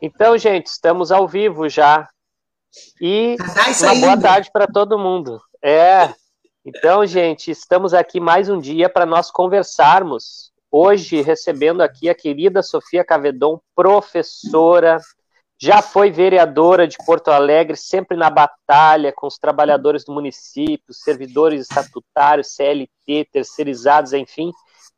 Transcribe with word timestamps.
Então, 0.00 0.36
gente, 0.36 0.66
estamos 0.66 1.10
ao 1.10 1.26
vivo 1.26 1.68
já. 1.68 2.08
E 3.00 3.36
uma 3.80 3.94
boa 3.94 4.20
tarde 4.20 4.50
para 4.52 4.66
todo 4.66 4.98
mundo. 4.98 5.40
É. 5.62 6.12
Então, 6.64 7.06
gente, 7.06 7.50
estamos 7.50 7.94
aqui 7.94 8.20
mais 8.20 8.48
um 8.48 8.58
dia 8.58 8.88
para 8.88 9.06
nós 9.06 9.30
conversarmos. 9.30 10.52
Hoje, 10.70 11.22
recebendo 11.22 11.80
aqui 11.80 12.10
a 12.10 12.14
querida 12.14 12.62
Sofia 12.62 13.04
Cavedon, 13.04 13.58
professora, 13.74 14.98
já 15.58 15.80
foi 15.80 16.10
vereadora 16.10 16.86
de 16.86 16.98
Porto 17.06 17.28
Alegre, 17.28 17.76
sempre 17.76 18.16
na 18.16 18.28
batalha 18.28 19.12
com 19.16 19.26
os 19.26 19.38
trabalhadores 19.38 20.04
do 20.04 20.12
município, 20.12 20.92
servidores 20.92 21.62
estatutários, 21.62 22.54
CLT, 22.54 23.28
terceirizados, 23.32 24.12
enfim. 24.12 24.52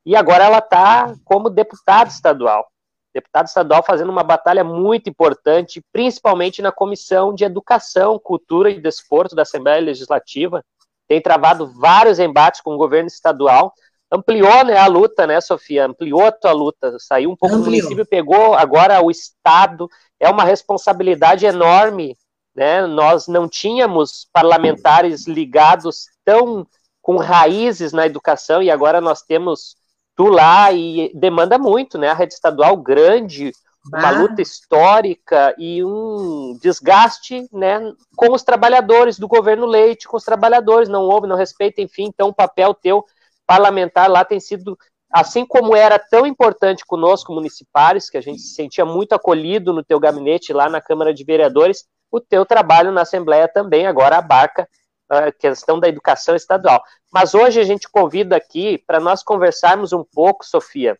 E 0.04 0.16
agora 0.16 0.44
ela 0.44 0.58
está 0.58 1.14
como 1.24 1.48
deputada 1.48 2.10
estadual 2.10 2.66
deputado 3.12 3.46
estadual 3.46 3.82
fazendo 3.82 4.10
uma 4.10 4.22
batalha 4.22 4.62
muito 4.62 5.08
importante, 5.08 5.82
principalmente 5.92 6.62
na 6.62 6.70
Comissão 6.70 7.34
de 7.34 7.44
Educação, 7.44 8.18
Cultura 8.18 8.70
e 8.70 8.80
Desporto 8.80 9.34
da 9.34 9.42
Assembleia 9.42 9.80
Legislativa. 9.80 10.64
Tem 11.06 11.20
travado 11.20 11.66
vários 11.66 12.18
embates 12.18 12.60
com 12.60 12.74
o 12.74 12.78
governo 12.78 13.08
estadual. 13.08 13.72
Ampliou 14.10 14.64
né, 14.64 14.76
a 14.76 14.86
luta, 14.86 15.26
né, 15.26 15.40
Sofia? 15.40 15.86
Ampliou 15.86 16.26
a 16.26 16.32
tua 16.32 16.52
luta. 16.52 16.96
Saiu 16.98 17.30
um 17.30 17.36
pouco 17.36 17.54
Ampliou. 17.54 17.64
do 17.64 17.76
município, 17.76 18.06
pegou 18.06 18.54
agora 18.54 19.02
o 19.02 19.10
Estado. 19.10 19.88
É 20.20 20.28
uma 20.28 20.44
responsabilidade 20.44 21.46
enorme. 21.46 22.16
Né? 22.54 22.86
Nós 22.86 23.26
não 23.26 23.48
tínhamos 23.48 24.28
parlamentares 24.32 25.26
ligados 25.26 26.06
tão 26.24 26.66
com 27.00 27.16
raízes 27.16 27.92
na 27.92 28.04
educação 28.04 28.62
e 28.62 28.70
agora 28.70 29.00
nós 29.00 29.22
temos 29.22 29.76
tu 30.18 30.24
lá 30.24 30.72
e 30.72 31.12
demanda 31.14 31.56
muito, 31.56 31.96
né? 31.96 32.08
A 32.08 32.14
rede 32.14 32.34
estadual 32.34 32.76
grande, 32.76 33.52
uma 33.86 34.10
luta 34.10 34.42
histórica 34.42 35.54
e 35.56 35.84
um 35.84 36.58
desgaste, 36.60 37.48
né, 37.52 37.80
com 38.16 38.32
os 38.32 38.42
trabalhadores 38.42 39.16
do 39.16 39.28
governo 39.28 39.64
Leite, 39.64 40.08
com 40.08 40.16
os 40.16 40.24
trabalhadores, 40.24 40.88
não 40.88 41.02
houve, 41.04 41.28
não 41.28 41.36
respeita, 41.36 41.80
enfim, 41.80 42.06
então 42.06 42.30
o 42.30 42.34
papel 42.34 42.74
teu 42.74 43.04
parlamentar 43.46 44.10
lá 44.10 44.24
tem 44.24 44.40
sido 44.40 44.76
assim 45.10 45.46
como 45.46 45.74
era 45.74 46.00
tão 46.00 46.26
importante 46.26 46.84
conosco 46.84 47.32
municipários, 47.32 48.10
que 48.10 48.18
a 48.18 48.20
gente 48.20 48.40
se 48.40 48.54
sentia 48.54 48.84
muito 48.84 49.14
acolhido 49.14 49.72
no 49.72 49.84
teu 49.84 50.00
gabinete 50.00 50.52
lá 50.52 50.68
na 50.68 50.80
Câmara 50.80 51.14
de 51.14 51.24
Vereadores, 51.24 51.86
o 52.10 52.20
teu 52.20 52.44
trabalho 52.44 52.90
na 52.90 53.02
Assembleia 53.02 53.46
também 53.46 53.86
agora 53.86 54.18
abarca 54.18 54.68
a 55.08 55.32
questão 55.32 55.80
da 55.80 55.88
educação 55.88 56.34
estadual. 56.34 56.82
Mas 57.12 57.34
hoje 57.34 57.60
a 57.60 57.64
gente 57.64 57.88
convida 57.88 58.36
aqui 58.36 58.78
para 58.86 59.00
nós 59.00 59.22
conversarmos 59.22 59.92
um 59.92 60.04
pouco, 60.04 60.44
Sofia, 60.44 60.96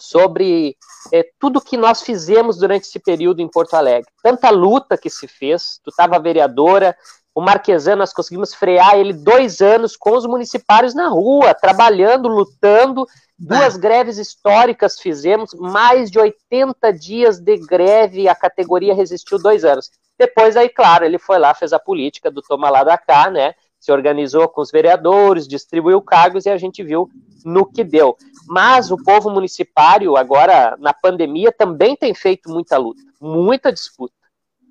sobre 0.00 0.76
é, 1.12 1.24
tudo 1.38 1.60
que 1.60 1.76
nós 1.76 2.02
fizemos 2.02 2.58
durante 2.58 2.84
esse 2.84 2.98
período 2.98 3.40
em 3.40 3.48
Porto 3.48 3.74
Alegre. 3.74 4.10
Tanta 4.22 4.50
luta 4.50 4.98
que 4.98 5.08
se 5.08 5.26
fez, 5.26 5.80
tu 5.82 5.90
estava 5.90 6.18
vereadora, 6.18 6.96
o 7.36 7.42
Marquesan, 7.42 7.96
nós 7.96 8.14
conseguimos 8.14 8.54
frear 8.54 8.98
ele 8.98 9.12
dois 9.12 9.60
anos 9.60 9.94
com 9.94 10.16
os 10.16 10.24
municipários 10.24 10.94
na 10.94 11.08
rua, 11.08 11.52
trabalhando, 11.52 12.28
lutando. 12.28 13.06
Duas 13.38 13.76
greves 13.76 14.16
históricas 14.16 14.98
fizemos, 14.98 15.52
mais 15.52 16.10
de 16.10 16.18
80 16.18 16.90
dias 16.94 17.38
de 17.38 17.58
greve, 17.58 18.26
a 18.26 18.34
categoria 18.34 18.94
resistiu 18.94 19.38
dois 19.38 19.66
anos. 19.66 19.90
Depois, 20.18 20.56
aí, 20.56 20.70
claro, 20.70 21.04
ele 21.04 21.18
foi 21.18 21.38
lá, 21.38 21.52
fez 21.52 21.74
a 21.74 21.78
política 21.78 22.30
do 22.30 22.40
toma 22.40 22.70
lá 22.70 22.82
da 22.82 22.96
cá, 22.96 23.28
né? 23.28 23.52
Se 23.78 23.92
organizou 23.92 24.48
com 24.48 24.62
os 24.62 24.70
vereadores, 24.70 25.46
distribuiu 25.46 26.00
cargos 26.00 26.46
e 26.46 26.48
a 26.48 26.56
gente 26.56 26.82
viu 26.82 27.10
no 27.44 27.70
que 27.70 27.84
deu. 27.84 28.16
Mas 28.48 28.90
o 28.90 28.96
povo 28.96 29.28
municipário, 29.28 30.16
agora, 30.16 30.74
na 30.78 30.94
pandemia, 30.94 31.52
também 31.52 31.94
tem 31.96 32.14
feito 32.14 32.48
muita 32.48 32.78
luta, 32.78 33.02
muita 33.20 33.70
disputa. 33.70 34.15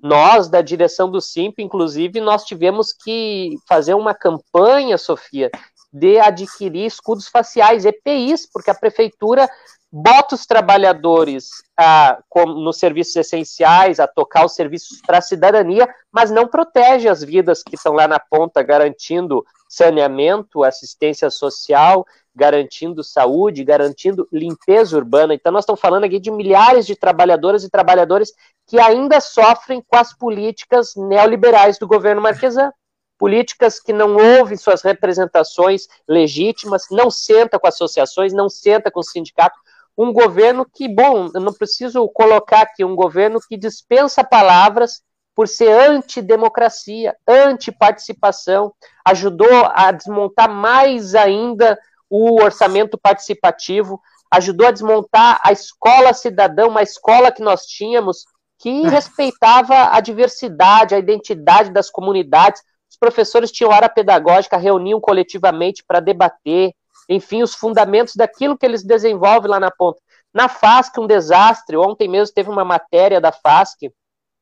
Nós, 0.06 0.48
da 0.48 0.62
direção 0.62 1.10
do 1.10 1.20
SIMP, 1.20 1.58
inclusive, 1.58 2.20
nós 2.20 2.44
tivemos 2.44 2.92
que 2.92 3.56
fazer 3.68 3.94
uma 3.94 4.14
campanha, 4.14 4.96
Sofia, 4.96 5.50
de 5.92 6.18
adquirir 6.20 6.86
escudos 6.86 7.26
faciais, 7.26 7.84
EPIs, 7.84 8.48
porque 8.50 8.70
a 8.70 8.74
prefeitura 8.74 9.48
bota 9.90 10.34
os 10.36 10.46
trabalhadores 10.46 11.48
ah, 11.76 12.18
nos 12.46 12.78
serviços 12.78 13.16
essenciais, 13.16 13.98
a 13.98 14.06
tocar 14.06 14.44
os 14.44 14.54
serviços 14.54 15.00
para 15.00 15.18
a 15.18 15.22
cidadania, 15.22 15.88
mas 16.12 16.30
não 16.30 16.46
protege 16.46 17.08
as 17.08 17.24
vidas 17.24 17.62
que 17.62 17.74
estão 17.74 17.92
lá 17.92 18.06
na 18.06 18.20
ponta, 18.20 18.62
garantindo 18.62 19.44
saneamento, 19.68 20.62
assistência 20.62 21.30
social, 21.30 22.06
garantindo 22.36 23.02
saúde, 23.02 23.64
garantindo 23.64 24.28
limpeza 24.30 24.96
urbana. 24.96 25.34
Então, 25.34 25.50
nós 25.50 25.62
estamos 25.62 25.80
falando 25.80 26.04
aqui 26.04 26.20
de 26.20 26.30
milhares 26.30 26.86
de 26.86 26.94
trabalhadoras 26.94 27.64
e 27.64 27.70
trabalhadores 27.70 28.32
que 28.66 28.78
ainda 28.78 29.20
sofrem 29.20 29.82
com 29.86 29.96
as 29.96 30.12
políticas 30.12 30.94
neoliberais 30.94 31.78
do 31.78 31.86
governo 31.86 32.20
Marquesan 32.20 32.70
políticas 33.18 33.80
que 33.80 33.92
não 33.92 34.16
ouvem 34.38 34.56
suas 34.56 34.82
representações 34.82 35.86
legítimas, 36.06 36.86
não 36.90 37.10
senta 37.10 37.58
com 37.58 37.66
associações, 37.66 38.32
não 38.32 38.48
senta 38.48 38.90
com 38.90 39.00
o 39.00 39.04
sindicato, 39.04 39.58
um 39.96 40.12
governo 40.12 40.66
que, 40.70 40.86
bom, 40.86 41.30
eu 41.34 41.40
não 41.40 41.52
preciso 41.52 42.06
colocar 42.10 42.62
aqui, 42.62 42.84
um 42.84 42.94
governo 42.94 43.40
que 43.40 43.56
dispensa 43.56 44.22
palavras 44.22 45.00
por 45.34 45.48
ser 45.48 45.70
antidemocracia, 45.70 47.14
antiparticipação, 47.26 48.72
ajudou 49.04 49.70
a 49.74 49.90
desmontar 49.92 50.50
mais 50.50 51.14
ainda 51.14 51.78
o 52.08 52.42
orçamento 52.42 52.98
participativo, 52.98 54.00
ajudou 54.30 54.66
a 54.66 54.70
desmontar 54.70 55.40
a 55.42 55.52
escola 55.52 56.12
cidadã, 56.12 56.66
uma 56.66 56.82
escola 56.82 57.32
que 57.32 57.42
nós 57.42 57.66
tínhamos 57.66 58.24
que 58.58 58.82
respeitava 58.88 59.90
a 59.92 60.00
diversidade, 60.00 60.94
a 60.94 60.98
identidade 60.98 61.70
das 61.70 61.90
comunidades. 61.90 62.62
Os 62.90 62.96
professores 62.96 63.50
tinham 63.50 63.72
hora 63.72 63.88
pedagógica, 63.88 64.56
reuniam 64.56 65.00
coletivamente 65.00 65.84
para 65.86 66.00
debater, 66.00 66.72
enfim, 67.08 67.42
os 67.42 67.54
fundamentos 67.54 68.14
daquilo 68.16 68.56
que 68.56 68.66
eles 68.66 68.82
desenvolvem 68.84 69.50
lá 69.50 69.60
na 69.60 69.70
ponta. 69.70 70.00
Na 70.32 70.48
FASC, 70.48 70.98
um 70.98 71.06
desastre. 71.06 71.76
Ontem 71.76 72.08
mesmo 72.08 72.34
teve 72.34 72.50
uma 72.50 72.64
matéria 72.64 73.20
da 73.20 73.32
FASC 73.32 73.90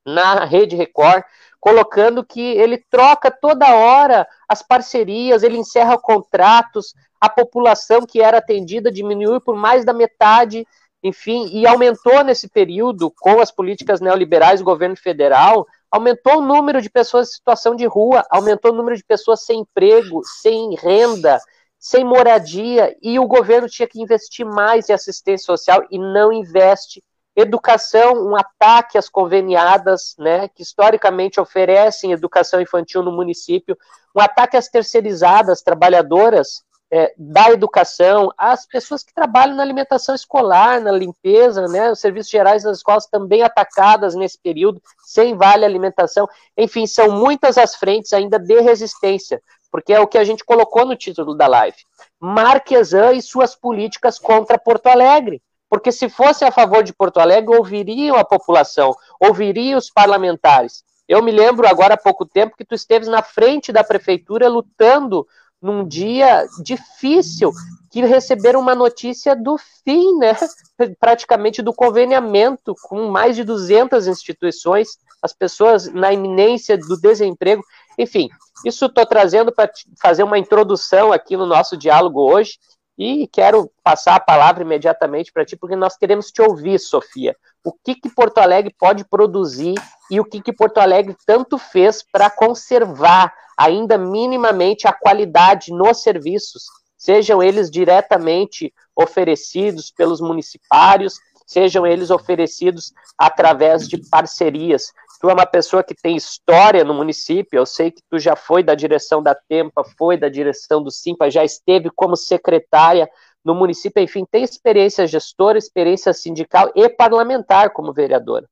na 0.06 0.44
Rede 0.44 0.76
Record, 0.76 1.24
colocando 1.64 2.22
que 2.22 2.42
ele 2.42 2.76
troca 2.76 3.30
toda 3.30 3.74
hora 3.74 4.28
as 4.46 4.60
parcerias, 4.60 5.42
ele 5.42 5.56
encerra 5.56 5.96
contratos, 5.96 6.92
a 7.18 7.26
população 7.26 8.04
que 8.04 8.20
era 8.20 8.36
atendida 8.36 8.92
diminuiu 8.92 9.40
por 9.40 9.56
mais 9.56 9.82
da 9.82 9.94
metade, 9.94 10.66
enfim, 11.02 11.48
e 11.54 11.66
aumentou 11.66 12.22
nesse 12.22 12.50
período, 12.50 13.10
com 13.18 13.40
as 13.40 13.50
políticas 13.50 13.98
neoliberais 14.02 14.60
do 14.60 14.64
governo 14.66 14.94
federal, 14.94 15.66
aumentou 15.90 16.36
o 16.36 16.42
número 16.42 16.82
de 16.82 16.90
pessoas 16.90 17.30
em 17.30 17.32
situação 17.32 17.74
de 17.74 17.86
rua, 17.86 18.26
aumentou 18.28 18.70
o 18.70 18.76
número 18.76 18.94
de 18.94 19.02
pessoas 19.02 19.46
sem 19.46 19.60
emprego, 19.60 20.20
sem 20.42 20.74
renda, 20.74 21.38
sem 21.78 22.04
moradia, 22.04 22.94
e 23.00 23.18
o 23.18 23.26
governo 23.26 23.70
tinha 23.70 23.88
que 23.88 24.02
investir 24.02 24.44
mais 24.44 24.90
em 24.90 24.92
assistência 24.92 25.46
social 25.46 25.82
e 25.90 25.98
não 25.98 26.30
investe. 26.30 27.02
Educação, 27.36 28.14
um 28.14 28.36
ataque 28.36 28.96
às 28.96 29.08
conveniadas, 29.08 30.14
né, 30.18 30.48
que 30.48 30.62
historicamente 30.62 31.40
oferecem 31.40 32.12
educação 32.12 32.60
infantil 32.60 33.02
no 33.02 33.12
município, 33.12 33.76
um 34.14 34.20
ataque 34.20 34.56
às 34.56 34.68
terceirizadas, 34.68 35.62
trabalhadoras 35.62 36.62
é, 36.90 37.12
da 37.18 37.50
educação, 37.50 38.30
às 38.38 38.66
pessoas 38.66 39.02
que 39.02 39.12
trabalham 39.12 39.56
na 39.56 39.62
alimentação 39.62 40.14
escolar, 40.14 40.80
na 40.80 40.92
limpeza, 40.92 41.66
né, 41.66 41.90
os 41.90 41.98
serviços 41.98 42.30
gerais 42.30 42.62
das 42.62 42.78
escolas 42.78 43.06
também 43.06 43.42
atacadas 43.42 44.14
nesse 44.14 44.38
período, 44.38 44.80
sem 45.04 45.36
vale 45.36 45.64
alimentação. 45.64 46.28
Enfim, 46.56 46.86
são 46.86 47.10
muitas 47.10 47.58
as 47.58 47.74
frentes 47.74 48.12
ainda 48.12 48.38
de 48.38 48.60
resistência 48.60 49.42
porque 49.74 49.92
é 49.92 49.98
o 49.98 50.06
que 50.06 50.18
a 50.18 50.22
gente 50.22 50.44
colocou 50.44 50.86
no 50.86 50.94
título 50.94 51.34
da 51.34 51.48
live. 51.48 51.76
Marquesan 52.20 53.14
e 53.14 53.20
suas 53.20 53.56
políticas 53.56 54.20
contra 54.20 54.56
Porto 54.56 54.86
Alegre. 54.86 55.42
Porque 55.74 55.90
se 55.90 56.08
fosse 56.08 56.44
a 56.44 56.52
favor 56.52 56.84
de 56.84 56.92
Porto 56.92 57.18
Alegre, 57.18 57.52
ouviriam 57.52 58.14
a 58.14 58.24
população, 58.24 58.94
ouviriam 59.18 59.76
os 59.76 59.90
parlamentares. 59.90 60.84
Eu 61.08 61.20
me 61.20 61.32
lembro 61.32 61.66
agora 61.66 61.94
há 61.94 61.96
pouco 61.96 62.24
tempo 62.24 62.56
que 62.56 62.64
tu 62.64 62.76
esteves 62.76 63.08
na 63.08 63.24
frente 63.24 63.72
da 63.72 63.82
prefeitura 63.82 64.48
lutando 64.48 65.26
num 65.60 65.84
dia 65.84 66.46
difícil, 66.62 67.50
que 67.90 68.06
receberam 68.06 68.60
uma 68.60 68.76
notícia 68.76 69.34
do 69.34 69.56
fim, 69.84 70.16
né, 70.16 70.36
praticamente 71.00 71.60
do 71.60 71.74
conveniamento 71.74 72.72
com 72.84 73.08
mais 73.08 73.34
de 73.34 73.42
200 73.42 74.06
instituições, 74.06 74.90
as 75.20 75.32
pessoas 75.32 75.92
na 75.92 76.12
iminência 76.12 76.78
do 76.78 76.96
desemprego. 77.00 77.64
Enfim, 77.98 78.28
isso 78.64 78.86
estou 78.86 79.04
trazendo 79.04 79.50
para 79.50 79.68
fazer 80.00 80.22
uma 80.22 80.38
introdução 80.38 81.12
aqui 81.12 81.36
no 81.36 81.46
nosso 81.46 81.76
diálogo 81.76 82.20
hoje 82.20 82.60
e 82.96 83.26
quero 83.26 83.70
passar 83.82 84.16
a 84.16 84.20
palavra 84.20 84.62
imediatamente 84.62 85.32
para 85.32 85.44
ti, 85.44 85.56
porque 85.56 85.76
nós 85.76 85.96
queremos 85.96 86.30
te 86.30 86.40
ouvir, 86.40 86.78
Sofia. 86.78 87.36
O 87.64 87.72
que, 87.72 87.94
que 87.94 88.08
Porto 88.08 88.38
Alegre 88.38 88.74
pode 88.78 89.04
produzir 89.04 89.74
e 90.10 90.20
o 90.20 90.24
que, 90.24 90.40
que 90.40 90.52
Porto 90.52 90.78
Alegre 90.78 91.16
tanto 91.26 91.58
fez 91.58 92.04
para 92.12 92.30
conservar 92.30 93.32
ainda 93.56 93.96
minimamente 93.96 94.86
a 94.86 94.92
qualidade 94.92 95.72
nos 95.72 96.02
serviços, 96.02 96.64
sejam 96.96 97.42
eles 97.42 97.70
diretamente 97.70 98.72
oferecidos 98.94 99.90
pelos 99.90 100.20
municipários, 100.20 101.18
sejam 101.46 101.86
eles 101.86 102.10
oferecidos 102.10 102.92
através 103.18 103.88
de 103.88 103.98
parcerias. 104.08 104.92
Tu 105.24 105.30
é 105.30 105.32
uma 105.32 105.46
pessoa 105.46 105.82
que 105.82 105.94
tem 105.94 106.16
história 106.16 106.84
no 106.84 106.92
município, 106.92 107.56
eu 107.56 107.64
sei 107.64 107.90
que 107.90 108.02
tu 108.10 108.18
já 108.18 108.36
foi 108.36 108.62
da 108.62 108.74
direção 108.74 109.22
da 109.22 109.34
Tempa, 109.34 109.82
foi 109.82 110.18
da 110.18 110.28
direção 110.28 110.82
do 110.82 110.90
Simpa, 110.90 111.30
já 111.30 111.42
esteve 111.42 111.88
como 111.88 112.14
secretária 112.14 113.08
no 113.42 113.54
município, 113.54 114.02
enfim, 114.02 114.26
tem 114.30 114.44
experiência 114.44 115.06
gestora, 115.06 115.56
experiência 115.56 116.12
sindical 116.12 116.70
e 116.74 116.90
parlamentar 116.90 117.70
como 117.70 117.90
vereadora. 117.90 118.46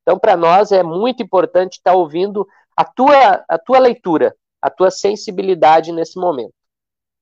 Então, 0.00 0.18
para 0.18 0.34
nós 0.34 0.72
é 0.72 0.82
muito 0.82 1.22
importante 1.22 1.74
estar 1.74 1.92
tá 1.92 1.96
ouvindo 1.98 2.48
a 2.74 2.86
tua, 2.86 3.44
a 3.46 3.58
tua 3.58 3.78
leitura, 3.78 4.34
a 4.62 4.70
tua 4.70 4.90
sensibilidade 4.90 5.92
nesse 5.92 6.18
momento. 6.18 6.54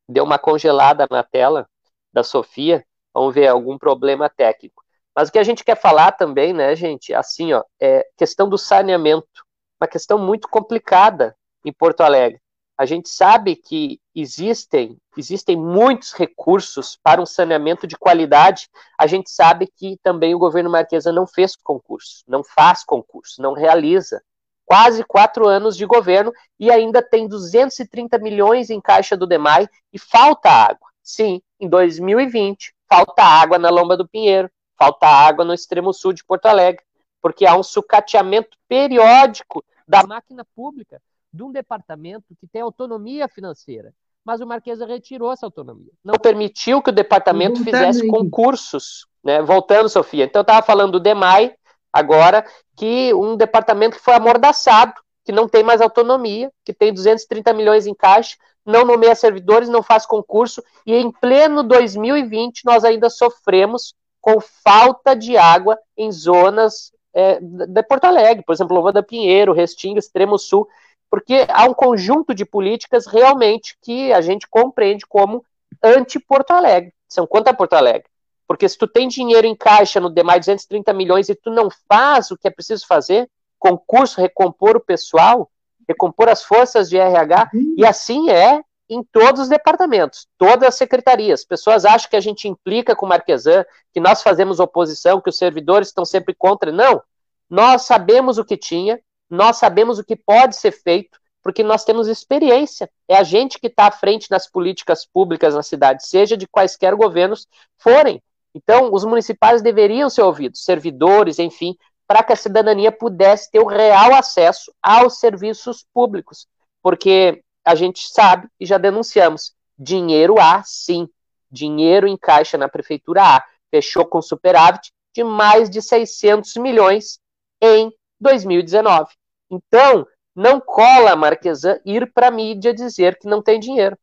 Deu 0.08 0.22
uma 0.22 0.38
congelada 0.38 1.08
na 1.10 1.24
tela 1.24 1.68
da 2.12 2.22
Sofia, 2.22 2.84
vamos 3.12 3.34
ver 3.34 3.48
algum 3.48 3.76
problema 3.76 4.30
técnico. 4.30 4.81
Mas 5.14 5.28
o 5.28 5.32
que 5.32 5.38
a 5.38 5.42
gente 5.44 5.64
quer 5.64 5.78
falar 5.78 6.12
também, 6.12 6.52
né, 6.52 6.74
gente, 6.74 7.12
assim, 7.12 7.52
ó, 7.52 7.62
é 7.80 8.06
questão 8.16 8.48
do 8.48 8.56
saneamento, 8.56 9.44
uma 9.80 9.86
questão 9.86 10.18
muito 10.18 10.48
complicada 10.48 11.36
em 11.64 11.72
Porto 11.72 12.00
Alegre. 12.02 12.40
A 12.78 12.86
gente 12.86 13.08
sabe 13.10 13.54
que 13.54 14.00
existem, 14.14 14.96
existem 15.16 15.56
muitos 15.56 16.12
recursos 16.12 16.98
para 17.02 17.20
um 17.20 17.26
saneamento 17.26 17.86
de 17.86 17.96
qualidade. 17.96 18.68
A 18.98 19.06
gente 19.06 19.30
sabe 19.30 19.68
que 19.76 19.98
também 20.02 20.34
o 20.34 20.38
governo 20.38 20.70
Marquesa 20.70 21.12
não 21.12 21.26
fez 21.26 21.54
concurso, 21.54 22.24
não 22.26 22.42
faz 22.42 22.82
concurso, 22.82 23.40
não 23.42 23.52
realiza. 23.52 24.22
Quase 24.64 25.04
quatro 25.04 25.46
anos 25.46 25.76
de 25.76 25.84
governo 25.84 26.32
e 26.58 26.70
ainda 26.70 27.02
tem 27.02 27.28
230 27.28 28.18
milhões 28.18 28.70
em 28.70 28.80
caixa 28.80 29.16
do 29.16 29.26
DEMAI 29.26 29.68
e 29.92 29.98
falta 29.98 30.48
água. 30.48 30.88
Sim, 31.02 31.42
em 31.60 31.68
2020, 31.68 32.74
falta 32.88 33.22
água 33.22 33.58
na 33.58 33.68
Lomba 33.68 33.96
do 33.96 34.08
Pinheiro, 34.08 34.50
falta 34.76 35.06
água 35.06 35.44
no 35.44 35.54
extremo 35.54 35.92
sul 35.92 36.12
de 36.12 36.24
Porto 36.24 36.46
Alegre, 36.46 36.84
porque 37.20 37.46
há 37.46 37.56
um 37.56 37.62
sucateamento 37.62 38.56
periódico 38.68 39.64
da 39.86 40.02
máquina 40.02 40.44
pública 40.54 41.00
de 41.32 41.42
um 41.42 41.50
departamento 41.50 42.34
que 42.38 42.46
tem 42.46 42.62
autonomia 42.62 43.28
financeira. 43.28 43.94
Mas 44.24 44.40
o 44.40 44.46
Marquesa 44.46 44.86
retirou 44.86 45.32
essa 45.32 45.46
autonomia. 45.46 45.90
Não 46.04 46.14
permitiu 46.14 46.80
que 46.80 46.90
o 46.90 46.94
departamento 46.94 47.62
fizesse 47.64 48.06
concursos. 48.06 49.06
Né? 49.22 49.42
Voltando, 49.42 49.88
Sofia. 49.88 50.24
Então, 50.24 50.40
eu 50.40 50.44
estava 50.44 50.64
falando 50.64 50.92
do 50.92 51.00
DEMAI, 51.00 51.54
agora, 51.92 52.44
que 52.76 53.12
um 53.14 53.36
departamento 53.36 53.96
que 53.96 54.02
foi 54.02 54.14
amordaçado, 54.14 54.94
que 55.24 55.32
não 55.32 55.48
tem 55.48 55.62
mais 55.62 55.80
autonomia, 55.80 56.52
que 56.64 56.72
tem 56.72 56.92
230 56.92 57.52
milhões 57.52 57.86
em 57.86 57.94
caixa, 57.94 58.36
não 58.64 58.84
nomeia 58.84 59.14
servidores, 59.14 59.68
não 59.68 59.82
faz 59.82 60.06
concurso, 60.06 60.62
e 60.86 60.94
em 60.94 61.10
pleno 61.10 61.62
2020 61.62 62.64
nós 62.64 62.84
ainda 62.84 63.10
sofremos 63.10 63.94
com 64.22 64.40
falta 64.40 65.14
de 65.14 65.36
água 65.36 65.76
em 65.96 66.10
zonas 66.10 66.92
é, 67.12 67.40
de 67.40 67.82
Porto 67.82 68.04
Alegre, 68.04 68.44
por 68.44 68.54
exemplo, 68.54 68.74
Lova 68.74 68.92
da 68.92 69.02
Pinheiro, 69.02 69.52
Restinga, 69.52 69.98
Extremo 69.98 70.38
Sul, 70.38 70.66
porque 71.10 71.44
há 71.48 71.64
um 71.64 71.74
conjunto 71.74 72.34
de 72.34 72.46
políticas 72.46 73.06
realmente 73.06 73.76
que 73.82 74.12
a 74.12 74.20
gente 74.22 74.48
compreende 74.48 75.04
como 75.06 75.44
anti-Porto 75.82 76.52
Alegre. 76.52 76.94
São 77.06 77.26
contra 77.26 77.52
Porto 77.52 77.74
Alegre. 77.74 78.08
Porque 78.46 78.68
se 78.68 78.78
tu 78.78 78.86
tem 78.86 79.08
dinheiro 79.08 79.46
em 79.46 79.54
caixa 79.54 80.00
no 80.00 80.08
demais 80.08 80.40
230 80.40 80.92
milhões 80.94 81.28
e 81.28 81.34
tu 81.34 81.50
não 81.50 81.68
faz 81.88 82.30
o 82.30 82.38
que 82.38 82.48
é 82.48 82.50
preciso 82.50 82.86
fazer, 82.86 83.28
concurso, 83.58 84.20
recompor 84.20 84.76
o 84.76 84.80
pessoal, 84.80 85.50
recompor 85.86 86.28
as 86.28 86.42
forças 86.42 86.88
de 86.88 86.96
RH, 86.96 87.50
e 87.76 87.84
assim 87.84 88.30
é 88.30 88.62
em 88.92 89.02
todos 89.02 89.42
os 89.42 89.48
departamentos, 89.48 90.26
todas 90.38 90.68
as 90.68 90.74
secretarias. 90.74 91.44
Pessoas 91.44 91.84
acham 91.84 92.10
que 92.10 92.16
a 92.16 92.20
gente 92.20 92.48
implica 92.48 92.94
com 92.94 93.06
o 93.06 93.08
Marquesan, 93.08 93.64
que 93.92 94.00
nós 94.00 94.22
fazemos 94.22 94.60
oposição, 94.60 95.20
que 95.20 95.30
os 95.30 95.36
servidores 95.36 95.88
estão 95.88 96.04
sempre 96.04 96.34
contra. 96.34 96.70
Não. 96.70 97.02
Nós 97.48 97.82
sabemos 97.82 98.38
o 98.38 98.44
que 98.44 98.56
tinha, 98.56 99.00
nós 99.28 99.56
sabemos 99.56 99.98
o 99.98 100.04
que 100.04 100.16
pode 100.16 100.56
ser 100.56 100.72
feito, 100.72 101.18
porque 101.42 101.62
nós 101.62 101.84
temos 101.84 102.08
experiência. 102.08 102.88
É 103.08 103.16
a 103.16 103.22
gente 103.22 103.58
que 103.58 103.66
está 103.66 103.86
à 103.86 103.90
frente 103.90 104.30
nas 104.30 104.48
políticas 104.48 105.06
públicas 105.06 105.54
na 105.54 105.62
cidade, 105.62 106.06
seja 106.06 106.36
de 106.36 106.46
quaisquer 106.46 106.94
governos 106.94 107.46
forem. 107.78 108.22
Então, 108.54 108.92
os 108.92 109.04
municipais 109.04 109.62
deveriam 109.62 110.10
ser 110.10 110.22
ouvidos, 110.22 110.64
servidores, 110.64 111.38
enfim, 111.38 111.76
para 112.06 112.22
que 112.22 112.32
a 112.32 112.36
cidadania 112.36 112.92
pudesse 112.92 113.50
ter 113.50 113.60
o 113.60 113.66
real 113.66 114.14
acesso 114.14 114.72
aos 114.82 115.18
serviços 115.18 115.84
públicos. 115.94 116.46
Porque 116.82 117.42
a 117.64 117.74
gente 117.74 118.08
sabe 118.08 118.48
e 118.58 118.66
já 118.66 118.78
denunciamos. 118.78 119.54
Dinheiro 119.78 120.40
há, 120.40 120.62
sim. 120.64 121.08
Dinheiro 121.50 122.06
em 122.06 122.16
caixa 122.16 122.58
na 122.58 122.68
prefeitura 122.68 123.22
há. 123.22 123.44
Fechou 123.70 124.04
com 124.06 124.20
superávit 124.20 124.92
de 125.14 125.22
mais 125.22 125.68
de 125.68 125.80
600 125.80 126.56
milhões 126.56 127.18
em 127.60 127.92
2019. 128.20 129.10
Então, 129.50 130.06
não 130.34 130.60
cola 130.60 131.14
Marquesan 131.14 131.78
ir 131.84 132.10
para 132.12 132.28
a 132.28 132.30
mídia 132.30 132.72
dizer 132.72 133.18
que 133.18 133.28
não 133.28 133.42
tem 133.42 133.60
dinheiro. 133.60 133.98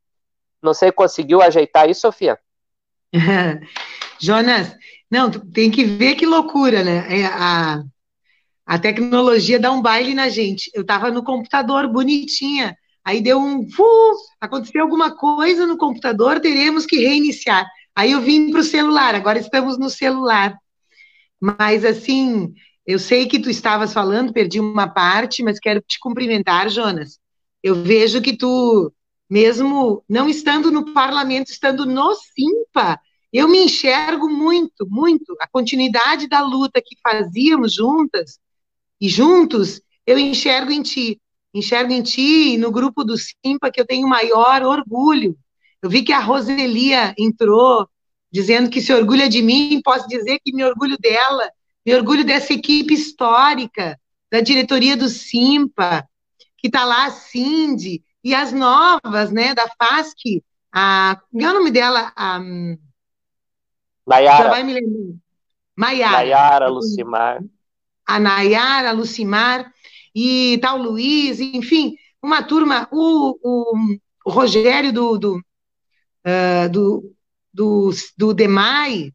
Não 0.62 0.74
sei, 0.74 0.92
conseguiu 0.92 1.42
ajeitar 1.42 1.88
isso, 1.88 2.02
Sofia? 2.02 2.38
Jonas, 4.20 4.76
não, 5.10 5.30
tem 5.30 5.70
que 5.70 5.84
ver 5.84 6.14
que 6.14 6.26
loucura, 6.26 6.84
né? 6.84 7.20
É, 7.20 7.26
a, 7.26 7.82
a 8.64 8.78
tecnologia 8.78 9.58
dá 9.58 9.72
um 9.72 9.82
baile 9.82 10.14
na 10.14 10.28
gente. 10.28 10.70
Eu 10.72 10.82
estava 10.82 11.10
no 11.10 11.24
computador 11.24 11.88
bonitinha, 11.88 12.76
Aí 13.04 13.20
deu 13.20 13.38
um. 13.38 13.60
Uh, 13.62 14.16
aconteceu 14.40 14.82
alguma 14.82 15.16
coisa 15.16 15.66
no 15.66 15.76
computador, 15.76 16.40
teremos 16.40 16.86
que 16.86 16.98
reiniciar. 16.98 17.66
Aí 17.94 18.12
eu 18.12 18.20
vim 18.20 18.50
para 18.50 18.60
o 18.60 18.64
celular, 18.64 19.14
agora 19.14 19.38
estamos 19.38 19.78
no 19.78 19.90
celular. 19.90 20.56
Mas 21.40 21.84
assim, 21.84 22.54
eu 22.86 22.98
sei 22.98 23.26
que 23.26 23.38
tu 23.38 23.50
estavas 23.50 23.92
falando, 23.92 24.32
perdi 24.32 24.60
uma 24.60 24.88
parte, 24.88 25.42
mas 25.42 25.58
quero 25.58 25.80
te 25.80 25.98
cumprimentar, 25.98 26.68
Jonas. 26.68 27.18
Eu 27.62 27.74
vejo 27.74 28.20
que 28.20 28.36
tu, 28.36 28.92
mesmo 29.28 30.04
não 30.08 30.28
estando 30.28 30.70
no 30.70 30.92
parlamento, 30.92 31.50
estando 31.50 31.86
no 31.86 32.14
Simpa, 32.14 32.98
eu 33.32 33.48
me 33.48 33.64
enxergo 33.64 34.28
muito, 34.28 34.86
muito. 34.88 35.36
A 35.40 35.46
continuidade 35.46 36.28
da 36.28 36.40
luta 36.40 36.82
que 36.84 36.96
fazíamos 37.02 37.74
juntas 37.74 38.38
e 39.00 39.08
juntos, 39.08 39.80
eu 40.06 40.18
enxergo 40.18 40.72
em 40.72 40.82
ti 40.82 41.20
enxergo 41.52 41.92
em 41.92 42.02
ti 42.02 42.54
e 42.54 42.58
no 42.58 42.70
grupo 42.70 43.04
do 43.04 43.16
Simpa 43.16 43.70
que 43.70 43.80
eu 43.80 43.86
tenho 43.86 44.08
maior 44.08 44.62
orgulho. 44.62 45.36
Eu 45.82 45.88
vi 45.88 46.02
que 46.02 46.12
a 46.12 46.20
Roselia 46.20 47.14
entrou 47.18 47.88
dizendo 48.30 48.70
que 48.70 48.80
se 48.80 48.92
orgulha 48.92 49.28
de 49.28 49.42
mim, 49.42 49.80
posso 49.84 50.06
dizer 50.06 50.38
que 50.44 50.52
me 50.52 50.64
orgulho 50.64 50.96
dela, 50.98 51.50
me 51.84 51.94
orgulho 51.94 52.24
dessa 52.24 52.52
equipe 52.52 52.94
histórica, 52.94 53.98
da 54.30 54.40
diretoria 54.40 54.96
do 54.96 55.08
Simpa, 55.08 56.06
que 56.56 56.68
está 56.68 56.84
lá 56.84 57.06
a 57.06 57.10
Cindy, 57.10 58.04
e 58.22 58.34
as 58.34 58.52
novas, 58.52 59.32
né, 59.32 59.54
da 59.54 59.66
FASC, 59.66 60.42
a, 60.72 61.20
qual 61.32 61.44
é 61.44 61.50
o 61.50 61.54
nome 61.54 61.70
dela? 61.70 62.12
A, 62.14 62.38
Nayara. 64.06 64.44
Já 64.44 64.50
vai 64.50 64.62
me 64.62 64.74
lembrar. 64.74 65.16
Maiara. 65.76 66.16
Nayara, 66.18 66.68
Lucimar. 66.68 67.42
A 68.06 68.18
Nayara, 68.18 68.92
Lucimar 68.92 69.72
e 70.14 70.58
tal 70.60 70.78
Luiz, 70.78 71.40
enfim, 71.40 71.96
uma 72.22 72.42
turma, 72.42 72.88
o, 72.92 73.36
o, 73.42 73.96
o 74.24 74.30
Rogério 74.30 74.92
do, 74.92 75.18
do, 75.18 75.36
uh, 75.36 76.68
do, 76.70 77.14
do, 77.52 77.90
do 78.16 78.34
DEMAI, 78.34 79.12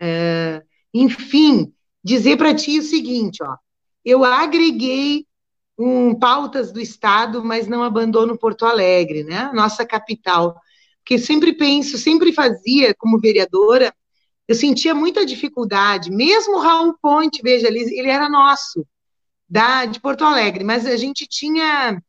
uh, 0.00 0.66
enfim, 0.92 1.72
dizer 2.04 2.36
para 2.36 2.54
ti 2.54 2.78
o 2.78 2.82
seguinte, 2.82 3.42
ó, 3.42 3.56
eu 4.04 4.24
agreguei 4.24 5.26
um, 5.78 6.14
pautas 6.14 6.72
do 6.72 6.80
Estado, 6.80 7.42
mas 7.42 7.66
não 7.66 7.82
abandono 7.82 8.38
Porto 8.38 8.66
Alegre, 8.66 9.24
né, 9.24 9.50
nossa 9.54 9.86
capital, 9.86 10.60
porque 10.98 11.18
sempre 11.18 11.54
penso, 11.54 11.98
sempre 11.98 12.32
fazia 12.32 12.94
como 12.94 13.18
vereadora, 13.18 13.92
eu 14.46 14.54
sentia 14.54 14.94
muita 14.94 15.24
dificuldade, 15.24 16.10
mesmo 16.10 16.56
o 16.56 16.60
Raul 16.60 16.94
Ponte, 17.00 17.40
veja, 17.42 17.68
ele, 17.68 17.80
ele 17.98 18.08
era 18.08 18.28
nosso, 18.28 18.86
da, 19.52 19.84
de 19.84 20.00
Porto 20.00 20.24
Alegre, 20.24 20.64
mas 20.64 20.86
a 20.86 20.96
gente 20.96 21.26
tinha. 21.26 22.02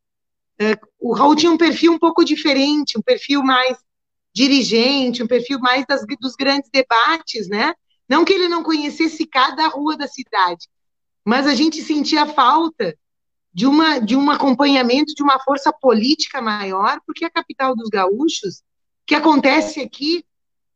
Uh, 0.58 0.88
o 0.98 1.12
Raul 1.12 1.36
tinha 1.36 1.52
um 1.52 1.58
perfil 1.58 1.92
um 1.92 1.98
pouco 1.98 2.24
diferente, 2.24 2.98
um 2.98 3.02
perfil 3.02 3.42
mais 3.42 3.76
dirigente, 4.32 5.22
um 5.22 5.26
perfil 5.26 5.58
mais 5.58 5.84
das, 5.86 6.06
dos 6.18 6.34
grandes 6.36 6.70
debates, 6.72 7.46
né? 7.46 7.74
Não 8.08 8.24
que 8.24 8.32
ele 8.32 8.48
não 8.48 8.62
conhecesse 8.62 9.26
cada 9.26 9.68
rua 9.68 9.94
da 9.94 10.08
cidade, 10.08 10.66
mas 11.22 11.46
a 11.46 11.54
gente 11.54 11.82
sentia 11.82 12.24
falta 12.24 12.96
de, 13.52 13.66
uma, 13.66 13.98
de 13.98 14.16
um 14.16 14.30
acompanhamento, 14.30 15.14
de 15.14 15.22
uma 15.22 15.38
força 15.38 15.70
política 15.70 16.40
maior, 16.40 16.98
porque 17.06 17.26
a 17.26 17.30
capital 17.30 17.76
dos 17.76 17.90
gaúchos, 17.90 18.62
que 19.04 19.14
acontece 19.14 19.80
aqui, 19.80 20.24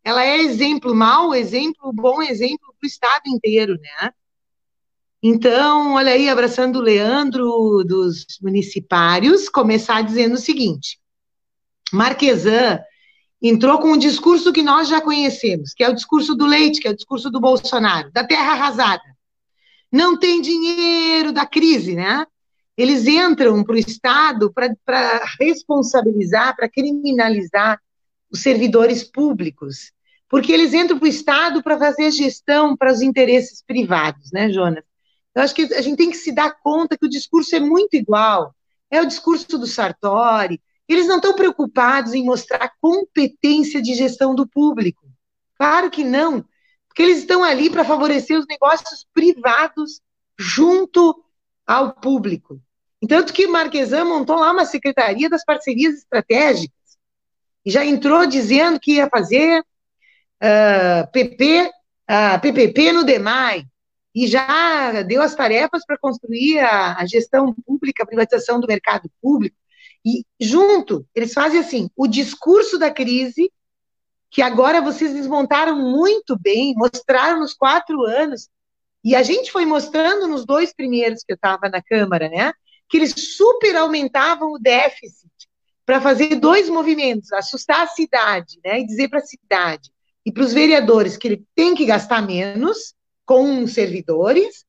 ela 0.05 0.23
é 0.23 0.37
exemplo 0.37 0.95
mau 0.95 1.35
exemplo, 1.35 1.95
bom 1.95 2.21
exemplo 2.21 2.75
para 2.79 2.87
o 2.87 2.87
estado 2.87 3.23
inteiro, 3.27 3.79
né? 3.81 4.13
Então, 5.23 5.95
olha 5.95 6.13
aí, 6.13 6.29
abraçando 6.29 6.77
o 6.77 6.83
Leandro 6.83 7.83
dos 7.85 8.25
municipários, 8.41 9.49
começar 9.49 10.03
dizendo 10.03 10.35
o 10.35 10.39
seguinte: 10.39 10.99
Marquesan 11.93 12.79
entrou 13.43 13.79
com 13.79 13.93
um 13.93 13.99
discurso 13.99 14.53
que 14.53 14.63
nós 14.63 14.89
já 14.89 15.01
conhecemos, 15.01 15.73
que 15.75 15.83
é 15.83 15.89
o 15.89 15.95
discurso 15.95 16.35
do 16.35 16.47
leite, 16.47 16.81
que 16.81 16.89
é 16.89 16.91
o 16.91 16.97
discurso 16.97 17.31
do 17.31 17.41
Bolsonaro, 17.41 18.11
da 18.13 18.25
terra 18.25 18.53
arrasada. 18.53 19.03
Não 19.91 20.19
tem 20.19 20.41
dinheiro 20.41 21.33
da 21.33 21.47
crise, 21.47 21.95
né? 21.95 22.25
Eles 22.77 23.09
entram 23.09 23.65
para 23.65 23.75
o 23.75 23.79
Estado 23.79 24.53
para 24.53 25.25
responsabilizar, 25.41 26.55
para 26.55 26.69
criminalizar 26.69 27.81
os 28.31 28.41
servidores 28.41 29.03
públicos, 29.03 29.93
porque 30.29 30.53
eles 30.53 30.75
entram 30.75 30.97
para 30.99 31.07
o 31.07 31.09
Estado 31.09 31.63
para 31.63 31.79
fazer 31.79 32.13
gestão 32.13 32.77
para 32.77 32.93
os 32.93 33.03
interesses 33.03 33.65
privados, 33.67 34.31
né, 34.33 34.51
Jonas? 34.51 34.88
Eu 35.39 35.45
acho 35.45 35.55
que 35.55 35.73
a 35.73 35.81
gente 35.81 35.97
tem 35.97 36.11
que 36.11 36.17
se 36.17 36.33
dar 36.33 36.51
conta 36.51 36.99
que 36.99 37.07
o 37.07 37.09
discurso 37.09 37.55
é 37.55 37.61
muito 37.61 37.95
igual. 37.95 38.53
É 38.91 39.01
o 39.01 39.07
discurso 39.07 39.57
do 39.57 39.69
Sartori, 39.69 40.61
eles 40.89 41.07
não 41.07 41.19
estão 41.19 41.33
preocupados 41.33 42.13
em 42.13 42.25
mostrar 42.25 42.73
competência 42.81 43.81
de 43.81 43.95
gestão 43.95 44.35
do 44.35 44.49
público. 44.49 45.07
Claro 45.57 45.93
que 45.93 46.03
não, 46.03 46.45
porque 46.89 47.03
eles 47.03 47.19
estão 47.19 47.45
ali 47.45 47.71
para 47.71 47.85
favorecer 47.85 48.37
os 48.37 48.47
negócios 48.49 49.07
privados 49.15 50.01
junto 50.37 51.23
ao 51.65 51.93
público. 51.93 52.61
Entanto 53.01 53.33
que 53.33 53.47
Marquesan 53.47 54.07
montou 54.07 54.41
lá 54.41 54.51
uma 54.51 54.65
secretaria 54.65 55.31
das 55.31 55.45
parcerias 55.45 55.95
estratégicas 55.99 56.99
e 57.65 57.71
já 57.71 57.85
entrou 57.85 58.27
dizendo 58.27 58.81
que 58.81 58.95
ia 58.95 59.09
fazer 59.09 59.61
uh, 59.61 61.13
PP, 61.13 61.71
uh, 62.11 62.41
PPP 62.41 62.91
no 62.91 63.05
DEMAI 63.05 63.65
e 64.19 64.27
já 64.27 65.03
deu 65.03 65.23
as 65.23 65.37
tarefas 65.37 65.87
para 65.87 65.97
construir 65.97 66.59
a, 66.59 66.97
a 66.97 67.07
gestão 67.07 67.55
pública, 67.55 68.03
a 68.03 68.07
privatização 68.07 68.59
do 68.59 68.67
mercado 68.67 69.09
público. 69.23 69.57
E 70.05 70.25
junto, 70.41 71.07
eles 71.15 71.33
fazem 71.33 71.61
assim, 71.61 71.89
o 71.97 72.09
discurso 72.09 72.79
da 72.81 72.91
crise, 72.91 73.49
que 74.29 74.43
agora 74.43 74.81
vocês 74.81 75.13
desmontaram 75.13 75.77
muito 75.77 76.37
bem, 76.37 76.75
mostraram 76.75 77.39
nos 77.39 77.55
quatro 77.55 78.03
anos, 78.03 78.49
e 79.05 79.15
a 79.15 79.23
gente 79.23 79.53
foi 79.53 79.65
mostrando 79.65 80.27
nos 80.27 80.45
dois 80.45 80.75
primeiros 80.75 81.23
que 81.23 81.33
eu 81.33 81.37
estava 81.37 81.69
na 81.69 81.81
Câmara, 81.81 82.29
né? 82.29 82.53
Que 82.89 82.97
eles 82.97 83.15
super 83.37 83.77
aumentavam 83.77 84.51
o 84.51 84.59
déficit 84.59 85.31
para 85.87 86.01
fazer 86.01 86.35
dois 86.35 86.69
movimentos, 86.69 87.33
assustar 87.33 87.83
a 87.83 87.87
cidade, 87.87 88.59
né? 88.65 88.81
E 88.81 88.87
dizer 88.87 89.09
para 89.09 89.21
a 89.21 89.25
cidade 89.25 89.93
e 90.27 90.33
para 90.33 90.43
os 90.43 90.53
vereadores 90.53 91.17
que 91.17 91.29
ele 91.29 91.47
tem 91.55 91.77
que 91.77 91.87
gastar 91.87 92.21
menos 92.21 92.98
com 93.29 93.67
servidores 93.67 94.65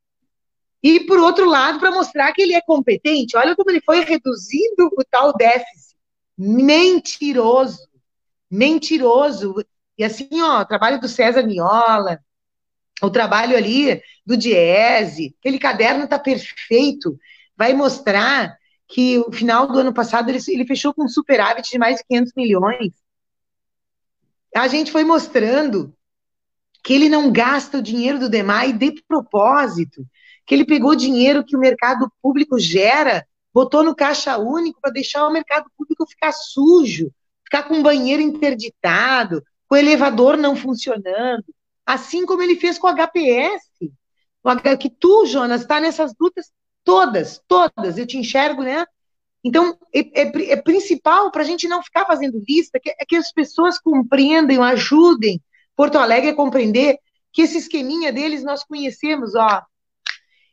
e, 0.84 1.00
por 1.06 1.18
outro 1.18 1.50
lado, 1.50 1.80
para 1.80 1.92
mostrar 1.92 2.34
que 2.34 2.42
ele 2.42 2.54
é 2.54 2.62
competente, 2.62 3.38
olha 3.38 3.56
como 3.56 3.72
ele 3.72 3.80
foi 3.80 4.02
reduzindo 4.02 4.92
o 4.98 5.04
tal 5.10 5.34
déficit. 5.34 5.96
Mentiroso. 6.38 7.88
Mentiroso. 8.52 9.56
E 9.98 10.04
assim, 10.04 10.28
ó, 10.42 10.60
o 10.60 10.66
trabalho 10.66 11.00
do 11.00 11.08
César 11.08 11.44
Miola, 11.44 12.20
o 13.02 13.10
trabalho 13.10 13.56
ali 13.56 14.02
do 14.26 14.36
Diese, 14.36 15.34
aquele 15.40 15.58
caderno 15.58 16.04
está 16.04 16.20
perfeito, 16.20 17.18
vai 17.56 17.74
mostrar 17.74 18.58
que 18.90 19.20
o 19.20 19.32
final 19.32 19.68
do 19.68 19.80
ano 19.80 19.94
passado 19.94 20.30
ele, 20.30 20.40
ele 20.50 20.66
fechou 20.66 20.94
com 20.94 21.06
um 21.06 21.10
superávit 21.10 21.72
de 21.72 21.78
mais 21.78 21.98
de 21.98 22.04
500 22.10 22.34
milhões. 22.36 22.94
A 24.54 24.68
gente 24.68 24.92
foi 24.92 25.06
mostrando 25.06 25.96
que 26.84 26.94
ele 26.94 27.10
não 27.10 27.32
gasta 27.32 27.78
o 27.78 27.82
dinheiro 27.82 28.20
do 28.20 28.30
DEMAI 28.30 28.74
de 28.74 29.04
propósito, 29.08 30.06
que 30.46 30.56
ele 30.56 30.66
pegou 30.66 30.96
dinheiro 30.96 31.44
que 31.44 31.56
o 31.56 31.60
mercado 31.60 32.12
público 32.22 32.58
gera, 32.60 33.26
botou 33.54 33.84
no 33.84 33.96
caixa 33.96 34.38
único 34.38 34.80
para 34.82 34.92
deixar 34.92 35.28
o 35.28 35.32
mercado 35.32 35.70
público 35.78 36.08
ficar 36.08 36.32
sujo, 36.32 37.12
ficar 37.44 37.64
com 37.64 37.80
o 37.80 37.84
banheiro 37.84 38.22
interditado, 38.22 39.44
com 39.68 39.76
o 39.76 39.78
elevador 39.78 40.38
não 40.38 40.56
funcionando, 40.56 41.46
assim 41.86 42.26
como 42.26 42.42
ele 42.42 42.56
fez 42.56 42.78
com 42.78 42.88
o 42.88 42.96
HPS. 42.96 43.70
Que 44.80 44.90
tu, 44.90 45.26
Jonas, 45.26 45.62
está 45.62 45.80
nessas 45.80 46.14
lutas 46.20 46.52
todas, 46.84 47.42
todas, 47.48 47.98
eu 47.98 48.08
te 48.08 48.18
enxergo, 48.18 48.64
né? 48.64 48.86
Então, 49.44 49.78
é, 49.94 50.22
é, 50.22 50.52
é 50.52 50.56
principal 50.56 51.32
para 51.32 51.44
a 51.44 51.46
gente 51.46 51.68
não 51.68 51.84
ficar 51.84 52.06
fazendo 52.06 52.44
lista, 52.48 52.80
que, 52.80 52.90
é 52.90 53.06
que 53.08 53.16
as 53.16 53.32
pessoas 53.32 53.80
compreendam, 53.80 54.64
ajudem 54.64 55.42
Porto 55.80 55.98
Alegre 55.98 56.32
a 56.32 56.36
compreender 56.36 56.98
que 57.32 57.42
esse 57.42 57.58
esqueminha 57.58 58.12
deles 58.12 58.44
nós 58.44 58.66
conhecemos, 58.66 59.34
ó, 59.34 59.62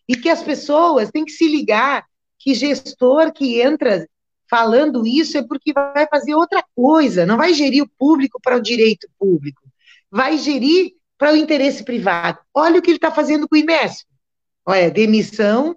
e 0.08 0.14
que 0.14 0.28
as 0.28 0.40
pessoas 0.40 1.10
têm 1.10 1.24
que 1.24 1.32
se 1.32 1.48
ligar 1.48 2.06
que 2.38 2.54
gestor 2.54 3.32
que 3.32 3.60
entra 3.60 4.08
falando 4.48 5.04
isso 5.04 5.36
é 5.36 5.42
porque 5.42 5.72
vai 5.72 6.06
fazer 6.08 6.36
outra 6.36 6.64
coisa, 6.76 7.26
não 7.26 7.36
vai 7.36 7.52
gerir 7.54 7.82
o 7.82 7.88
público 7.98 8.38
para 8.40 8.56
o 8.56 8.62
direito 8.62 9.08
público, 9.18 9.60
vai 10.08 10.38
gerir 10.38 10.92
para 11.18 11.32
o 11.32 11.36
interesse 11.36 11.82
privado. 11.82 12.38
Olha 12.54 12.78
o 12.78 12.82
que 12.82 12.90
ele 12.90 12.98
está 12.98 13.10
fazendo 13.10 13.48
com 13.48 13.56
o 13.56 13.58
IMES. 13.58 14.06
Olha, 14.64 14.92
demissão, 14.92 15.76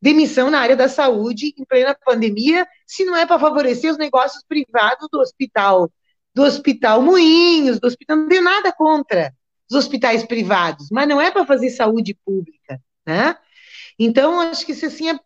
demissão 0.00 0.50
na 0.50 0.58
área 0.58 0.74
da 0.74 0.88
saúde 0.88 1.54
em 1.56 1.64
plena 1.64 1.96
pandemia, 2.04 2.66
se 2.84 3.04
não 3.04 3.14
é 3.14 3.24
para 3.26 3.38
favorecer 3.38 3.92
os 3.92 3.96
negócios 3.96 4.42
privados 4.42 5.06
do 5.08 5.20
hospital, 5.20 5.88
do 6.34 6.42
hospital 6.42 7.02
Moinhos, 7.02 7.78
do 7.78 7.86
hospital, 7.86 8.16
não 8.16 8.28
tem 8.28 8.42
nada 8.42 8.72
contra 8.72 9.34
os 9.70 9.76
hospitais 9.76 10.24
privados, 10.24 10.88
mas 10.90 11.08
não 11.08 11.20
é 11.20 11.30
para 11.30 11.46
fazer 11.46 11.70
saúde 11.70 12.16
pública, 12.24 12.80
né? 13.06 13.36
Então, 13.98 14.40
acho 14.40 14.64
que 14.64 14.72
assim, 14.72 15.10
é, 15.10 15.18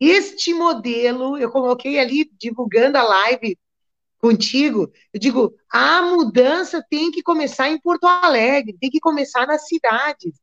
este 0.00 0.52
modelo, 0.52 1.38
eu 1.38 1.50
coloquei 1.50 1.98
ali 1.98 2.30
divulgando 2.38 2.98
a 2.98 3.02
live 3.02 3.58
contigo, 4.18 4.90
eu 5.12 5.20
digo, 5.20 5.54
a 5.70 6.02
mudança 6.02 6.84
tem 6.88 7.10
que 7.10 7.22
começar 7.22 7.68
em 7.68 7.78
Porto 7.78 8.06
Alegre, 8.06 8.76
tem 8.80 8.90
que 8.90 9.00
começar 9.00 9.46
nas 9.46 9.66
cidades, 9.66 10.34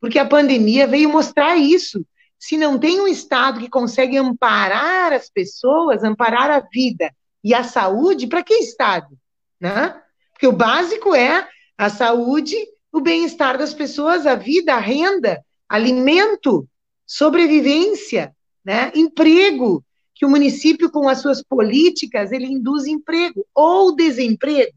porque 0.00 0.18
a 0.18 0.26
pandemia 0.26 0.86
veio 0.86 1.08
mostrar 1.08 1.56
isso. 1.56 2.06
Se 2.38 2.56
não 2.56 2.78
tem 2.78 3.00
um 3.00 3.08
Estado 3.08 3.58
que 3.58 3.68
consegue 3.68 4.16
amparar 4.16 5.12
as 5.12 5.30
pessoas, 5.30 6.04
amparar 6.04 6.50
a 6.50 6.60
vida 6.60 7.10
e 7.42 7.54
a 7.54 7.64
saúde, 7.64 8.26
para 8.26 8.42
que 8.42 8.54
Estado? 8.54 9.18
Né? 9.60 10.00
Porque 10.32 10.46
o 10.46 10.52
básico 10.52 11.14
é 11.14 11.48
a 11.76 11.88
saúde, 11.88 12.56
o 12.92 13.00
bem-estar 13.00 13.58
das 13.58 13.74
pessoas, 13.74 14.26
a 14.26 14.34
vida, 14.34 14.74
a 14.74 14.78
renda, 14.78 15.44
alimento, 15.68 16.68
sobrevivência, 17.06 18.34
né? 18.64 18.92
emprego, 18.94 19.84
que 20.14 20.24
o 20.24 20.30
município, 20.30 20.90
com 20.90 21.08
as 21.08 21.18
suas 21.18 21.42
políticas, 21.42 22.30
ele 22.30 22.46
induz 22.46 22.86
emprego 22.86 23.44
ou 23.54 23.94
desemprego. 23.94 24.76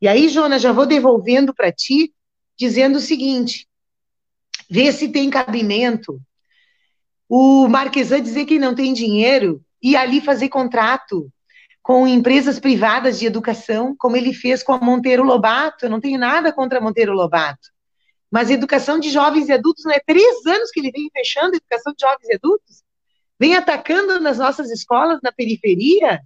E 0.00 0.08
aí, 0.08 0.28
Jonas, 0.28 0.62
já 0.62 0.72
vou 0.72 0.86
devolvendo 0.86 1.54
para 1.54 1.70
ti, 1.70 2.14
dizendo 2.56 2.96
o 2.96 3.00
seguinte: 3.00 3.68
vê 4.68 4.90
se 4.92 5.08
tem 5.08 5.28
cabimento. 5.28 6.20
O 7.28 7.68
Marquesan 7.68 8.22
dizer 8.22 8.46
que 8.46 8.58
não 8.58 8.74
tem 8.74 8.92
dinheiro 8.92 9.62
e 9.82 9.94
ali 9.94 10.20
fazer 10.20 10.48
contrato 10.48 11.30
com 11.90 12.06
empresas 12.06 12.60
privadas 12.60 13.18
de 13.18 13.26
educação, 13.26 13.96
como 13.98 14.16
ele 14.16 14.32
fez 14.32 14.62
com 14.62 14.72
a 14.72 14.78
Monteiro 14.78 15.24
Lobato. 15.24 15.86
Eu 15.86 15.90
não 15.90 16.00
tenho 16.00 16.20
nada 16.20 16.52
contra 16.52 16.80
Monteiro 16.80 17.12
Lobato. 17.12 17.68
Mas 18.30 18.48
educação 18.48 19.00
de 19.00 19.10
jovens 19.10 19.48
e 19.48 19.52
adultos 19.52 19.84
não 19.84 19.90
é 19.90 19.98
três 19.98 20.46
anos 20.46 20.70
que 20.70 20.78
ele 20.78 20.92
vem 20.92 21.10
fechando 21.12 21.56
educação 21.56 21.92
de 21.92 22.06
jovens 22.06 22.28
e 22.28 22.34
adultos? 22.36 22.84
Vem 23.40 23.56
atacando 23.56 24.20
nas 24.20 24.38
nossas 24.38 24.70
escolas 24.70 25.18
na 25.20 25.32
periferia? 25.32 26.20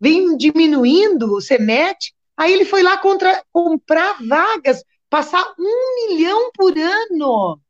Vem 0.00 0.36
diminuindo 0.36 1.32
o 1.32 1.40
CEMET? 1.40 2.12
Aí 2.36 2.52
ele 2.52 2.64
foi 2.64 2.82
lá 2.82 2.96
contra, 2.96 3.40
comprar 3.52 4.16
vagas, 4.20 4.82
passar 5.08 5.44
um 5.56 6.08
milhão 6.08 6.50
por 6.52 6.76
ano. 6.76 7.60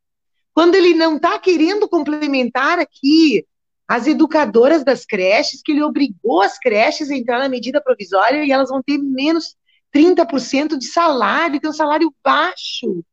Quando 0.54 0.76
ele 0.76 0.94
não 0.94 1.16
está 1.16 1.38
querendo 1.38 1.86
complementar 1.90 2.78
aqui 2.78 3.44
as 3.86 4.06
educadoras 4.06 4.84
das 4.84 5.04
creches, 5.04 5.60
que 5.62 5.72
ele 5.72 5.82
obrigou 5.82 6.42
as 6.42 6.58
creches 6.58 7.10
a 7.10 7.16
entrar 7.16 7.38
na 7.38 7.48
medida 7.48 7.82
provisória 7.82 8.44
e 8.44 8.50
elas 8.50 8.70
vão 8.70 8.82
ter 8.82 8.98
menos 8.98 9.56
30% 9.94 10.76
de 10.76 10.86
salário, 10.86 11.60
tem 11.60 11.70
um 11.70 11.74
salário 11.74 12.12
baixo 12.24 13.04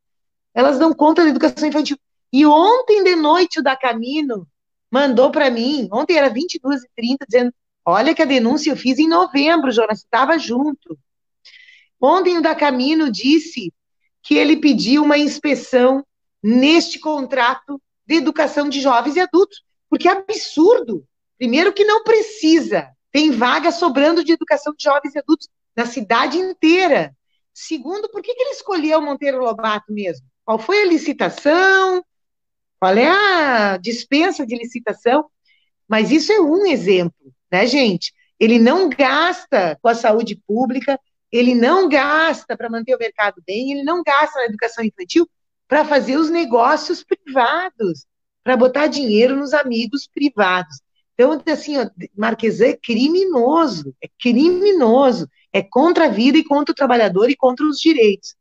elas 0.54 0.78
dão 0.78 0.92
conta 0.92 1.22
da 1.22 1.30
educação 1.30 1.68
infantil. 1.68 1.96
E 2.32 2.44
ontem 2.46 3.02
de 3.04 3.16
noite 3.16 3.60
o 3.60 3.62
da 3.62 3.76
Camino 3.76 4.46
mandou 4.90 5.30
para 5.30 5.50
mim, 5.50 5.88
ontem 5.92 6.16
era 6.16 6.30
22h30, 6.30 7.16
dizendo: 7.28 7.54
Olha 7.84 8.14
que 8.14 8.22
a 8.22 8.26
denúncia 8.26 8.70
eu 8.70 8.76
fiz 8.76 8.98
em 8.98 9.08
novembro, 9.08 9.70
Jonas, 9.70 10.00
estava 10.00 10.38
junto. 10.38 10.98
Ontem 12.00 12.36
o 12.36 12.42
da 12.42 12.54
Camino 12.54 13.10
disse 13.10 13.72
que 14.22 14.34
ele 14.34 14.56
pediu 14.56 15.02
uma 15.02 15.18
inspeção 15.18 16.04
neste 16.42 16.98
contrato 16.98 17.80
de 18.06 18.16
educação 18.16 18.68
de 18.68 18.80
jovens 18.80 19.16
e 19.16 19.20
adultos, 19.20 19.62
porque 19.92 20.08
é 20.08 20.12
absurdo. 20.12 21.06
Primeiro, 21.36 21.70
que 21.70 21.84
não 21.84 22.02
precisa, 22.02 22.88
tem 23.10 23.30
vaga 23.30 23.70
sobrando 23.70 24.24
de 24.24 24.32
educação 24.32 24.72
de 24.74 24.84
jovens 24.84 25.14
e 25.14 25.18
adultos 25.18 25.50
na 25.76 25.84
cidade 25.84 26.38
inteira. 26.38 27.14
Segundo, 27.52 28.08
por 28.08 28.22
que, 28.22 28.34
que 28.34 28.42
ele 28.42 28.52
escolheu 28.52 29.02
Monteiro 29.02 29.44
Lobato 29.44 29.92
mesmo? 29.92 30.26
Qual 30.46 30.58
foi 30.58 30.80
a 30.80 30.86
licitação? 30.86 32.02
Qual 32.80 32.94
é 32.94 33.10
a 33.10 33.76
dispensa 33.76 34.46
de 34.46 34.56
licitação? 34.56 35.26
Mas 35.86 36.10
isso 36.10 36.32
é 36.32 36.40
um 36.40 36.64
exemplo, 36.64 37.30
né, 37.50 37.66
gente? 37.66 38.14
Ele 38.40 38.58
não 38.58 38.88
gasta 38.88 39.78
com 39.82 39.88
a 39.88 39.94
saúde 39.94 40.40
pública, 40.46 40.98
ele 41.30 41.54
não 41.54 41.86
gasta 41.86 42.56
para 42.56 42.70
manter 42.70 42.94
o 42.94 42.98
mercado 42.98 43.42
bem, 43.46 43.72
ele 43.72 43.82
não 43.82 44.02
gasta 44.02 44.38
na 44.38 44.46
educação 44.46 44.82
infantil 44.82 45.28
para 45.68 45.84
fazer 45.84 46.16
os 46.16 46.30
negócios 46.30 47.04
privados, 47.04 48.06
para 48.42 48.56
botar 48.56 48.86
dinheiro 48.86 49.36
nos 49.36 49.52
amigos 49.52 50.08
privados. 50.12 50.80
Então, 51.14 51.40
assim, 51.52 51.78
ó, 51.78 51.88
Marquesan 52.16 52.68
é 52.68 52.78
criminoso, 52.82 53.94
é 54.02 54.08
criminoso, 54.20 55.28
é 55.52 55.62
contra 55.62 56.06
a 56.06 56.08
vida 56.08 56.38
e 56.38 56.44
contra 56.44 56.72
o 56.72 56.76
trabalhador 56.76 57.30
e 57.30 57.36
contra 57.36 57.66
os 57.66 57.78
direitos. 57.78 58.34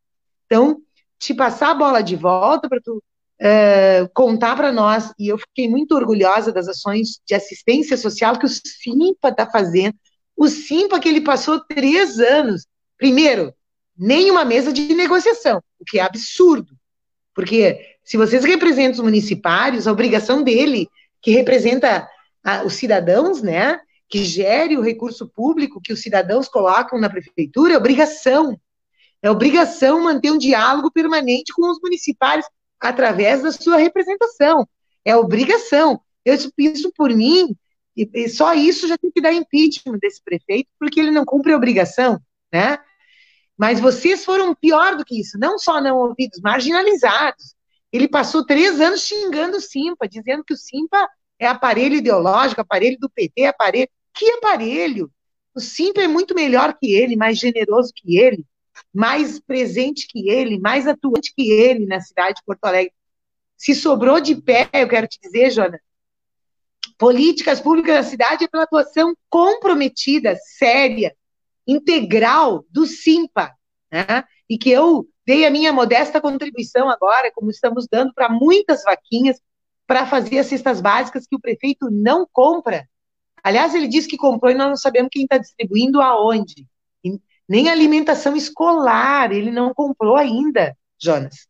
Então, 0.46 0.81
te 1.20 1.34
passar 1.34 1.72
a 1.72 1.75
bola 1.75 2.01
de 2.01 2.15
volta 2.15 2.67
para 2.67 2.81
tu 2.81 2.98
uh, 2.98 4.10
contar 4.13 4.55
para 4.55 4.72
nós, 4.72 5.13
e 5.20 5.27
eu 5.27 5.38
fiquei 5.38 5.70
muito 5.70 5.93
orgulhosa 5.96 6.51
das 6.51 6.67
ações 6.67 7.20
de 7.25 7.36
assistência 7.36 7.98
social 7.98 8.39
que 8.39 8.46
o 8.46 8.50
Simpa 8.50 9.29
está 9.29 9.50
fazendo. 9.50 9.96
O 10.36 10.48
Simpa 10.48 11.00
que 11.00 11.10
ele 11.10 11.22
passou 11.22 11.60
três 11.60 12.20
anos, 12.20 12.65
primeiro, 12.98 13.53
nenhuma 13.98 14.46
mesa 14.46 14.72
de 14.72 14.93
negociação, 14.93 15.62
o 15.79 15.86
que 15.86 16.00
é 16.00 16.01
absurdo, 16.01 16.74
porque 17.36 17.79
se 18.12 18.18
vocês 18.18 18.44
representam 18.44 18.91
os 18.91 19.00
municipários, 19.00 19.88
a 19.88 19.91
obrigação 19.94 20.44
dele, 20.44 20.89
que 21.22 21.32
representa 21.32 22.10
a, 22.44 22.62
os 22.65 22.74
cidadãos, 22.74 23.41
né, 23.41 23.80
que 24.10 24.25
gere 24.25 24.75
o 24.75 24.82
recurso 24.82 25.30
público 25.30 25.80
que 25.82 25.94
os 25.94 26.01
cidadãos 26.01 26.50
colocam 26.50 27.00
na 27.00 27.10
prefeitura, 27.10 27.74
é 27.74 27.77
obrigação. 27.77 28.60
É 29.22 29.32
obrigação 29.32 30.03
manter 30.03 30.30
um 30.30 30.38
diálogo 30.38 30.91
permanente 30.91 31.53
com 31.53 31.72
os 31.72 31.80
municipários 31.82 32.46
através 32.82 33.44
da 33.44 33.51
sua 33.53 33.77
representação. 33.77 34.68
É 35.06 35.15
obrigação. 35.15 36.01
Eu 36.25 36.36
isso 36.58 36.91
por 36.94 37.12
mim, 37.12 37.56
e, 37.96 38.10
e 38.13 38.27
só 38.27 38.53
isso 38.53 38.89
já 38.89 38.98
tem 38.98 39.10
que 39.10 39.22
dar 39.22 39.32
impeachment 39.32 40.00
desse 40.01 40.22
prefeito, 40.22 40.68
porque 40.77 41.00
ele 41.00 41.12
não 41.12 41.24
cumpre 41.24 41.53
a 41.53 41.56
obrigação, 41.56 42.20
né? 42.51 42.77
Mas 43.58 43.80
vocês 43.80 44.25
foram 44.25 44.53
pior 44.53 44.98
do 44.98 45.06
que 45.06 45.18
isso, 45.18 45.39
não 45.39 45.58
só 45.58 45.80
não 45.80 45.96
ouvidos, 45.96 46.41
marginalizados. 46.41 47.56
Ele 47.91 48.07
passou 48.07 48.45
três 48.45 48.79
anos 48.79 49.01
xingando 49.01 49.57
o 49.57 49.62
Simpa, 49.62 50.07
dizendo 50.07 50.43
que 50.43 50.53
o 50.53 50.57
Simpa 50.57 51.10
é 51.38 51.48
aparelho 51.48 51.95
ideológico, 51.95 52.62
aparelho 52.62 52.98
do 53.00 53.10
PT, 53.10 53.45
aparelho. 53.45 53.89
Que 54.13 54.31
aparelho? 54.31 55.12
O 55.53 55.60
Simpa 55.60 56.01
é 56.01 56.07
muito 56.07 56.33
melhor 56.33 56.77
que 56.77 56.93
ele, 56.93 57.15
mais 57.15 57.38
generoso 57.38 57.91
que 57.93 58.17
ele, 58.17 58.45
mais 58.93 59.39
presente 59.39 60.07
que 60.07 60.29
ele, 60.29 60.60
mais 60.60 60.88
atuante 60.88 61.33
que 61.36 61.51
ele 61.51 61.86
na 61.86 62.00
cidade 62.00 62.36
de 62.36 62.43
Porto 62.45 62.63
Alegre. 62.65 62.93
Se 63.57 63.75
sobrou 63.75 64.19
de 64.19 64.36
pé, 64.36 64.69
eu 64.74 64.88
quero 64.88 65.07
te 65.07 65.19
dizer, 65.21 65.51
Jona, 65.51 65.79
políticas 66.98 67.60
públicas 67.60 67.95
da 67.95 68.03
cidade 68.03 68.45
é 68.45 68.48
pela 68.48 68.63
atuação 68.63 69.15
comprometida, 69.29 70.36
séria, 70.57 71.15
integral 71.67 72.65
do 72.69 72.86
Simpa, 72.86 73.53
né? 73.91 74.24
E 74.50 74.57
que 74.57 74.69
eu 74.69 75.07
dei 75.25 75.46
a 75.46 75.51
minha 75.51 75.72
modesta 75.72 76.20
contribuição 76.20 76.90
agora, 76.90 77.32
como 77.34 77.50
estamos 77.51 77.88
dando 77.90 78.13
para 78.13 78.30
muitas 78.30 78.84
vaquinhas, 78.84 79.40
para 79.86 80.06
fazer 80.06 80.40
as 80.40 80.48
cestas 80.48 80.80
básicas 80.82 81.28
que 81.28 81.36
o 81.36 81.40
prefeito 81.40 81.90
não 81.92 82.28
compra. 82.32 82.88
Aliás, 83.44 83.74
ele 83.74 83.88
disse 83.88 84.08
que 84.08 84.18
comprou 84.18 84.51
e 84.51 84.56
nós 84.56 84.70
não 84.70 84.78
sabemos 84.78 85.10
quem 85.12 85.24
está 85.24 85.38
distribuindo 85.38 86.01
aonde. 86.01 86.68
Nem 87.50 87.70
alimentação 87.70 88.36
escolar 88.36 89.32
ele 89.34 89.51
não 89.51 89.74
comprou 89.74 90.16
ainda, 90.16 90.78
Jonas. 90.98 91.48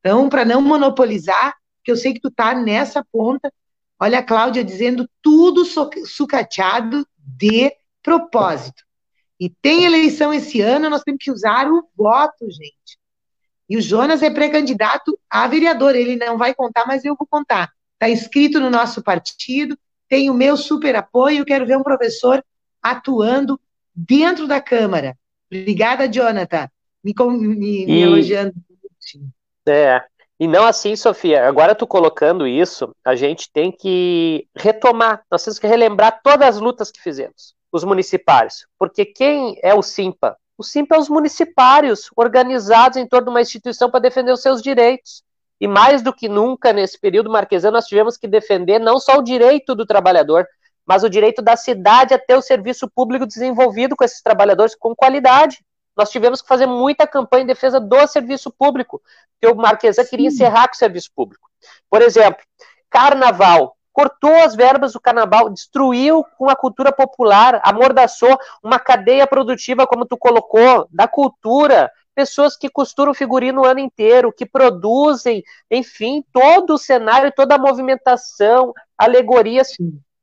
Então, 0.00 0.28
para 0.28 0.44
não 0.44 0.60
monopolizar, 0.60 1.54
que 1.84 1.92
eu 1.92 1.96
sei 1.96 2.12
que 2.12 2.20
tu 2.20 2.28
está 2.28 2.54
nessa 2.54 3.04
ponta, 3.12 3.52
olha 4.00 4.18
a 4.18 4.22
Cláudia 4.22 4.64
dizendo 4.64 5.08
tudo 5.22 5.64
sucateado 6.04 7.06
de 7.18 7.72
propósito. 8.02 8.82
E 9.40 9.48
tem 9.48 9.84
eleição 9.84 10.34
esse 10.34 10.60
ano, 10.60 10.90
nós 10.90 11.02
temos 11.02 11.22
que 11.22 11.30
usar 11.30 11.70
o 11.70 11.88
voto, 11.96 12.50
gente. 12.50 12.98
E 13.68 13.76
o 13.76 13.80
Jonas 13.80 14.22
é 14.22 14.30
pré-candidato 14.30 15.18
a 15.30 15.46
vereador, 15.46 15.94
ele 15.94 16.16
não 16.16 16.36
vai 16.36 16.54
contar, 16.54 16.86
mas 16.86 17.04
eu 17.04 17.14
vou 17.14 17.26
contar. 17.26 17.70
Está 17.94 18.08
inscrito 18.08 18.58
no 18.58 18.70
nosso 18.70 19.02
partido, 19.02 19.78
tem 20.08 20.30
o 20.30 20.34
meu 20.34 20.56
super 20.56 20.96
apoio, 20.96 21.44
quero 21.44 21.66
ver 21.66 21.76
um 21.76 21.82
professor 21.82 22.42
atuando 22.82 23.60
dentro 23.94 24.48
da 24.48 24.60
Câmara. 24.60 25.16
Obrigada, 25.46 26.08
Jonathan, 26.08 26.68
me, 27.04 27.14
me, 27.14 27.86
me 27.86 28.00
elogiando. 28.00 28.54
É, 29.66 30.02
e 30.40 30.48
não 30.48 30.64
assim, 30.64 30.96
Sofia. 30.96 31.46
Agora 31.46 31.74
tu 31.74 31.86
colocando 31.86 32.46
isso, 32.46 32.94
a 33.04 33.14
gente 33.14 33.52
tem 33.52 33.70
que 33.70 34.48
retomar, 34.56 35.22
nós 35.30 35.44
temos 35.44 35.58
que 35.58 35.66
relembrar 35.66 36.20
todas 36.22 36.56
as 36.56 36.60
lutas 36.60 36.90
que 36.90 37.02
fizemos 37.02 37.57
os 37.72 37.84
municipários. 37.84 38.66
Porque 38.78 39.04
quem 39.04 39.58
é 39.62 39.74
o 39.74 39.82
SIMPA? 39.82 40.36
O 40.56 40.64
SIMPA 40.64 40.96
é 40.96 40.98
os 40.98 41.08
municipários 41.08 42.10
organizados 42.16 42.96
em 42.96 43.06
torno 43.06 43.26
de 43.26 43.30
uma 43.30 43.40
instituição 43.40 43.90
para 43.90 44.00
defender 44.00 44.32
os 44.32 44.42
seus 44.42 44.60
direitos. 44.60 45.22
E 45.60 45.66
mais 45.66 46.02
do 46.02 46.12
que 46.12 46.28
nunca, 46.28 46.72
nesse 46.72 46.98
período 46.98 47.30
marquesano, 47.30 47.74
nós 47.74 47.86
tivemos 47.86 48.16
que 48.16 48.28
defender 48.28 48.78
não 48.78 48.98
só 48.98 49.18
o 49.18 49.22
direito 49.22 49.74
do 49.74 49.86
trabalhador, 49.86 50.46
mas 50.86 51.04
o 51.04 51.10
direito 51.10 51.42
da 51.42 51.56
cidade 51.56 52.14
a 52.14 52.18
ter 52.18 52.34
o 52.34 52.42
serviço 52.42 52.88
público 52.88 53.26
desenvolvido 53.26 53.94
com 53.94 54.04
esses 54.04 54.22
trabalhadores 54.22 54.74
com 54.74 54.94
qualidade. 54.96 55.64
Nós 55.96 56.10
tivemos 56.10 56.40
que 56.40 56.48
fazer 56.48 56.66
muita 56.66 57.06
campanha 57.06 57.42
em 57.42 57.46
defesa 57.46 57.80
do 57.80 58.06
serviço 58.06 58.50
público, 58.50 59.02
porque 59.32 59.52
o 59.52 59.56
Marquesã 59.56 60.04
queria 60.04 60.28
encerrar 60.28 60.68
com 60.68 60.74
o 60.74 60.78
serviço 60.78 61.10
público. 61.14 61.50
Por 61.90 62.02
exemplo, 62.02 62.40
carnaval 62.88 63.76
cortou 63.98 64.32
as 64.44 64.54
verbas 64.54 64.92
do 64.92 65.00
carnaval, 65.00 65.50
destruiu 65.50 66.24
com 66.38 66.48
a 66.48 66.54
cultura 66.54 66.92
popular, 66.92 67.60
amordaçou 67.64 68.38
uma 68.62 68.78
cadeia 68.78 69.26
produtiva, 69.26 69.88
como 69.88 70.06
tu 70.06 70.16
colocou, 70.16 70.86
da 70.88 71.08
cultura, 71.08 71.90
pessoas 72.14 72.56
que 72.56 72.70
costuram 72.70 73.12
figurino 73.12 73.62
o 73.62 73.66
ano 73.66 73.80
inteiro, 73.80 74.32
que 74.32 74.46
produzem, 74.46 75.42
enfim, 75.68 76.24
todo 76.32 76.74
o 76.74 76.78
cenário, 76.78 77.32
toda 77.34 77.56
a 77.56 77.58
movimentação, 77.58 78.72
alegorias, 78.96 79.72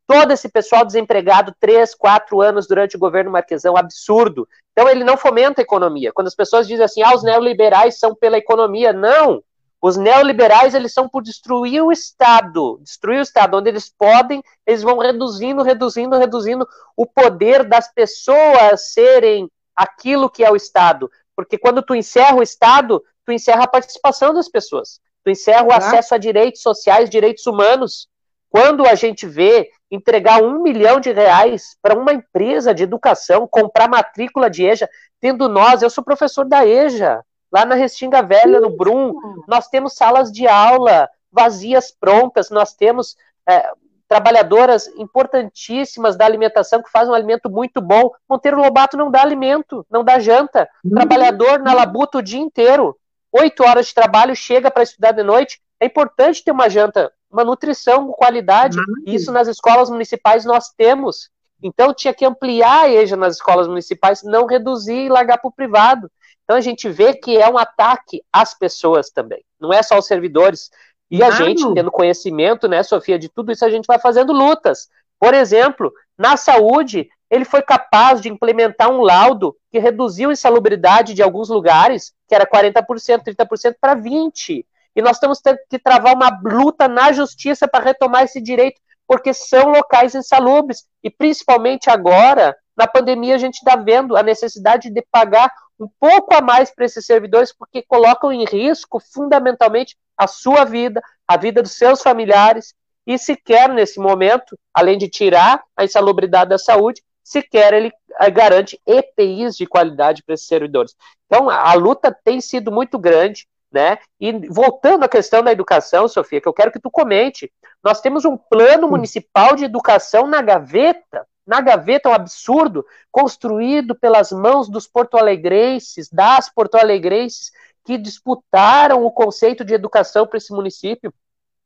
todo 0.08 0.32
esse 0.32 0.48
pessoal 0.48 0.86
desempregado 0.86 1.54
três, 1.60 1.94
quatro 1.94 2.40
anos 2.40 2.70
durante 2.70 2.96
o 2.96 3.00
governo 3.00 3.30
Marquesão, 3.30 3.76
absurdo. 3.76 4.48
Então 4.72 4.88
ele 4.88 5.04
não 5.04 5.18
fomenta 5.18 5.60
a 5.60 5.64
economia. 5.64 6.14
Quando 6.14 6.28
as 6.28 6.36
pessoas 6.36 6.66
dizem 6.66 6.86
assim, 6.86 7.04
ah, 7.04 7.14
os 7.14 7.24
neoliberais 7.24 8.00
são 8.00 8.16
pela 8.16 8.38
economia, 8.38 8.94
não. 8.94 9.44
Os 9.82 9.98
neoliberais, 9.98 10.74
eles 10.74 10.94
são 10.94 11.08
por 11.08 11.22
destruir 11.22 11.84
o 11.84 11.92
Estado, 11.92 12.80
destruir 12.82 13.20
o 13.20 13.22
Estado, 13.22 13.58
onde 13.58 13.70
eles 13.70 13.90
podem, 13.90 14.42
eles 14.66 14.82
vão 14.82 14.98
reduzindo, 14.98 15.62
reduzindo, 15.62 16.18
reduzindo 16.18 16.68
o 16.98 17.06
poder 17.06 17.64
das 17.64 17.92
pessoas 17.94 18.94
serem 18.94 19.50
aquilo 19.76 20.30
que 20.30 20.44
é 20.44 20.52
o 20.52 20.56
Estado. 20.56 21.10
Porque 21.36 21.58
quando 21.58 21.84
tu 21.84 21.94
encerra 21.94 22.38
o 22.38 22.44
Estado, 22.44 23.04
tu 23.26 23.32
encerra 23.32 23.66
a 23.66 23.68
participação 23.68 24.34
das 24.34 24.48
pessoas, 24.48 25.00
tu 25.24 25.30
encerra 25.30 25.64
o 25.64 25.74
acesso 25.74 26.16
a 26.16 26.18
direitos 26.18 26.62
sociais, 26.62 27.10
direitos 27.10 27.46
humanos. 27.46 28.08
Quando 28.50 28.88
a 28.88 28.96
gente 28.96 29.28
vê 29.28 29.70
entregar 29.92 30.42
um 30.42 30.62
milhão 30.62 31.00
de 31.00 31.12
reais 31.12 31.76
para 31.82 31.98
uma 31.98 32.14
empresa 32.14 32.74
de 32.74 32.84
educação, 32.84 33.48
comprar 33.48 33.90
matrícula 33.90 34.50
de 34.50 34.66
EJA, 34.66 34.90
tendo 35.20 35.50
nós, 35.50 35.82
eu 35.82 35.90
sou 35.90 36.04
professor 36.04 36.46
da 36.46 36.66
EJA, 36.66 37.24
Lá 37.56 37.64
na 37.64 37.76
Restinga 37.76 38.22
Velha, 38.22 38.60
no 38.60 38.70
Brum, 38.70 39.14
nós 39.48 39.70
temos 39.70 39.94
salas 39.94 40.30
de 40.30 40.46
aula 40.46 41.10
vazias, 41.32 41.90
prontas, 41.90 42.50
nós 42.50 42.74
temos 42.74 43.16
é, 43.48 43.72
trabalhadoras 44.10 44.88
importantíssimas 44.98 46.18
da 46.18 46.26
alimentação 46.26 46.84
que 46.84 46.92
fazem 46.92 47.14
um 47.14 47.16
alimento 47.16 47.50
muito 47.50 47.80
bom. 47.80 48.12
Monteiro 48.30 48.58
Lobato 48.58 48.98
não 48.98 49.10
dá 49.10 49.22
alimento, 49.22 49.86
não 49.90 50.04
dá 50.04 50.20
janta. 50.20 50.68
Uhum. 50.84 50.96
Trabalhador 50.96 51.60
na 51.60 51.74
labuta 51.74 52.18
o 52.18 52.22
dia 52.22 52.42
inteiro, 52.42 52.94
oito 53.32 53.64
horas 53.64 53.88
de 53.88 53.94
trabalho, 53.94 54.36
chega 54.36 54.70
para 54.70 54.84
estudar 54.84 55.14
de 55.14 55.24
noite. 55.24 55.62
É 55.80 55.86
importante 55.86 56.44
ter 56.44 56.52
uma 56.52 56.70
janta, 56.70 57.10
uma 57.32 57.46
nutrição 57.46 58.08
com 58.08 58.12
qualidade. 58.12 58.78
Uhum. 58.78 59.04
Isso 59.06 59.32
nas 59.32 59.48
escolas 59.48 59.90
municipais 59.90 60.44
nós 60.44 60.74
temos. 60.76 61.30
Então 61.64 61.94
tinha 61.94 62.14
que 62.14 62.26
ampliar 62.26 62.84
a 62.84 62.90
EJA 62.90 63.16
nas 63.16 63.36
escolas 63.36 63.66
municipais, 63.66 64.24
não 64.24 64.46
reduzir 64.46 65.06
e 65.06 65.10
largar 65.10 65.38
para 65.38 65.48
o 65.48 65.54
privado. 65.54 66.12
Então 66.46 66.56
a 66.56 66.62
gente 66.62 66.88
vê 66.88 67.14
que 67.14 67.36
é 67.36 67.50
um 67.50 67.58
ataque 67.58 68.24
às 68.32 68.58
pessoas 68.58 69.10
também, 69.10 69.44
não 69.60 69.74
é 69.74 69.84
só 69.84 69.98
os 69.98 70.08
servidores. 70.08 70.70
E 71.10 71.22
a 71.22 71.32
gente, 71.32 71.62
tendo 71.74 71.92
conhecimento, 71.92 72.68
né, 72.68 72.82
Sofia, 72.82 73.20
de 73.20 73.30
tudo 73.30 73.52
isso, 73.52 73.66
a 73.66 73.70
gente 73.70 73.86
vai 73.86 74.00
fazendo 74.00 74.32
lutas. 74.32 74.88
Por 75.20 75.34
exemplo, 75.34 75.92
na 76.18 76.38
saúde, 76.38 77.10
ele 77.30 77.46
foi 77.46 77.62
capaz 77.62 78.22
de 78.22 78.30
implementar 78.30 78.90
um 78.90 79.02
laudo 79.02 79.56
que 79.72 79.80
reduziu 79.80 80.30
a 80.30 80.34
insalubridade 80.34 81.14
de 81.14 81.22
alguns 81.22 81.50
lugares, 81.50 82.14
que 82.28 82.36
era 82.36 82.46
40%, 82.46 82.84
30%, 83.24 83.76
para 83.80 83.96
20%. 83.96 84.66
E 84.96 85.02
nós 85.02 85.20
temos 85.20 85.42
que 85.70 85.78
travar 85.78 86.16
uma 86.16 86.40
luta 86.44 86.88
na 86.88 87.12
justiça 87.12 87.68
para 87.68 87.84
retomar 87.84 88.24
esse 88.24 88.40
direito, 88.40 88.80
porque 89.06 89.34
são 89.34 89.72
locais 89.72 90.16
insalubres. 90.16 90.86
E 91.04 91.10
principalmente 91.10 91.90
agora, 91.90 92.56
na 92.78 92.88
pandemia, 92.88 93.36
a 93.36 93.40
gente 93.40 93.56
está 93.56 93.76
vendo 93.76 94.16
a 94.16 94.24
necessidade 94.24 94.90
de 94.90 95.06
pagar 95.12 95.52
um 95.80 95.88
pouco 96.00 96.34
a 96.34 96.42
mais 96.42 96.74
para 96.74 96.86
esses 96.86 97.06
servidores, 97.06 97.54
porque 97.54 97.82
colocam 97.82 98.32
em 98.32 98.46
risco, 98.46 99.00
fundamentalmente, 99.00 99.96
a 100.18 100.28
sua 100.28 100.64
vida, 100.64 101.02
a 101.28 101.38
vida 101.38 101.62
dos 101.62 101.74
seus 101.74 102.02
familiares, 102.02 102.74
e 103.06 103.18
sequer 103.18 103.70
nesse 103.70 104.00
momento, 104.00 104.58
além 104.74 104.98
de 104.98 105.08
tirar 105.08 105.62
a 105.78 105.84
insalubridade 105.84 106.50
da 106.50 106.58
saúde, 106.58 107.04
sequer 107.24 107.74
ele 107.74 107.92
eh, 108.20 108.32
garante 108.32 108.80
EPIs 108.86 109.56
de 109.56 109.66
qualidade 109.66 110.24
para 110.24 110.34
esses 110.34 110.48
servidores. 110.48 110.96
Então, 111.26 111.50
a, 111.50 111.72
a 111.72 111.74
luta 111.74 112.16
tem 112.24 112.42
sido 112.42 112.72
muito 112.72 112.98
grande, 112.98 113.48
né? 113.72 113.98
E 114.20 114.32
voltando 114.48 115.04
à 115.04 115.10
questão 115.10 115.44
da 115.44 115.52
educação, 115.52 116.08
Sofia, 116.08 116.40
que 116.40 116.48
eu 116.48 116.54
quero 116.54 116.72
que 116.72 116.80
tu 116.80 116.90
comente, 116.90 117.52
nós 117.84 118.00
temos 118.00 118.26
um 118.26 118.38
plano 118.38 118.88
municipal 118.88 119.56
de 119.56 119.66
educação 119.66 120.26
na 120.28 120.42
gaveta, 120.42 121.28
na 121.46 121.62
gaveta, 121.62 122.10
um 122.10 122.14
absurdo, 122.14 122.86
construído 123.12 123.96
pelas 123.96 124.32
mãos 124.32 124.68
dos 124.68 124.88
porto-alegrenses, 124.88 126.10
das 126.10 126.50
porto-alegrenses, 126.50 127.52
que 127.84 127.98
disputaram 127.98 129.06
o 129.06 129.12
conceito 129.12 129.64
de 129.64 129.74
educação 129.74 130.26
para 130.26 130.38
esse 130.38 130.52
município, 130.52 131.14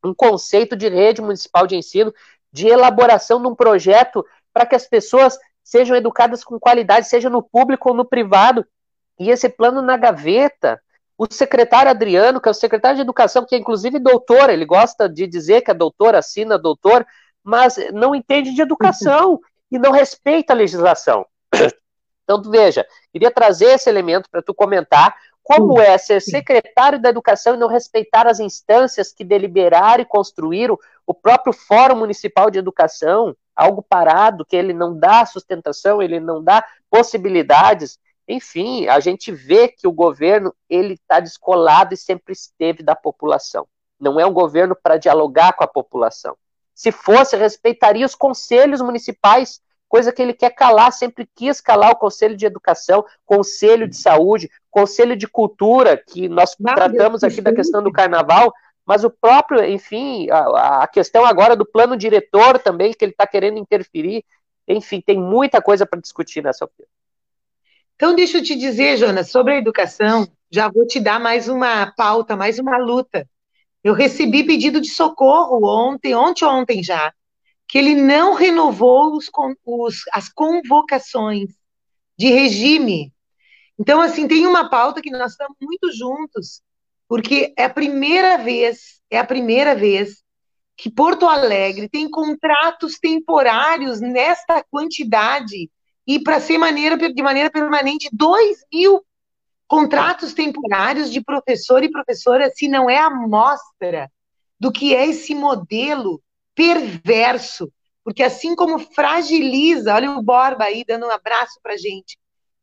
um 0.03 0.13
conceito 0.13 0.75
de 0.75 0.89
rede 0.89 1.21
municipal 1.21 1.65
de 1.65 1.75
ensino, 1.75 2.13
de 2.51 2.67
elaboração 2.67 3.41
de 3.41 3.47
um 3.47 3.55
projeto 3.55 4.25
para 4.53 4.65
que 4.65 4.75
as 4.75 4.85
pessoas 4.85 5.37
sejam 5.63 5.95
educadas 5.95 6.43
com 6.43 6.59
qualidade, 6.59 7.07
seja 7.07 7.29
no 7.29 7.41
público 7.41 7.89
ou 7.89 7.95
no 7.95 8.03
privado. 8.03 8.65
E 9.19 9.29
esse 9.29 9.47
plano 9.47 9.81
na 9.81 9.95
gaveta, 9.95 10.81
o 11.17 11.31
secretário 11.31 11.91
Adriano, 11.91 12.41
que 12.41 12.47
é 12.47 12.51
o 12.51 12.55
secretário 12.55 12.95
de 12.95 13.01
Educação, 13.01 13.45
que 13.45 13.55
é 13.55 13.57
inclusive 13.57 13.99
doutor, 13.99 14.49
ele 14.49 14.65
gosta 14.65 15.07
de 15.07 15.27
dizer 15.27 15.61
que 15.61 15.71
é 15.71 15.73
doutor, 15.73 16.15
assina 16.15 16.57
doutor, 16.57 17.05
mas 17.43 17.77
não 17.93 18.15
entende 18.15 18.53
de 18.53 18.61
educação 18.61 19.39
e 19.71 19.77
não 19.77 19.91
respeita 19.91 20.53
a 20.53 20.55
legislação. 20.55 21.25
Então, 22.29 22.43
tu 22.43 22.51
veja, 22.51 22.85
queria 23.11 23.31
trazer 23.31 23.71
esse 23.71 23.89
elemento 23.89 24.29
para 24.29 24.39
tu 24.39 24.53
comentar 24.53 25.15
como 25.41 25.81
é 25.81 25.97
ser 25.97 26.21
secretário 26.21 27.01
da 27.01 27.09
Educação 27.09 27.55
e 27.55 27.57
não 27.57 27.67
respeitar 27.67 28.27
as 28.27 28.39
instâncias 28.39 29.11
que 29.11 29.23
deliberaram 29.23 30.03
e 30.03 30.05
construíram 30.05 30.77
o 31.07 31.13
próprio 31.15 31.51
Fórum 31.51 31.95
Municipal 31.95 32.51
de 32.51 32.59
Educação, 32.59 33.35
algo 33.55 33.81
parado, 33.81 34.45
que 34.45 34.55
ele 34.55 34.73
não 34.73 34.95
dá 34.95 35.25
sustentação, 35.25 36.03
ele 36.03 36.19
não 36.19 36.43
dá 36.43 36.63
possibilidades. 36.87 37.97
Enfim, 38.27 38.87
a 38.87 38.99
gente 38.99 39.31
vê 39.31 39.67
que 39.67 39.87
o 39.87 39.91
governo 39.91 40.53
ele 40.69 40.93
está 40.93 41.19
descolado 41.19 41.95
e 41.95 41.97
sempre 41.97 42.33
esteve 42.33 42.83
da 42.83 42.95
população. 42.95 43.67
Não 43.99 44.19
é 44.19 44.25
um 44.27 44.33
governo 44.33 44.75
para 44.75 44.97
dialogar 44.97 45.53
com 45.53 45.63
a 45.63 45.67
população. 45.67 46.37
Se 46.79 46.93
fosse, 46.93 47.35
respeitaria 47.35 48.05
os 48.05 48.15
conselhos 48.15 48.79
municipais 48.81 49.59
coisa 49.85 50.13
que 50.13 50.21
ele 50.21 50.31
quer 50.31 50.51
calar, 50.51 50.93
sempre 50.93 51.27
quis 51.35 51.59
calar 51.59 51.91
o 51.91 51.97
Conselho 51.97 52.37
de 52.37 52.45
Educação, 52.45 53.03
Conselho 53.25 53.85
de 53.85 53.97
Saúde, 53.97 54.49
Conselho 54.71 55.13
de 55.13 55.27
Cultura, 55.27 55.97
que 55.97 56.29
nós 56.29 56.55
tratamos 56.55 57.21
aqui 57.21 57.41
da 57.41 57.53
questão 57.53 57.83
do 57.83 57.91
carnaval, 57.91 58.53
mas 58.85 59.03
o 59.03 59.09
próprio, 59.09 59.61
enfim, 59.65 60.29
a, 60.29 60.83
a 60.83 60.87
questão 60.87 61.25
agora 61.25 61.53
do 61.53 61.65
plano 61.65 61.97
diretor 61.97 62.57
também, 62.59 62.93
que 62.93 63.03
ele 63.03 63.11
está 63.11 63.27
querendo 63.27 63.57
interferir, 63.57 64.23
enfim, 64.65 65.01
tem 65.01 65.19
muita 65.19 65.61
coisa 65.61 65.85
para 65.85 65.99
discutir 65.99 66.41
nessa 66.41 66.63
opinião. 66.63 66.87
Então, 67.97 68.15
deixa 68.15 68.37
eu 68.37 68.43
te 68.43 68.55
dizer, 68.55 68.95
Jonas, 68.95 69.29
sobre 69.29 69.55
a 69.55 69.57
educação, 69.57 70.25
já 70.49 70.69
vou 70.69 70.87
te 70.87 71.01
dar 71.01 71.19
mais 71.19 71.49
uma 71.49 71.91
pauta, 71.97 72.37
mais 72.37 72.57
uma 72.57 72.77
luta. 72.77 73.27
Eu 73.83 73.93
recebi 73.93 74.43
pedido 74.43 74.81
de 74.81 74.89
socorro 74.89 75.65
ontem, 75.65 76.13
ontem 76.15 76.45
ontem 76.45 76.83
já, 76.83 77.13
que 77.67 77.77
ele 77.77 77.95
não 77.95 78.33
renovou 78.33 79.15
os, 79.15 79.29
os, 79.65 80.01
as 80.11 80.29
convocações 80.29 81.49
de 82.17 82.29
regime. 82.29 83.13
Então, 83.79 84.01
assim, 84.01 84.27
tem 84.27 84.45
uma 84.45 84.69
pauta 84.69 85.01
que 85.01 85.09
nós 85.09 85.31
estamos 85.31 85.55
muito 85.61 85.91
juntos, 85.93 86.61
porque 87.07 87.53
é 87.57 87.65
a 87.65 87.69
primeira 87.69 88.37
vez, 88.37 88.99
é 89.09 89.17
a 89.17 89.25
primeira 89.25 89.73
vez 89.73 90.21
que 90.75 90.89
Porto 90.89 91.27
Alegre 91.27 91.89
tem 91.89 92.09
contratos 92.09 92.99
temporários 92.99 93.99
nesta 93.99 94.63
quantidade 94.69 95.69
e 96.07 96.19
para 96.19 96.39
ser 96.39 96.57
maneira, 96.57 96.97
de 96.97 97.21
maneira 97.21 97.51
permanente 97.51 98.09
2 98.11 98.57
mil 98.73 99.05
contratos 99.69 100.33
temporários 100.33 101.11
de 101.11 101.23
professor 101.23 101.83
e 101.83 101.91
professora, 101.91 102.49
se 102.49 102.67
não 102.67 102.89
é 102.89 102.97
a 102.97 103.09
mostra 103.11 104.11
do 104.59 104.71
que 104.71 104.95
é 104.95 105.05
esse 105.05 105.35
modelo 105.35 106.19
perverso, 106.55 107.71
porque 108.03 108.23
assim 108.23 108.55
como 108.55 108.79
fragiliza, 108.79 109.93
olha 109.93 110.09
o 110.09 110.23
Borba 110.23 110.63
aí 110.63 110.83
dando 110.83 111.05
um 111.05 111.11
abraço 111.11 111.59
para 111.61 111.77
gente, 111.77 112.17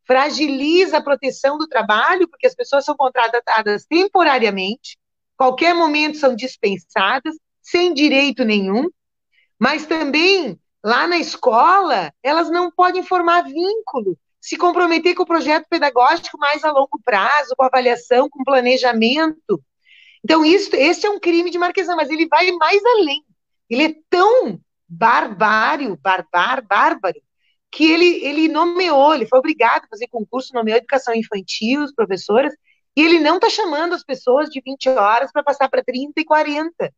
fragiliza 0.05 0.99
a 0.99 1.03
proteção 1.03 1.57
do 1.57 1.69
trabalho, 1.69 2.29
porque 2.29 2.47
as 2.47 2.57
pessoas 2.57 2.85
são 2.85 2.97
contratadas 2.97 3.87
temporariamente, 3.87 4.99
qualquer 5.37 5.77
momento 5.77 6.19
são 6.19 6.35
dispensadas, 6.35 7.37
sem 7.63 7.95
direito 7.95 8.45
nenhum, 8.45 8.89
mas 9.57 9.87
também 9.87 10.59
lá 10.85 11.07
na 11.07 11.19
escola 11.19 12.13
elas 12.21 12.51
não 12.51 12.69
podem 12.69 13.05
formar 13.05 13.43
vínculo, 13.43 14.19
se 14.47 14.57
comprometer 14.57 15.13
com 15.17 15.25
o 15.25 15.27
projeto 15.27 15.67
pedagógico 15.69 16.39
mais 16.39 16.63
a 16.63 16.71
longo 16.71 17.01
prazo, 17.05 17.53
com 17.57 17.65
avaliação, 17.65 18.31
com 18.31 18.45
planejamento. 18.45 19.61
Então, 20.25 20.45
isso, 20.45 20.71
esse 20.77 21.05
é 21.05 21.11
um 21.11 21.19
crime 21.19 21.51
de 21.51 21.59
marquesão, 21.59 21.97
mas 21.97 22.11
ele 22.11 22.29
vai 22.29 22.53
mais 22.53 22.81
além. 22.85 23.25
Ele 23.69 23.83
é 23.83 23.95
tão 24.09 24.61
barbário, 24.89 25.99
barbar, 26.01 26.65
bárbaro, 26.65 27.21
que 27.73 27.91
ele, 27.91 28.25
ele 28.25 28.47
nomeou, 28.47 29.17
ele 29.17 29.27
foi 29.27 29.41
obrigado 29.41 29.83
a 29.83 29.89
fazer 29.89 30.07
concurso, 30.07 30.55
nomeou 30.55 30.79
educação 30.79 31.13
infantil, 31.13 31.83
os 31.83 31.93
professores, 31.93 32.55
e 32.97 33.03
ele 33.03 33.19
não 33.19 33.39
está 33.39 33.51
chamando 33.51 33.97
as 33.97 34.05
pessoas 34.05 34.49
de 34.49 34.63
20 34.65 34.91
horas 34.91 35.33
para 35.33 35.43
passar 35.43 35.69
para 35.69 35.83
30 35.83 36.21
e 36.21 36.25
40. 36.25 36.95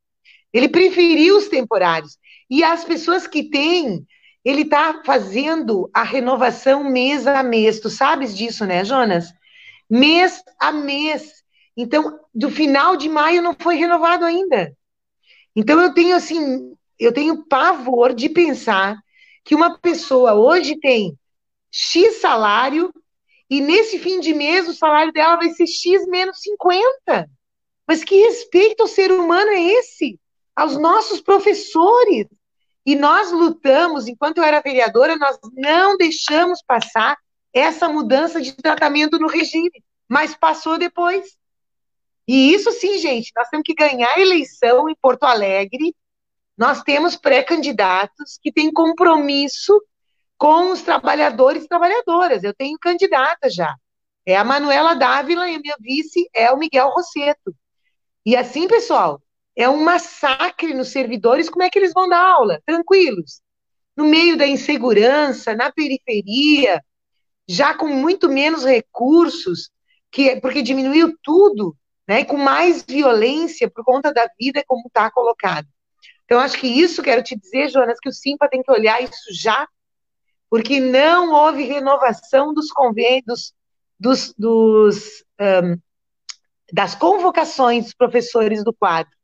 Ele 0.53 0.69
preferiu 0.69 1.39
os 1.39 1.49
temporários. 1.49 2.19
E 2.51 2.63
as 2.63 2.85
pessoas 2.85 3.27
que 3.27 3.49
têm, 3.49 4.07
ele 4.49 4.63
está 4.63 5.03
fazendo 5.05 5.91
a 5.93 6.03
renovação 6.03 6.83
mês 6.83 7.27
a 7.27 7.43
mês. 7.43 7.81
Tu 7.81 7.91
sabes 7.91 8.35
disso, 8.35 8.65
né, 8.65 8.83
Jonas? 8.83 9.31
Mês 9.91 10.43
a 10.59 10.73
mês. 10.73 11.45
Então, 11.77 12.19
do 12.35 12.51
final 12.51 12.97
de 12.97 13.11
maio 13.11 13.43
não 13.43 13.55
foi 13.55 13.77
renovado 13.77 14.25
ainda. 14.25 14.75
Então 15.55 15.79
eu 15.83 15.93
tenho 15.93 16.17
assim, 16.17 16.75
eu 16.99 17.13
tenho 17.13 17.45
pavor 17.45 18.15
de 18.15 18.31
pensar 18.31 18.97
que 19.45 19.55
uma 19.55 19.79
pessoa 19.79 20.33
hoje 20.33 20.81
tem 20.81 21.15
X 21.71 22.19
salário 22.19 22.91
e 23.51 23.61
nesse 23.61 23.99
fim 23.99 24.19
de 24.19 24.33
mês 24.33 24.67
o 24.67 24.73
salário 24.73 25.13
dela 25.13 25.37
vai 25.37 25.51
ser 25.51 25.67
X 25.67 26.07
menos 26.07 26.41
50. 26.41 27.29
Mas 27.87 28.03
que 28.03 28.17
respeito 28.17 28.81
ao 28.81 28.89
ser 28.89 29.13
humano 29.13 29.51
é 29.51 29.61
esse? 29.61 30.19
Aos 30.57 30.79
nossos 30.79 31.21
professores. 31.21 32.27
E 32.89 32.97
nós 32.97 33.31
lutamos, 33.31 34.09
enquanto 34.09 34.39
eu 34.39 34.45
era 34.45 34.63
vereadora, 34.63 35.15
nós 35.15 35.39
não 35.53 35.99
deixamos 35.99 36.63
passar 36.63 37.19
essa 37.53 37.87
mudança 37.87 38.41
de 38.41 38.53
tratamento 38.53 39.19
no 39.19 39.29
regime, 39.29 39.85
mas 40.09 40.35
passou 40.35 40.79
depois. 40.79 41.37
E 42.27 42.55
isso 42.55 42.73
sim, 42.73 42.97
gente, 42.97 43.31
nós 43.37 43.47
temos 43.51 43.65
que 43.67 43.75
ganhar 43.75 44.09
a 44.15 44.21
eleição 44.21 44.89
em 44.89 44.97
Porto 45.03 45.25
Alegre. 45.25 45.95
Nós 46.57 46.83
temos 46.83 47.15
pré-candidatos 47.15 48.39
que 48.43 48.51
têm 48.51 48.73
compromisso 48.73 49.79
com 50.39 50.73
os 50.73 50.81
trabalhadores 50.81 51.65
e 51.65 51.69
trabalhadoras. 51.69 52.43
Eu 52.43 52.55
tenho 52.55 52.79
candidata 52.79 53.51
já. 53.51 53.77
É 54.25 54.35
a 54.35 54.45
Manuela 54.45 54.95
Dávila 54.95 55.47
e 55.47 55.57
a 55.57 55.61
minha 55.61 55.77
vice 55.79 56.27
é 56.33 56.51
o 56.51 56.57
Miguel 56.57 56.89
Rosseto. 56.89 57.55
E 58.25 58.35
assim, 58.35 58.67
pessoal, 58.67 59.21
é 59.59 59.69
um 59.69 59.83
massacre 59.83 60.73
nos 60.73 60.89
servidores. 60.89 61.51
Como 61.51 61.65
é 61.65 61.69
que 61.69 61.81
eles 61.81 61.93
vão 61.93 62.09
dar 62.09 62.23
aula? 62.23 62.63
Tranquilos. 62.65 63.43
No 63.97 64.05
meio 64.05 64.39
da 64.39 64.47
insegurança, 64.47 65.57
na 65.57 65.73
periferia, 65.73 66.81
já 67.49 67.75
com 67.75 67.89
muito 67.89 68.29
menos 68.29 68.65
recursos, 68.65 69.69
que 70.13 70.41
porque 70.41 70.63
diminuiu 70.63 71.13
tudo 71.25 71.77
né, 72.07 72.25
com 72.25 72.37
mais 72.37 72.85
violência 72.85 73.69
por 73.69 73.85
conta 73.85 74.13
da 74.13 74.31
vida 74.39 74.63
como 74.65 74.87
está 74.87 75.11
colocado. 75.11 75.67
Então, 76.25 76.39
acho 76.39 76.57
que 76.57 76.69
isso, 76.69 77.03
quero 77.03 77.23
te 77.23 77.37
dizer, 77.37 77.69
Jonas, 77.69 77.99
que 78.01 78.09
o 78.09 78.13
Simpa 78.13 78.49
tem 78.49 78.63
que 78.63 78.71
olhar 78.71 79.03
isso 79.03 79.35
já, 79.35 79.67
porque 80.49 80.79
não 80.79 81.33
houve 81.33 81.65
renovação 81.65 82.55
dos 82.55 82.71
convênios, 82.71 83.53
dos, 83.99 84.33
dos 84.39 85.25
um, 85.41 85.77
das 86.73 86.95
convocações 86.95 87.85
dos 87.85 87.95
professores 87.95 88.63
do 88.63 88.73
quadro. 88.73 89.18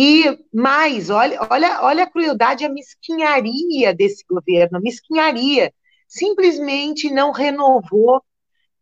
E 0.00 0.38
mais, 0.54 1.10
olha, 1.10 1.44
olha, 1.50 1.82
olha 1.82 2.04
a 2.04 2.06
crueldade, 2.08 2.64
a 2.64 2.68
mesquinharia 2.68 3.92
desse 3.92 4.24
governo, 4.30 4.80
mesquinharia. 4.80 5.74
Simplesmente 6.06 7.10
não 7.10 7.32
renovou 7.32 8.22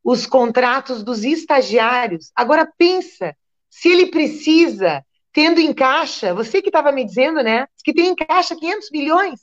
os 0.04 0.26
contratos 0.26 1.02
dos 1.02 1.24
estagiários. 1.24 2.30
Agora 2.36 2.70
pensa, 2.76 3.34
se 3.70 3.88
ele 3.88 4.10
precisa, 4.10 5.02
tendo 5.32 5.58
em 5.58 5.72
caixa, 5.72 6.34
você 6.34 6.60
que 6.60 6.68
estava 6.68 6.92
me 6.92 7.02
dizendo, 7.02 7.42
né, 7.42 7.66
que 7.82 7.94
tem 7.94 8.08
em 8.08 8.14
caixa 8.14 8.54
500 8.54 8.90
milhões, 8.90 9.40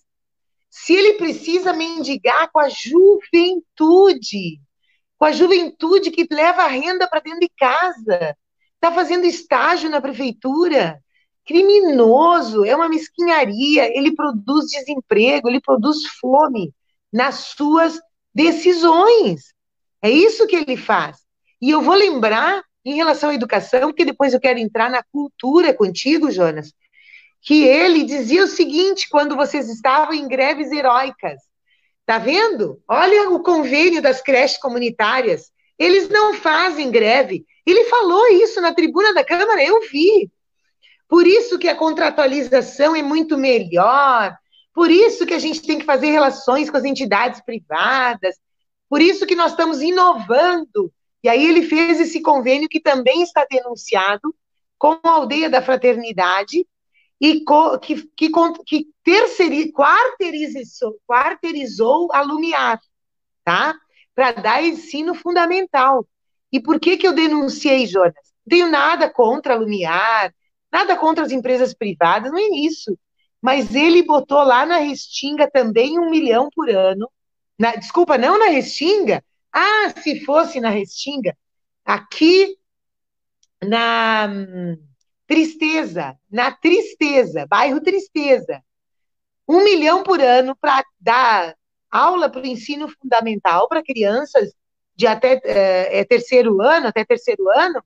se 0.70 0.94
ele 0.94 1.14
precisa 1.14 1.74
mendigar 1.74 2.52
com 2.52 2.60
a 2.60 2.70
juventude, 2.70 4.62
com 5.18 5.26
a 5.26 5.32
juventude 5.32 6.12
que 6.12 6.28
leva 6.30 6.66
a 6.66 6.68
renda 6.68 7.08
para 7.10 7.20
dentro 7.20 7.40
de 7.40 7.50
casa, 7.58 8.38
está 8.76 8.92
fazendo 8.92 9.26
estágio 9.26 9.90
na 9.90 10.00
prefeitura, 10.00 11.02
criminoso, 11.46 12.66
é 12.66 12.76
uma 12.76 12.90
mesquinharia, 12.90 13.96
ele 13.98 14.16
produz 14.16 14.68
desemprego, 14.68 15.50
ele 15.50 15.62
produz 15.62 16.06
fome. 16.20 16.74
nas 17.12 17.36
suas 17.56 18.00
decisões. 18.34 19.54
É 20.02 20.10
isso 20.10 20.48
que 20.48 20.56
ele 20.56 20.76
faz. 20.76 21.18
E 21.62 21.70
eu 21.70 21.82
vou 21.82 21.94
lembrar, 21.94 22.64
em 22.86 22.96
relação 22.96 23.30
à 23.30 23.36
educação, 23.36 23.90
porque 23.90 24.04
depois 24.04 24.34
eu 24.34 24.40
quero 24.40 24.60
entrar 24.60 24.90
na 24.90 25.04
cultura 25.04 25.74
contigo, 25.74 26.32
Jonas, 26.32 26.74
que 27.42 27.64
ele 27.64 28.04
dizia 28.04 28.44
o 28.44 28.48
seguinte 28.48 29.08
quando 29.10 29.36
vocês 29.36 29.70
estavam 29.70 30.14
em 30.14 30.28
greves 30.28 30.72
heróicas. 30.72 31.40
Tá 32.06 32.18
vendo? 32.18 32.82
Olha 32.88 33.30
o 33.30 33.42
convênio 33.42 34.02
das 34.02 34.22
creches 34.22 34.58
comunitárias. 34.58 35.52
Eles 35.80 36.10
não 36.10 36.34
fazem 36.34 36.92
greve. 36.92 37.46
Ele 37.66 37.86
falou 37.86 38.28
isso 38.28 38.60
na 38.60 38.74
tribuna 38.74 39.14
da 39.14 39.24
Câmara, 39.24 39.64
eu 39.64 39.80
vi. 39.90 40.30
Por 41.08 41.28
isso 41.28 41.60
que 41.60 41.68
a 41.68 41.76
contratualização 41.76 42.96
é 42.96 43.02
muito 43.02 43.38
melhor, 43.38 44.36
por 44.74 44.90
isso 44.90 45.26
que 45.26 45.34
a 45.34 45.40
gente 45.40 45.62
tem 45.62 45.80
que 45.80 45.86
fazer 45.86 46.10
relações 46.10 46.70
com 46.70 46.78
as 46.78 46.84
entidades 46.84 47.42
privadas, 47.42 48.36
por 48.90 49.02
isso 49.02 49.26
que 49.26 49.36
nós 49.36 49.52
estamos 49.52 49.82
inovando. 49.82 50.92
E 51.24 51.30
aí 51.30 51.46
ele 51.46 51.64
fez 51.64 52.00
esse 52.00 52.22
convênio 52.22 52.68
que 52.68 52.80
também 52.80 53.22
está 53.22 53.46
denunciado 53.50 54.36
com 54.78 55.00
a 55.04 55.10
Aldeia 55.10 55.50
da 55.50 55.62
Fraternidade 55.62 56.68
e 57.22 57.46
que, 57.82 58.04
que, 58.18 58.30
que 58.66 58.88
terceiri, 59.04 59.72
quarteirizou, 61.08 62.10
a 62.12 62.22
Lumiar, 62.22 62.82
tá? 63.46 63.76
Para 64.14 64.34
dar 64.34 64.64
ensino 64.64 65.16
fundamental. 65.16 66.06
E 66.52 66.60
por 66.60 66.80
que, 66.80 66.98
que 66.98 67.08
eu 67.08 67.14
denunciei, 67.14 67.88
Jonas? 67.88 68.14
Não 68.46 68.50
tenho 68.50 68.68
nada 68.70 69.10
contra 69.10 69.54
a 69.54 69.58
Lumiar, 69.58 70.34
nada 70.74 70.98
contra 70.98 71.24
as 71.24 71.32
empresas 71.32 71.74
privadas, 71.74 72.32
não 72.32 72.40
é 72.40 72.50
isso. 72.66 72.98
Mas 73.40 73.76
ele 73.76 74.02
botou 74.02 74.42
lá 74.44 74.66
na 74.66 74.78
Restinga 74.78 75.48
também 75.52 76.00
um 76.00 76.10
milhão 76.10 76.50
por 76.54 76.70
ano. 76.70 77.08
Na, 77.60 77.76
desculpa, 77.76 78.18
não 78.18 78.40
na 78.40 78.48
Restinga? 78.48 79.24
Ah, 79.52 79.94
se 80.02 80.26
fosse 80.26 80.60
na 80.60 80.70
Restinga, 80.70 81.38
aqui 81.86 82.58
na 83.64 84.28
hum, 84.28 84.78
Tristeza, 85.28 86.18
na 86.32 86.52
Tristeza, 86.52 87.46
bairro 87.48 87.80
Tristeza. 87.82 88.64
Um 89.48 89.64
milhão 89.64 90.04
por 90.04 90.22
ano 90.22 90.56
para 90.56 90.84
dar 91.00 91.56
aula 91.92 92.30
para 92.30 92.42
o 92.42 92.48
ensino 92.48 92.88
fundamental 92.90 93.68
para 93.68 93.84
crianças 93.84 94.52
de 94.96 95.06
até 95.06 95.40
é, 95.44 96.00
é, 96.00 96.06
terceiro 96.06 96.62
ano, 96.62 96.88
até 96.88 97.06
terceiro 97.06 97.44
ano. 97.56 97.84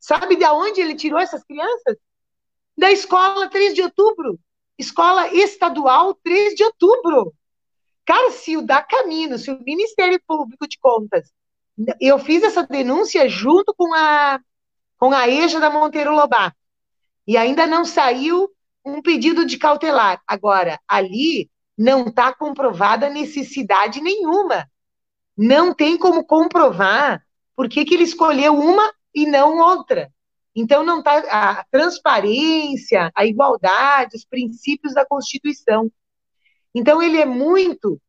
Sabe 0.00 0.36
de 0.36 0.44
onde 0.46 0.80
ele 0.80 0.94
tirou 0.94 1.18
essas 1.18 1.44
crianças? 1.44 1.96
Da 2.76 2.92
escola 2.92 3.48
3 3.48 3.74
de 3.74 3.82
outubro. 3.82 4.38
Escola 4.78 5.28
estadual 5.34 6.14
3 6.22 6.54
de 6.54 6.64
outubro. 6.64 7.32
Cara, 8.04 8.30
se 8.30 8.56
o 8.56 8.62
da 8.62 8.82
Camino, 8.82 9.38
se 9.38 9.50
o 9.50 9.62
Ministério 9.62 10.20
Público 10.26 10.68
de 10.68 10.78
Contas, 10.78 11.32
eu 12.00 12.18
fiz 12.18 12.42
essa 12.42 12.62
denúncia 12.62 13.28
junto 13.28 13.74
com 13.74 13.92
a, 13.94 14.40
com 14.98 15.12
a 15.12 15.28
EJA 15.28 15.58
da 15.58 15.70
Monteiro 15.70 16.14
Lobato. 16.14 16.56
E 17.26 17.36
ainda 17.36 17.66
não 17.66 17.84
saiu 17.84 18.48
um 18.84 19.02
pedido 19.02 19.44
de 19.44 19.58
cautelar. 19.58 20.22
Agora, 20.26 20.78
ali 20.86 21.50
não 21.76 22.06
está 22.06 22.32
comprovada 22.32 23.10
necessidade 23.10 24.00
nenhuma. 24.00 24.70
Não 25.36 25.74
tem 25.74 25.98
como 25.98 26.24
comprovar 26.24 27.22
por 27.56 27.68
que, 27.68 27.84
que 27.84 27.94
ele 27.94 28.04
escolheu 28.04 28.54
uma 28.54 28.90
e 29.14 29.26
não 29.26 29.58
outra. 29.58 30.10
Então, 30.56 30.82
não 30.82 31.00
está 31.00 31.18
a 31.30 31.64
transparência, 31.70 33.12
a 33.14 33.26
igualdade, 33.26 34.16
os 34.16 34.24
princípios 34.24 34.94
da 34.94 35.04
Constituição. 35.04 35.92
Então, 36.74 37.02
ele 37.02 37.20
é 37.20 37.26
muito 37.26 38.00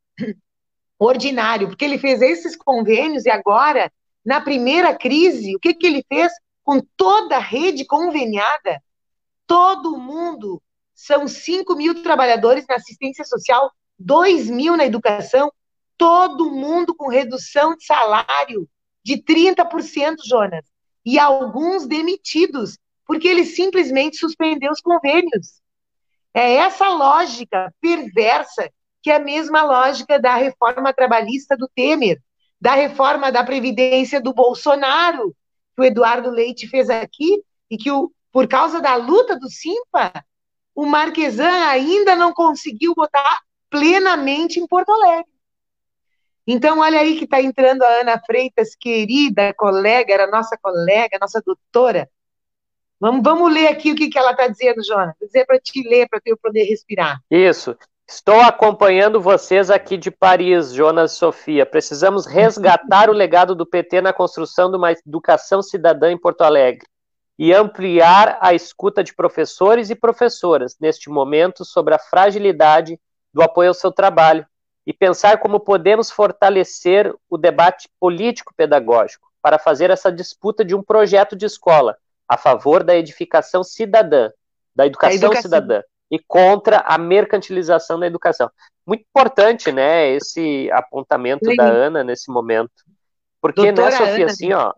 ordinário, 0.98 1.68
porque 1.68 1.86
ele 1.86 2.00
fez 2.00 2.22
esses 2.22 2.56
convênios 2.56 3.26
e 3.26 3.30
agora, 3.30 3.92
na 4.26 4.40
primeira 4.40 4.96
crise, 4.96 5.56
o 5.56 5.60
que, 5.60 5.74
que 5.74 5.86
ele 5.86 6.04
fez 6.08 6.32
com 6.64 6.82
toda 6.96 7.36
a 7.36 7.42
rede 7.42 7.86
conveniada? 7.86 8.82
todo 9.48 9.98
mundo. 9.98 10.62
São 10.94 11.28
5 11.28 11.76
mil 11.76 12.04
trabalhadores 12.04 12.66
na 12.68 12.76
assistência 12.76 13.24
social, 13.24 13.72
2 13.98 14.50
mil 14.50 14.76
na 14.76 14.86
educação, 14.86 15.52
todo 15.98 16.52
mundo 16.52 16.94
com 16.94 17.08
redução 17.08 17.76
de 17.76 17.86
salário 17.86 18.68
de 19.04 19.18
30%, 19.18 20.18
Jonas. 20.26 20.66
E 21.08 21.18
alguns 21.18 21.88
demitidos, 21.88 22.78
porque 23.06 23.30
ele 23.30 23.46
simplesmente 23.46 24.18
suspendeu 24.18 24.74
os 24.74 24.82
convênios. 24.82 25.62
É 26.34 26.56
essa 26.56 26.90
lógica 26.90 27.74
perversa 27.80 28.70
que 29.02 29.10
é 29.10 29.16
a 29.16 29.20
mesma 29.20 29.64
lógica 29.64 30.20
da 30.20 30.36
reforma 30.36 30.92
trabalhista 30.92 31.56
do 31.56 31.70
Temer, 31.74 32.22
da 32.60 32.74
reforma 32.74 33.32
da 33.32 33.42
Previdência 33.42 34.20
do 34.20 34.34
Bolsonaro, 34.34 35.34
que 35.74 35.82
o 35.82 35.86
Eduardo 35.86 36.30
Leite 36.30 36.68
fez 36.68 36.90
aqui, 36.90 37.42
e 37.72 37.78
que 37.78 37.90
o 37.90 38.12
por 38.30 38.46
causa 38.46 38.82
da 38.82 38.98
luta 38.98 39.40
do 39.40 39.50
Simpa, 39.50 40.12
o 40.76 40.86
Marquesan 40.86 41.70
ainda 41.70 42.18
não 42.18 42.34
conseguiu 42.34 42.94
botar 42.94 43.40
plenamente 43.70 44.60
em 44.60 44.68
Porto 44.68 44.92
Alegre. 44.92 45.32
Então, 46.48 46.80
olha 46.80 47.02
aí 47.02 47.18
que 47.18 47.26
está 47.26 47.42
entrando 47.42 47.84
a 47.84 48.02
Ana 48.02 48.22
Freitas, 48.26 48.74
querida 48.74 49.54
colega, 49.54 50.14
era 50.14 50.28
nossa 50.28 50.58
colega, 50.58 51.18
nossa 51.20 51.42
doutora. 51.46 52.10
Vamos, 53.00 53.22
vamos 53.22 53.54
ler 53.54 53.68
aqui 53.68 53.92
o 53.92 53.96
que, 53.96 54.08
que 54.08 54.18
ela 54.18 54.32
está 54.32 54.48
dizendo, 54.48 54.82
Jonas. 54.82 55.14
Vou 55.20 55.28
dizer 55.28 55.46
para 55.46 55.60
te 55.60 55.88
ler, 55.88 56.08
para 56.08 56.22
eu 56.26 56.38
poder 56.38 56.64
respirar. 56.64 57.20
Isso. 57.30 57.78
Estou 58.08 58.40
acompanhando 58.40 59.20
vocês 59.20 59.70
aqui 59.70 59.98
de 59.98 60.10
Paris, 60.10 60.72
Jonas 60.72 61.12
e 61.12 61.16
Sofia. 61.16 61.66
Precisamos 61.66 62.26
resgatar 62.26 63.10
o 63.10 63.14
legado 63.14 63.54
do 63.54 63.66
PT 63.66 64.00
na 64.00 64.14
construção 64.14 64.72
de 64.72 64.78
uma 64.78 64.94
educação 64.94 65.62
cidadã 65.62 66.10
em 66.10 66.18
Porto 66.18 66.44
Alegre 66.44 66.88
e 67.38 67.54
ampliar 67.54 68.38
a 68.40 68.54
escuta 68.54 69.04
de 69.04 69.14
professores 69.14 69.90
e 69.90 69.96
professoras 69.96 70.78
neste 70.80 71.10
momento 71.10 71.66
sobre 71.66 71.94
a 71.94 72.00
fragilidade 72.00 72.98
do 73.34 73.42
apoio 73.42 73.68
ao 73.68 73.74
seu 73.74 73.92
trabalho 73.92 74.48
e 74.88 74.94
pensar 74.94 75.40
como 75.40 75.60
podemos 75.60 76.10
fortalecer 76.10 77.14
o 77.30 77.38
debate 77.38 77.90
político-pedagógico 78.00 79.28
para 79.42 79.60
fazer 79.60 79.90
essa 79.90 80.10
disputa 80.10 80.64
de 80.64 80.74
um 80.74 80.82
projeto 80.82 81.36
de 81.36 81.46
escola 81.46 81.98
a 82.26 82.38
favor 82.38 82.86
da 82.86 82.96
edificação 82.96 83.66
cidadã, 83.66 84.32
da 84.74 84.88
educação, 84.88 85.18
educação. 85.18 85.42
cidadã 85.42 85.82
e 86.10 86.18
contra 86.18 86.80
a 86.80 86.98
mercantilização 86.98 88.00
da 88.00 88.08
educação. 88.08 88.50
Muito 88.86 89.02
importante, 89.02 89.74
né, 89.74 90.08
esse 90.12 90.72
apontamento 90.72 91.50
Sim. 91.50 91.58
da 91.58 91.66
Ana 91.66 92.02
nesse 92.02 92.32
momento. 92.32 92.72
Porque, 93.42 93.70
doutora 93.74 93.92
né, 93.92 93.98
Sofia, 93.98 94.24
Ana, 94.24 94.32
assim, 94.32 94.54
ó, 94.54 94.74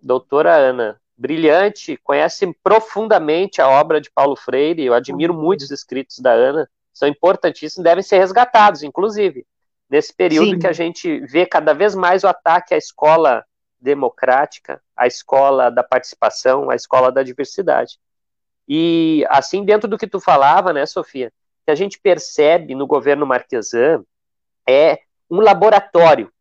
doutora 0.00 0.54
Ana, 0.54 1.00
brilhante, 1.16 1.96
conhece 2.04 2.56
profundamente 2.62 3.60
a 3.60 3.68
obra 3.68 4.00
de 4.00 4.08
Paulo 4.08 4.36
Freire, 4.36 4.84
eu 4.84 4.94
admiro 4.94 5.34
muito 5.34 5.62
os 5.62 5.72
escritos 5.72 6.20
da 6.20 6.30
Ana, 6.30 6.68
são 6.92 7.08
importantíssimos, 7.08 7.84
devem 7.84 8.02
ser 8.02 8.18
resgatados, 8.18 8.82
inclusive, 8.82 9.46
nesse 9.88 10.12
período 10.14 10.50
Sim. 10.50 10.58
que 10.58 10.66
a 10.66 10.72
gente 10.72 11.20
vê 11.26 11.46
cada 11.46 11.72
vez 11.72 11.94
mais 11.94 12.24
o 12.24 12.28
ataque 12.28 12.74
à 12.74 12.76
escola 12.76 13.44
democrática, 13.80 14.80
à 14.96 15.06
escola 15.06 15.70
da 15.70 15.82
participação, 15.82 16.70
à 16.70 16.76
escola 16.76 17.10
da 17.10 17.22
diversidade. 17.22 17.98
E 18.68 19.24
assim, 19.28 19.64
dentro 19.64 19.88
do 19.88 19.98
que 19.98 20.06
tu 20.06 20.20
falava, 20.20 20.72
né, 20.72 20.86
Sofia, 20.86 21.32
que 21.64 21.70
a 21.70 21.74
gente 21.74 21.98
percebe 21.98 22.74
no 22.74 22.86
governo 22.86 23.26
Marquesan 23.26 24.04
é 24.68 25.00
um 25.30 25.40
laboratório 25.40 26.32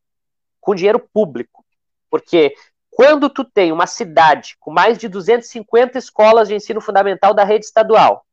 com 0.59 0.75
dinheiro 0.75 0.99
público, 0.99 1.65
porque 2.09 2.53
quando 2.89 3.29
tu 3.29 3.43
tem 3.43 3.71
uma 3.71 3.87
cidade 3.87 4.55
com 4.59 4.71
mais 4.71 4.97
de 4.97 5.07
250 5.07 5.97
escolas 5.97 6.47
de 6.47 6.55
ensino 6.55 6.79
fundamental 6.79 7.33
da 7.33 7.43
rede 7.43 7.65
estadual 7.65 8.25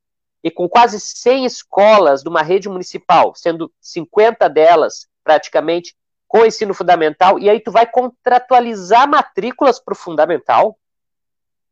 e 0.42 0.50
com 0.50 0.68
quase 0.68 1.00
100 1.00 1.44
escolas 1.44 2.22
de 2.22 2.28
uma 2.28 2.42
rede 2.42 2.68
municipal, 2.68 3.34
sendo 3.34 3.72
50 3.80 4.48
delas 4.48 5.08
praticamente 5.24 5.96
com 6.26 6.44
ensino 6.44 6.74
fundamental, 6.74 7.38
e 7.38 7.48
aí 7.48 7.58
tu 7.58 7.72
vai 7.72 7.86
contratualizar 7.86 9.08
matrículas 9.08 9.80
para 9.80 9.92
o 9.92 9.96
fundamental? 9.96 10.78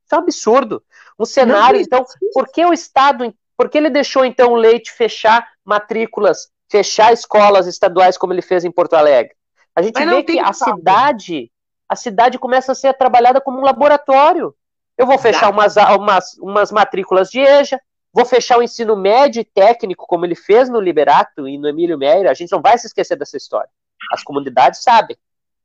Isso 0.05 0.15
é 0.15 0.19
um 0.19 0.21
absurdo. 0.23 0.83
Um 1.19 1.25
cenário, 1.25 1.81
então, 1.81 2.05
por 2.33 2.49
que 2.49 2.65
o 2.65 2.73
Estado, 2.73 3.35
por 3.57 3.69
que 3.69 3.77
ele 3.77 3.91
deixou 3.91 4.25
então 4.25 4.53
o 4.53 4.57
Leite 4.57 4.93
fechar 4.93 5.47
matrículas, 5.65 6.51
fechar 6.71 7.13
escolas 7.13 7.67
estaduais 7.67 8.17
como 8.17 8.33
ele 8.33 8.43
fez 8.43 8.65
em 8.65 8.71
Porto 8.71 8.95
Alegre? 8.95 9.35
A 9.75 9.83
gente 9.83 10.03
vê 10.03 10.23
que 10.23 10.39
a 10.39 10.53
cidade 10.55 11.51
a 11.89 11.95
cidade 11.95 12.39
começa 12.39 12.73
a 12.73 12.75
ser 12.75 12.95
trabalhada 12.95 13.41
como 13.41 13.59
um 13.59 13.65
laboratório. 13.65 14.55
Eu 14.99 15.07
vou 15.07 15.19
fechar 15.19 15.51
umas, 15.51 15.77
umas, 15.77 16.39
umas 16.39 16.73
matrículas 16.73 17.31
de 17.31 17.41
EJA, 17.41 17.81
vou 18.17 18.25
fechar 18.25 18.57
o 18.57 18.63
ensino 18.63 18.97
médio 18.97 19.41
e 19.41 19.45
técnico, 19.45 20.07
como 20.07 20.25
ele 20.25 20.35
fez 20.35 20.71
no 20.71 20.81
Liberato 20.81 21.47
e 21.47 21.59
no 21.59 21.69
Emílio 21.69 21.99
Meira. 21.99 22.31
A 22.31 22.35
gente 22.35 22.51
não 22.51 22.63
vai 22.63 22.79
se 22.79 22.87
esquecer 22.87 23.15
dessa 23.15 23.37
história. 23.37 23.69
As 24.11 24.23
comunidades 24.23 24.83
sabem. 24.83 25.19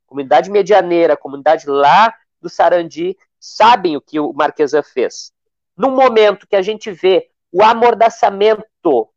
Comunidade 0.05 0.51
medianeira, 0.51 1.15
comunidade 1.15 1.65
lá 1.65 2.13
do 2.41 2.49
Sarandi, 2.49 3.17
sabem 3.39 3.95
o 3.95 4.01
que 4.01 4.19
o 4.19 4.33
Marquesan 4.33 4.83
fez. 4.83 5.31
No 5.77 5.91
momento 5.91 6.45
que 6.45 6.57
a 6.57 6.61
gente 6.61 6.91
vê 6.91 7.29
o 7.53 7.63
amordaçamento 7.63 8.65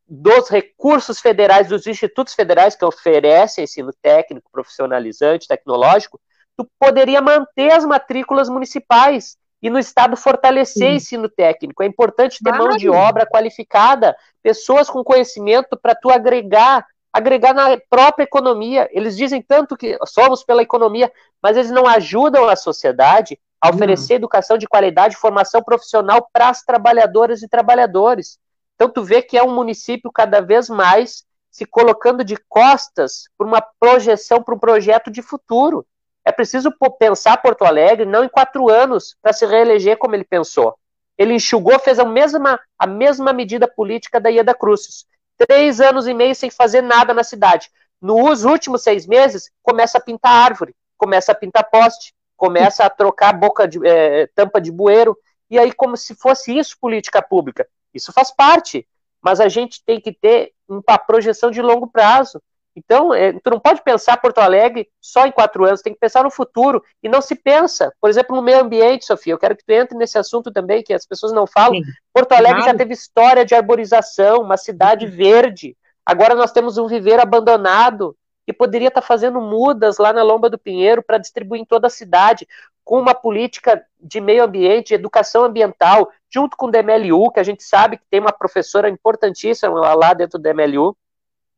dos 0.07 0.49
recursos 0.49 1.19
federais, 1.19 1.67
dos 1.67 1.89
institutos 1.89 2.35
federais 2.35 2.77
que 2.77 2.85
oferecem 2.85 3.65
ensino 3.65 3.93
técnico, 4.01 4.49
profissionalizante, 4.53 5.49
tecnológico, 5.49 6.21
tu 6.57 6.69
poderia 6.79 7.21
manter 7.21 7.73
as 7.73 7.85
matrículas 7.85 8.49
municipais 8.49 9.37
e 9.65 9.71
no 9.71 9.79
Estado 9.79 10.15
fortalecer 10.15 10.91
Sim. 10.91 10.97
ensino 10.97 11.27
técnico. 11.27 11.83
É 11.83 11.87
importante 11.87 12.39
ter 12.45 12.53
mão 12.53 12.77
de 12.77 12.91
obra 12.91 13.25
qualificada, 13.25 14.15
pessoas 14.43 14.91
com 14.91 15.03
conhecimento 15.03 15.75
para 15.75 15.95
tu 15.95 16.11
agregar, 16.11 16.87
agregar 17.11 17.55
na 17.55 17.81
própria 17.89 18.25
economia. 18.25 18.87
Eles 18.93 19.17
dizem 19.17 19.41
tanto 19.41 19.75
que 19.75 19.97
somos 20.05 20.45
pela 20.45 20.61
economia, 20.61 21.11
mas 21.43 21.57
eles 21.57 21.71
não 21.71 21.87
ajudam 21.87 22.47
a 22.47 22.55
sociedade 22.57 23.41
a 23.59 23.71
oferecer 23.71 24.17
educação 24.17 24.59
de 24.59 24.69
qualidade, 24.69 25.17
formação 25.17 25.63
profissional 25.63 26.29
para 26.31 26.51
as 26.51 26.63
trabalhadoras 26.63 27.43
e 27.43 27.49
trabalhadores. 27.49 28.39
Então 28.75 28.91
tu 28.91 29.03
vê 29.03 29.23
que 29.23 29.39
é 29.39 29.43
um 29.43 29.55
município 29.55 30.13
cada 30.13 30.43
vez 30.43 30.69
mais 30.69 31.25
se 31.51 31.65
colocando 31.65 32.23
de 32.23 32.37
costas 32.51 33.31
para 33.39 33.47
uma 33.47 33.63
projeção, 33.81 34.43
para 34.43 34.55
um 34.55 34.59
projeto 34.59 35.11
de 35.11 35.23
futuro. 35.23 35.87
É 36.25 36.33
preciso 36.33 36.73
pensar 36.99 37.37
Porto 37.37 37.65
Alegre 37.65 38.05
não 38.07 38.25
em 38.25 38.29
quatro 38.29 38.71
anos 38.71 39.17
para 39.21 39.33
se 39.33 39.45
reeleger 39.45 39.99
como 39.99 40.15
ele 40.15 40.25
pensou. 40.25 40.75
Ele 41.19 41.35
enxugou, 41.35 41.79
fez 41.79 41.99
a 41.99 42.05
mesma, 42.05 42.59
a 42.79 42.87
mesma 42.87 43.33
medida 43.33 43.69
política 43.69 44.21
da 44.21 44.31
Ieda 44.31 44.55
Cruzes. 44.55 45.07
Três 45.37 45.81
anos 45.81 46.07
e 46.07 46.15
meio 46.15 46.35
sem 46.35 46.51
fazer 46.51 46.81
nada 46.81 47.13
na 47.13 47.23
cidade. 47.23 47.71
Nos 48.01 48.45
últimos 48.45 48.83
seis 48.83 49.07
meses, 49.07 49.51
começa 49.63 49.99
a 49.99 50.01
pintar 50.01 50.33
árvore, 50.33 50.75
começa 50.97 51.33
a 51.33 51.35
pintar 51.35 51.69
poste, 51.71 52.13
começa 52.37 52.85
a 52.85 52.91
trocar 52.91 53.33
boca 53.33 53.67
de, 53.67 53.79
é, 53.87 54.27
tampa 54.35 54.61
de 54.61 54.71
bueiro, 54.71 55.17
e 55.51 55.59
aí 55.59 55.73
como 55.73 55.97
se 55.97 56.15
fosse 56.15 56.57
isso 56.57 56.77
política 56.81 57.23
pública. 57.23 57.67
Isso 57.93 58.13
faz 58.13 58.31
parte, 58.31 58.87
mas 59.23 59.41
a 59.41 59.49
gente 59.49 59.83
tem 59.85 60.01
que 60.01 60.13
ter 60.13 60.53
uma 60.69 60.99
projeção 60.99 61.51
de 61.51 61.63
longo 61.63 61.87
prazo. 61.87 62.43
Então, 62.77 63.15
é, 63.15 63.33
tu 63.33 63.51
não 63.51 63.61
pode 63.61 63.83
pensar 63.83 64.17
Porto 64.17 64.39
Alegre 64.39 64.89
só 65.01 65.27
em 65.27 65.33
quatro 65.33 65.65
anos, 65.65 65.81
tem 65.81 65.93
que 65.93 66.01
pensar 66.01 66.25
no 66.25 66.31
futuro 66.31 66.83
e 67.03 67.09
não 67.09 67.21
se 67.21 67.37
pensa, 67.37 67.93
por 68.01 68.11
exemplo, 68.11 68.35
no 68.35 68.43
meio 68.43 68.61
ambiente, 68.61 69.05
Sofia. 69.05 69.33
Eu 69.33 69.39
quero 69.39 69.57
que 69.57 69.65
tu 69.65 69.73
entre 69.73 69.97
nesse 69.97 70.19
assunto 70.19 70.51
também, 70.53 70.83
que 70.83 70.93
as 70.93 71.07
pessoas 71.07 71.33
não 71.33 71.47
falam. 71.47 71.77
Sim. 71.77 71.85
Porto 72.13 72.33
Alegre 72.33 72.63
claro. 72.63 72.73
já 72.73 72.77
teve 72.77 72.93
história 72.93 73.45
de 73.45 73.55
arborização, 73.55 74.43
uma 74.43 74.57
cidade 74.57 75.07
verde. 75.07 75.77
Agora 76.05 76.35
nós 76.35 76.53
temos 76.53 76.77
um 76.77 76.87
viveiro 76.87 77.23
abandonado 77.23 78.17
que 78.47 78.53
poderia 78.53 78.89
estar 78.89 79.01
fazendo 79.01 79.41
mudas 79.41 79.99
lá 79.99 80.13
na 80.13 80.23
Lomba 80.23 80.51
do 80.51 80.59
Pinheiro 80.59 81.03
para 81.03 81.19
distribuir 81.19 81.63
em 81.63 81.65
toda 81.65 81.87
a 81.87 81.91
cidade, 81.91 82.47
com 82.85 83.01
uma 83.01 83.15
política 83.15 83.83
de 83.99 84.21
meio 84.21 84.45
ambiente, 84.45 84.93
educação 84.93 85.45
ambiental, 85.45 86.11
junto 86.31 86.57
com 86.57 86.67
o 86.67 86.71
DMLU, 86.71 87.33
que 87.33 87.41
a 87.41 87.45
gente 87.45 87.63
sabe 87.63 87.97
que 87.97 88.05
tem 88.11 88.21
uma 88.21 88.33
professora 88.33 88.91
importantíssima 88.91 89.95
lá 89.95 90.13
dentro 90.13 90.39
do 90.39 90.43
DMLU, 90.43 90.95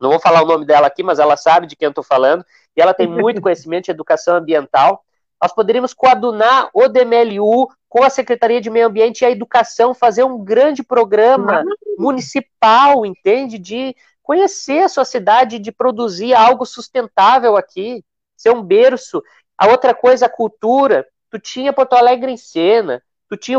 não 0.00 0.10
vou 0.10 0.20
falar 0.20 0.42
o 0.42 0.46
nome 0.46 0.64
dela 0.64 0.86
aqui, 0.86 1.02
mas 1.02 1.18
ela 1.18 1.36
sabe 1.36 1.66
de 1.66 1.74
quem 1.74 1.86
eu 1.86 1.90
estou 1.90 2.04
falando, 2.04 2.44
e 2.76 2.80
ela 2.80 2.94
tem 2.94 3.06
muito 3.06 3.40
conhecimento 3.42 3.86
de 3.86 3.90
educação 3.90 4.36
ambiental. 4.36 5.02
Nós 5.42 5.52
poderíamos 5.52 5.92
coadunar 5.92 6.70
o 6.72 6.88
DMLU 6.88 7.68
com 7.88 8.02
a 8.02 8.10
Secretaria 8.10 8.60
de 8.60 8.70
Meio 8.70 8.86
Ambiente 8.86 9.22
e 9.22 9.24
a 9.24 9.30
Educação, 9.30 9.94
fazer 9.94 10.24
um 10.24 10.42
grande 10.42 10.82
programa 10.82 11.62
municipal, 11.98 13.04
entende? 13.04 13.58
De 13.58 13.94
conhecer 14.22 14.82
a 14.82 14.88
sua 14.88 15.04
cidade, 15.04 15.58
de 15.58 15.70
produzir 15.70 16.34
algo 16.34 16.66
sustentável 16.66 17.56
aqui, 17.56 18.04
ser 18.36 18.50
um 18.50 18.62
berço. 18.62 19.22
A 19.56 19.68
outra 19.68 19.94
coisa, 19.94 20.26
a 20.26 20.30
cultura. 20.30 21.06
Tu 21.30 21.38
tinha 21.38 21.72
Porto 21.72 21.94
Alegre 21.94 22.32
em 22.32 22.36
cena, 22.36 23.02
tu 23.28 23.36
tinha, 23.36 23.58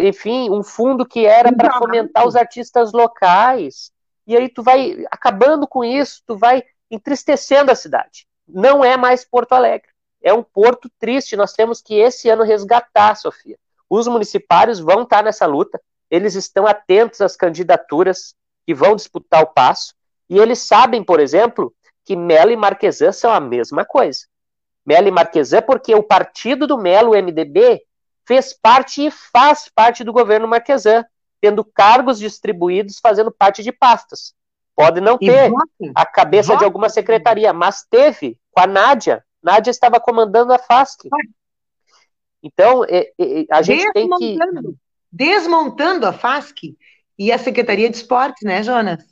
enfim, 0.00 0.50
um 0.50 0.62
fundo 0.62 1.06
que 1.06 1.24
era 1.24 1.52
para 1.52 1.78
fomentar 1.78 2.26
os 2.26 2.36
artistas 2.36 2.92
locais 2.92 3.90
e 4.28 4.36
aí 4.36 4.50
tu 4.50 4.62
vai 4.62 5.06
acabando 5.10 5.66
com 5.66 5.82
isso, 5.82 6.22
tu 6.26 6.36
vai 6.36 6.62
entristecendo 6.90 7.72
a 7.72 7.74
cidade. 7.74 8.26
Não 8.46 8.84
é 8.84 8.94
mais 8.94 9.24
Porto 9.24 9.54
Alegre. 9.54 9.88
É 10.22 10.34
um 10.34 10.42
porto 10.42 10.90
triste. 10.98 11.34
Nós 11.34 11.54
temos 11.54 11.80
que 11.80 11.94
esse 11.94 12.28
ano 12.28 12.42
resgatar, 12.42 13.14
Sofia. 13.14 13.58
Os 13.88 14.06
municipários 14.06 14.80
vão 14.80 15.02
estar 15.02 15.24
nessa 15.24 15.46
luta. 15.46 15.80
Eles 16.10 16.34
estão 16.34 16.66
atentos 16.66 17.22
às 17.22 17.36
candidaturas 17.36 18.34
que 18.66 18.74
vão 18.74 18.94
disputar 18.94 19.42
o 19.42 19.46
passo. 19.46 19.94
E 20.28 20.38
eles 20.38 20.58
sabem, 20.58 21.02
por 21.02 21.20
exemplo, 21.20 21.74
que 22.04 22.14
Melo 22.14 22.50
e 22.50 22.56
Marquesan 22.56 23.12
são 23.12 23.32
a 23.32 23.40
mesma 23.40 23.82
coisa. 23.82 24.26
Melo 24.84 25.08
e 25.08 25.10
Marquesan, 25.10 25.62
porque 25.62 25.94
o 25.94 26.02
partido 26.02 26.66
do 26.66 26.76
Melo, 26.76 27.12
o 27.12 27.16
MDB, 27.16 27.82
fez 28.26 28.52
parte 28.52 29.06
e 29.06 29.10
faz 29.10 29.70
parte 29.74 30.04
do 30.04 30.12
governo 30.12 30.46
Marquesan 30.46 31.02
tendo 31.40 31.64
cargos 31.64 32.18
distribuídos 32.18 32.98
fazendo 33.00 33.30
parte 33.30 33.62
de 33.62 33.72
pastas. 33.72 34.34
Pode 34.74 35.00
não 35.00 35.18
ter 35.18 35.50
a 35.94 36.06
cabeça 36.06 36.56
de 36.56 36.64
alguma 36.64 36.88
secretaria, 36.88 37.52
mas 37.52 37.84
teve 37.90 38.38
com 38.52 38.60
a 38.60 38.66
Nádia. 38.66 39.24
Nádia 39.42 39.70
estava 39.70 39.98
comandando 39.98 40.52
a 40.52 40.58
FASC. 40.58 41.08
Então, 42.42 42.84
é, 42.84 43.10
é, 43.18 43.46
a 43.50 43.62
gente 43.62 43.90
tem 43.92 44.08
que. 44.08 44.38
Desmontando 45.10 46.06
a 46.06 46.12
FASC 46.12 46.76
e 47.18 47.32
a 47.32 47.38
Secretaria 47.38 47.88
de 47.88 47.96
Esportes, 47.96 48.44
né, 48.44 48.62
Jonas? 48.62 49.04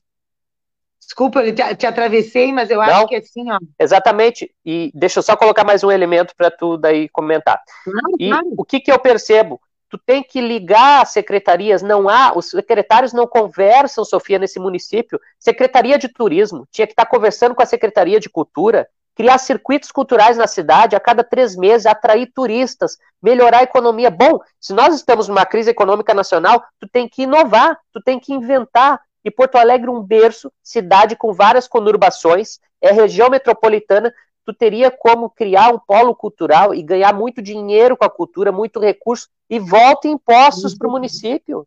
Desculpa, 1.01 1.41
eu 1.41 1.55
te, 1.55 1.77
te 1.77 1.87
atravessei, 1.87 2.53
mas 2.53 2.69
eu 2.69 2.81
acho 2.81 3.07
que 3.07 3.15
é 3.15 3.19
assim, 3.19 3.51
ó. 3.51 3.59
Exatamente. 3.79 4.53
E 4.65 4.91
deixa 4.95 5.21
eu 5.21 5.23
só 5.23 5.37
colocar 5.37 5.65
mais 5.65 5.83
um 5.83 5.91
elemento 5.91 6.35
para 6.37 6.51
tu 6.51 6.77
daí 6.77 7.09
comentar. 7.09 7.61
Claro, 7.85 8.17
e 8.19 8.29
claro. 8.29 8.55
o 8.57 8.65
que, 8.65 8.81
que 8.81 8.91
eu 8.91 8.99
percebo? 8.99 9.61
Tu 9.89 9.99
tem 9.99 10.23
que 10.23 10.41
ligar 10.41 11.03
as 11.03 11.11
secretarias, 11.11 11.83
não 11.83 12.09
há, 12.09 12.33
os 12.37 12.51
secretários 12.51 13.13
não 13.13 13.27
conversam, 13.27 14.05
Sofia, 14.05 14.39
nesse 14.39 14.59
município. 14.59 15.21
Secretaria 15.39 15.99
de 15.99 16.09
Turismo 16.09 16.67
tinha 16.71 16.87
que 16.87 16.93
estar 16.93 17.07
conversando 17.07 17.55
com 17.55 17.63
a 17.63 17.67
Secretaria 17.67 18.19
de 18.19 18.29
Cultura, 18.29 18.89
criar 19.15 19.39
circuitos 19.39 19.91
culturais 19.91 20.37
na 20.37 20.47
cidade 20.47 20.95
a 20.95 21.01
cada 21.01 21.25
três 21.25 21.57
meses, 21.57 21.87
atrair 21.87 22.31
turistas, 22.35 22.99
melhorar 23.23 23.61
a 23.61 23.63
economia. 23.63 24.11
Bom, 24.11 24.41
se 24.61 24.75
nós 24.75 24.95
estamos 24.95 25.27
numa 25.27 25.47
crise 25.47 25.71
econômica 25.71 26.13
nacional, 26.13 26.63
tu 26.79 26.87
tem 26.87 27.09
que 27.09 27.23
inovar, 27.23 27.79
tu 27.93 28.01
tem 28.03 28.21
que 28.21 28.35
inventar. 28.35 29.01
E 29.25 29.31
Porto 29.31 29.57
Alegre, 29.57 29.89
um 29.89 30.03
berço, 30.03 30.53
cidade 30.63 31.17
com 31.17 31.33
várias 31.33 31.67
conurbações, 31.67 32.59
é 32.81 32.93
região 32.93 33.31
metropolitana, 33.31 34.13
tu 34.47 34.55
teria 34.55 34.93
como 34.93 35.29
criar 35.29 35.75
um 35.75 35.79
polo 35.79 36.15
cultural 36.15 36.73
e 36.73 36.81
ganhar 36.81 37.13
muito 37.13 37.43
dinheiro 37.43 37.97
com 37.97 38.05
a 38.05 38.11
cultura, 38.11 38.53
muito 38.53 38.79
recurso, 38.79 39.29
e 39.51 39.59
volta 39.59 40.07
impostos 40.07 40.73
para 40.73 40.87
o 40.89 40.91
município. 40.91 41.67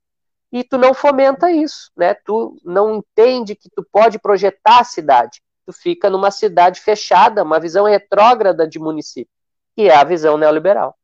E 0.50 0.64
tu 0.64 0.78
não 0.78 0.94
fomenta 0.94 1.52
isso, 1.52 1.92
né? 1.96 2.14
Tu 2.14 2.58
não 2.64 2.96
entende 2.96 3.54
que 3.54 3.70
tu 3.70 3.86
pode 3.92 4.18
projetar 4.18 4.80
a 4.80 4.84
cidade. 4.86 5.42
Tu 5.66 5.74
fica 5.74 6.10
numa 6.10 6.32
cidade 6.32 6.80
fechada, 6.80 7.44
uma 7.44 7.60
visão 7.60 7.86
retrógrada 7.86 8.66
de 8.66 8.80
município, 8.80 9.32
que 9.76 9.84
é 9.84 9.96
a 9.96 10.04
visão 10.06 10.38
neoliberal. 10.38 10.96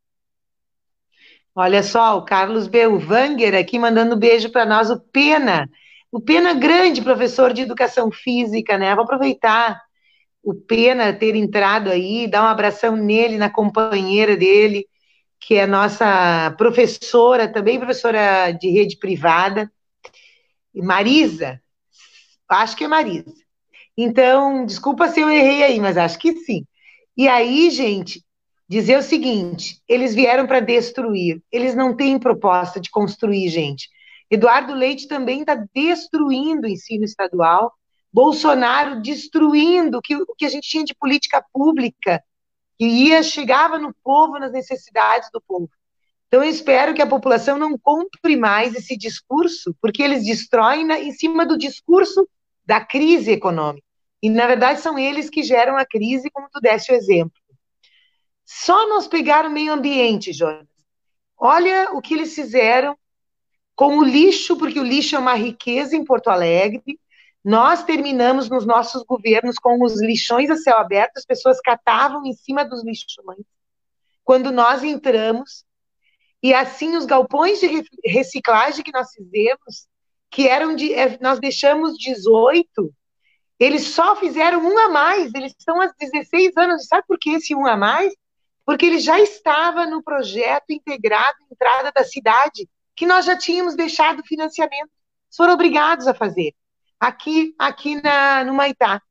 Olha 1.53 1.83
só, 1.83 2.17
o 2.17 2.23
Carlos 2.23 2.67
Belvanger 2.67 3.53
aqui 3.53 3.77
mandando 3.77 4.15
um 4.15 4.19
beijo 4.19 4.49
para 4.49 4.65
nós, 4.65 4.89
o 4.89 4.99
Pena. 4.99 5.69
O 6.11 6.21
Pena 6.21 6.53
grande 6.53 7.01
professor 7.01 7.53
de 7.53 7.61
educação 7.61 8.09
física, 8.11 8.77
né? 8.77 8.95
Vou 8.95 9.03
aproveitar 9.03 9.81
o 10.45 10.53
Pena 10.53 11.11
ter 11.11 11.35
entrado 11.35 11.89
aí, 11.89 12.27
dar 12.27 12.43
um 12.43 12.47
abração 12.47 12.95
nele, 12.95 13.35
na 13.35 13.49
companheira 13.49 14.37
dele, 14.37 14.87
que 15.39 15.55
é 15.55 15.65
nossa 15.65 16.53
professora, 16.55 17.51
também 17.51 17.79
professora 17.79 18.51
de 18.51 18.69
rede 18.69 18.97
privada, 18.97 19.71
Marisa, 20.73 21.59
acho 22.47 22.77
que 22.77 22.83
é 22.83 22.87
Marisa. 22.87 23.33
Então, 23.97 24.65
desculpa 24.65 25.07
se 25.07 25.19
eu 25.21 25.31
errei 25.31 25.63
aí, 25.63 25.79
mas 25.79 25.97
acho 25.97 26.19
que 26.19 26.33
sim. 26.33 26.63
E 27.17 27.27
aí, 27.27 27.71
gente, 27.71 28.23
dizer 28.69 28.99
o 28.99 29.03
seguinte: 29.03 29.81
eles 29.87 30.13
vieram 30.13 30.45
para 30.45 30.59
destruir, 30.59 31.41
eles 31.51 31.73
não 31.73 31.95
têm 31.95 32.19
proposta 32.19 32.79
de 32.79 32.91
construir, 32.91 33.49
gente. 33.49 33.89
Eduardo 34.29 34.75
Leite 34.75 35.07
também 35.07 35.41
está 35.41 35.55
destruindo 35.73 36.67
o 36.67 36.69
ensino 36.69 37.03
estadual, 37.03 37.71
Bolsonaro 38.15 39.01
destruindo 39.01 39.97
o 39.97 40.01
que, 40.01 40.15
o 40.15 40.35
que 40.37 40.45
a 40.45 40.49
gente 40.49 40.69
tinha 40.69 40.85
de 40.85 40.95
política 40.95 41.45
pública, 41.51 42.23
que 42.79 42.85
ia, 42.85 43.21
chegava 43.21 43.77
no 43.77 43.93
povo, 44.01 44.39
nas 44.39 44.53
necessidades 44.53 45.29
do 45.33 45.41
povo. 45.41 45.69
Então, 46.25 46.41
eu 46.41 46.49
espero 46.49 46.93
que 46.93 47.01
a 47.01 47.07
população 47.07 47.57
não 47.57 47.77
compre 47.77 48.37
mais 48.37 48.73
esse 48.73 48.95
discurso, 48.95 49.75
porque 49.81 50.01
eles 50.01 50.23
destroem 50.23 50.85
na, 50.85 50.97
em 50.97 51.11
cima 51.11 51.45
do 51.45 51.57
discurso 51.57 52.25
da 52.65 52.79
crise 52.79 53.31
econômica. 53.31 53.85
E, 54.23 54.29
na 54.29 54.47
verdade, 54.47 54.79
são 54.79 54.97
eles 54.97 55.29
que 55.29 55.43
geram 55.43 55.75
a 55.75 55.85
crise, 55.85 56.31
como 56.31 56.47
tu 56.49 56.61
deste 56.61 56.93
o 56.93 56.95
exemplo. 56.95 57.37
Só 58.45 58.87
nós 58.87 59.09
pegar 59.09 59.45
o 59.45 59.51
meio 59.51 59.73
ambiente, 59.73 60.31
Jonas. 60.31 60.69
Olha 61.37 61.89
o 61.91 62.01
que 62.01 62.13
eles 62.13 62.33
fizeram 62.33 62.97
com 63.75 63.97
o 63.97 64.03
lixo, 64.05 64.55
porque 64.55 64.79
o 64.79 64.83
lixo 64.85 65.17
é 65.17 65.19
uma 65.19 65.35
riqueza 65.35 65.97
em 65.97 66.05
Porto 66.05 66.29
Alegre, 66.29 66.97
nós 67.45 67.83
terminamos 67.83 68.49
nos 68.49 68.65
nossos 68.65 69.03
governos 69.03 69.59
com 69.59 69.79
os 69.83 70.01
lixões 70.01 70.49
a 70.49 70.57
céu 70.57 70.79
aberto, 70.79 71.17
as 71.17 71.25
pessoas 71.25 71.61
catavam 71.61 72.25
em 72.25 72.33
cima 72.33 72.65
dos 72.65 72.83
lixões. 72.83 73.45
Quando 74.23 74.51
nós 74.51 74.83
entramos, 74.83 75.63
e 76.41 76.55
assim 76.55 76.97
os 76.97 77.05
galpões 77.05 77.59
de 77.59 77.83
reciclagem 78.03 78.83
que 78.83 78.91
nós 78.91 79.11
fizemos, 79.13 79.87
que 80.31 80.47
eram 80.47 80.75
de. 80.75 80.91
É, 80.91 81.19
nós 81.21 81.39
deixamos 81.39 81.95
18, 81.99 82.91
eles 83.59 83.89
só 83.89 84.15
fizeram 84.15 84.65
um 84.65 84.79
a 84.79 84.89
mais, 84.89 85.31
eles 85.35 85.53
estão 85.55 85.79
há 85.79 85.93
16 85.99 86.57
anos. 86.57 86.87
Sabe 86.87 87.03
por 87.07 87.19
que 87.19 87.29
esse 87.29 87.53
um 87.53 87.67
a 87.67 87.77
mais? 87.77 88.11
Porque 88.65 88.87
ele 88.87 88.97
já 88.97 89.19
estava 89.19 89.85
no 89.85 90.01
projeto 90.01 90.71
integrado 90.71 91.37
entrada 91.51 91.91
da 91.91 92.03
cidade, 92.03 92.67
que 92.95 93.05
nós 93.05 93.23
já 93.23 93.37
tínhamos 93.37 93.75
deixado 93.75 94.25
financiamento. 94.25 94.89
Foram 95.31 95.53
obrigados 95.53 96.07
a 96.07 96.13
fazer 96.15 96.55
aqui, 97.07 97.53
aqui 97.57 98.01
na, 98.01 98.43
no 98.43 98.53
Maitá. 98.53 99.01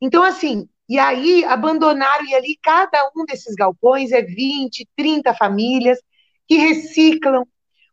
Então, 0.00 0.22
assim, 0.22 0.68
e 0.88 0.98
aí 0.98 1.44
abandonaram, 1.44 2.24
e 2.24 2.34
ali 2.34 2.58
cada 2.62 3.10
um 3.16 3.24
desses 3.24 3.54
galpões 3.54 4.10
é 4.12 4.22
20, 4.22 4.88
30 4.96 5.34
famílias 5.34 5.98
que 6.46 6.56
reciclam. 6.56 7.46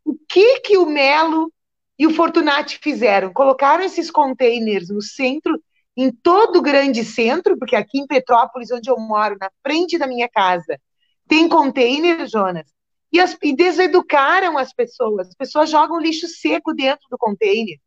O 0.04 0.16
que 0.30 0.62
que 0.62 0.78
o 0.78 0.86
Melo 0.86 1.52
e 2.00 2.08
o 2.08 2.14
Fortunati 2.14 2.80
fizeram? 2.80 3.34
Colocaram 3.34 3.84
esses 3.84 4.10
containers 4.10 4.90
no 4.90 5.02
centro, 5.02 5.62
em 5.98 6.12
todo 6.12 6.60
o 6.60 6.62
grande 6.62 7.04
centro, 7.04 7.58
porque 7.58 7.76
aqui 7.76 8.00
em 8.00 8.08
Petrópolis, 8.08 8.72
onde 8.72 8.90
eu 8.90 8.98
moro, 8.98 9.38
na 9.40 9.50
frente 9.64 9.98
da 9.98 10.08
minha 10.08 10.30
casa, 10.30 10.80
tem 11.28 11.50
container, 11.50 12.28
Jonas, 12.28 12.68
e, 13.12 13.20
as, 13.20 13.38
e 13.42 13.56
deseducaram 13.56 14.58
as 14.58 14.74
pessoas. 14.74 15.30
As 15.30 15.36
pessoas 15.36 15.70
jogam 15.70 16.00
lixo 16.00 16.28
seco 16.28 16.74
dentro 16.74 17.08
do 17.10 17.18
container. 17.18 17.78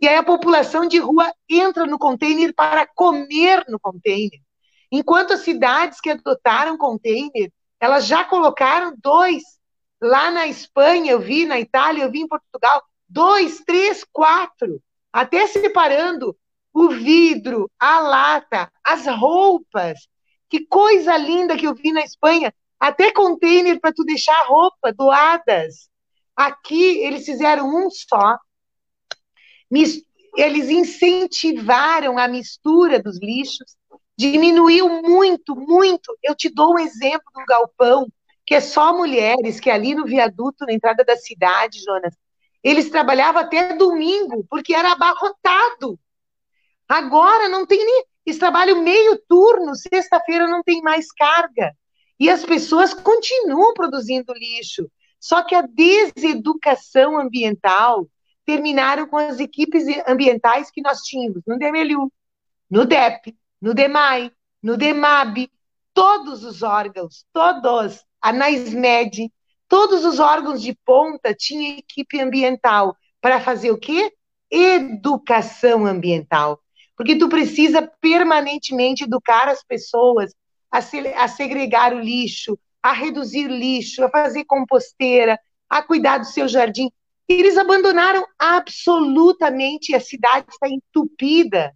E 0.00 0.08
aí 0.08 0.16
a 0.16 0.22
população 0.22 0.86
de 0.86 0.98
rua 0.98 1.32
entra 1.48 1.86
no 1.86 1.98
container 1.98 2.52
para 2.54 2.86
comer 2.86 3.64
no 3.68 3.78
container. 3.78 4.40
Enquanto 4.90 5.32
as 5.32 5.40
cidades 5.40 6.00
que 6.00 6.10
adotaram 6.10 6.76
container, 6.76 7.52
elas 7.80 8.06
já 8.06 8.24
colocaram 8.24 8.94
dois. 9.02 9.42
Lá 10.00 10.30
na 10.30 10.46
Espanha, 10.46 11.12
eu 11.12 11.20
vi, 11.20 11.46
na 11.46 11.58
Itália, 11.58 12.04
eu 12.04 12.10
vi 12.10 12.20
em 12.20 12.28
Portugal, 12.28 12.82
dois, 13.08 13.60
três, 13.60 14.04
quatro. 14.12 14.80
Até 15.12 15.46
separando 15.46 16.36
o 16.72 16.90
vidro, 16.90 17.70
a 17.78 18.00
lata, 18.00 18.70
as 18.82 19.06
roupas. 19.06 20.08
Que 20.48 20.66
coisa 20.66 21.16
linda 21.16 21.56
que 21.56 21.66
eu 21.66 21.74
vi 21.74 21.92
na 21.92 22.02
Espanha. 22.02 22.52
Até 22.78 23.12
container 23.12 23.80
para 23.80 23.92
tu 23.92 24.04
deixar 24.04 24.46
roupa 24.46 24.92
doadas. 24.92 25.88
Aqui 26.36 26.98
eles 26.98 27.24
fizeram 27.24 27.68
um 27.68 27.88
só, 27.90 28.36
eles 30.36 30.68
incentivaram 30.68 32.18
a 32.18 32.28
mistura 32.28 33.02
dos 33.02 33.18
lixos, 33.20 33.76
diminuiu 34.16 35.02
muito, 35.02 35.54
muito. 35.56 36.16
Eu 36.22 36.34
te 36.34 36.48
dou 36.48 36.74
um 36.74 36.78
exemplo 36.78 37.24
do 37.34 37.44
galpão, 37.46 38.06
que 38.46 38.54
é 38.54 38.60
só 38.60 38.96
mulheres, 38.96 39.58
que 39.58 39.70
é 39.70 39.74
ali 39.74 39.94
no 39.94 40.04
viaduto, 40.04 40.66
na 40.66 40.72
entrada 40.72 41.04
da 41.04 41.16
cidade, 41.16 41.82
Jonas, 41.82 42.14
eles 42.62 42.88
trabalhavam 42.88 43.42
até 43.42 43.74
domingo, 43.74 44.46
porque 44.48 44.74
era 44.74 44.92
abarrotado. 44.92 45.98
Agora 46.88 47.48
não 47.48 47.66
tem 47.66 47.84
nem. 47.84 48.04
Eles 48.24 48.38
trabalham 48.38 48.82
meio 48.82 49.20
turno, 49.28 49.74
sexta-feira 49.74 50.46
não 50.46 50.62
tem 50.62 50.80
mais 50.80 51.12
carga. 51.12 51.76
E 52.18 52.30
as 52.30 52.42
pessoas 52.42 52.94
continuam 52.94 53.74
produzindo 53.74 54.32
lixo. 54.32 54.90
Só 55.20 55.42
que 55.42 55.54
a 55.54 55.62
deseducação 55.62 57.18
ambiental, 57.18 58.06
terminaram 58.44 59.06
com 59.06 59.16
as 59.16 59.40
equipes 59.40 59.84
ambientais 60.06 60.70
que 60.70 60.82
nós 60.82 61.00
tínhamos 61.00 61.42
no 61.46 61.58
DMLU, 61.58 62.12
no 62.70 62.84
DEP, 62.84 63.36
no 63.60 63.74
DEMAI, 63.74 64.30
no 64.62 64.76
DEMAB, 64.76 65.50
todos 65.92 66.44
os 66.44 66.62
órgãos, 66.62 67.24
todos, 67.32 68.04
a 68.20 68.32
NAISMED, 68.32 69.32
todos 69.68 70.04
os 70.04 70.18
órgãos 70.18 70.60
de 70.60 70.74
ponta 70.84 71.34
tinham 71.34 71.78
equipe 71.78 72.20
ambiental 72.20 72.96
para 73.20 73.40
fazer 73.40 73.70
o 73.70 73.78
quê? 73.78 74.12
Educação 74.50 75.86
ambiental. 75.86 76.60
Porque 76.96 77.16
tu 77.16 77.28
precisa 77.28 77.90
permanentemente 78.00 79.04
educar 79.04 79.48
as 79.48 79.62
pessoas 79.64 80.34
a, 80.70 80.80
se, 80.80 80.98
a 81.08 81.28
segregar 81.28 81.94
o 81.94 82.00
lixo, 82.00 82.58
a 82.82 82.92
reduzir 82.92 83.48
lixo, 83.48 84.04
a 84.04 84.10
fazer 84.10 84.44
composteira, 84.44 85.38
a 85.68 85.82
cuidar 85.82 86.18
do 86.18 86.26
seu 86.26 86.46
jardim. 86.46 86.90
Eles 87.28 87.56
abandonaram 87.56 88.24
absolutamente, 88.38 89.94
a 89.94 90.00
cidade 90.00 90.46
está 90.50 90.68
entupida, 90.68 91.72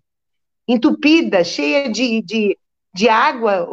entupida, 0.67 1.43
cheia 1.43 1.91
de, 1.91 2.21
de, 2.23 2.59
de 2.95 3.09
água 3.09 3.69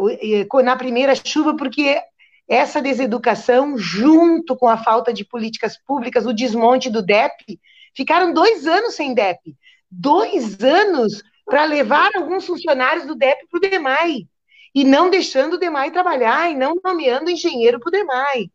na 0.64 0.76
primeira 0.78 1.14
chuva, 1.16 1.56
porque 1.56 2.02
essa 2.48 2.82
deseducação, 2.82 3.78
junto 3.78 4.56
com 4.56 4.70
a 4.70 4.78
falta 4.78 5.12
de 5.12 5.26
políticas 5.26 5.78
públicas, 5.78 6.26
o 6.26 6.34
desmonte 6.34 6.90
do 6.90 7.02
DEP, 7.02 7.60
ficaram 7.96 8.34
dois 8.34 8.66
anos 8.68 8.96
sem 8.96 9.14
DEP. 9.14 9.56
Dois 9.90 10.62
anos 10.64 11.24
para 11.46 11.66
levar 11.66 12.12
alguns 12.16 12.46
funcionários 12.46 13.06
do 13.06 13.16
DEP 13.16 13.48
para 13.50 13.58
o 13.58 13.62
DEMAI. 13.62 14.28
E 14.74 14.84
não 14.84 15.10
deixando 15.10 15.54
o 15.54 15.58
DEMAI 15.58 15.92
trabalhar, 15.92 16.52
e 16.52 16.56
não 16.56 16.76
nomeando 16.84 17.30
engenheiro 17.30 17.80
para 17.80 17.90
o 17.90 17.92
DEMAI. 17.92 18.50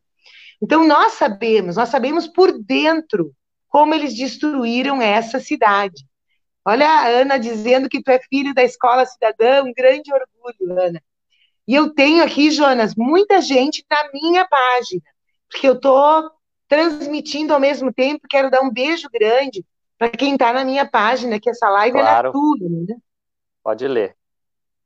Então, 0.62 0.86
nós 0.86 1.12
sabemos, 1.14 1.76
nós 1.76 1.88
sabemos 1.88 2.26
por 2.26 2.52
dentro 2.52 3.32
como 3.68 3.94
eles 3.94 4.14
destruíram 4.14 5.00
essa 5.00 5.40
cidade. 5.40 6.04
Olha 6.64 6.88
a 6.88 7.06
Ana 7.06 7.38
dizendo 7.38 7.88
que 7.88 8.02
tu 8.02 8.10
é 8.10 8.18
filho 8.28 8.52
da 8.52 8.62
escola 8.62 9.06
cidadã, 9.06 9.62
um 9.62 9.72
grande 9.72 10.12
orgulho, 10.12 10.78
Ana. 10.78 11.02
E 11.66 11.74
eu 11.74 11.94
tenho 11.94 12.22
aqui, 12.22 12.50
Jonas, 12.50 12.94
muita 12.96 13.40
gente 13.40 13.84
na 13.88 14.10
minha 14.12 14.46
página, 14.46 15.02
porque 15.48 15.68
eu 15.68 15.74
estou 15.74 16.30
transmitindo 16.68 17.54
ao 17.54 17.60
mesmo 17.60 17.92
tempo, 17.92 18.26
quero 18.28 18.50
dar 18.50 18.60
um 18.60 18.70
beijo 18.70 19.08
grande 19.12 19.64
para 19.98 20.10
quem 20.10 20.34
está 20.34 20.52
na 20.52 20.64
minha 20.64 20.88
página, 20.88 21.40
que 21.40 21.50
essa 21.50 21.68
live 21.68 21.98
claro. 21.98 22.28
é 22.28 22.32
tudo, 22.32 22.68
né? 22.68 22.96
Pode 23.62 23.86
ler. 23.86 24.16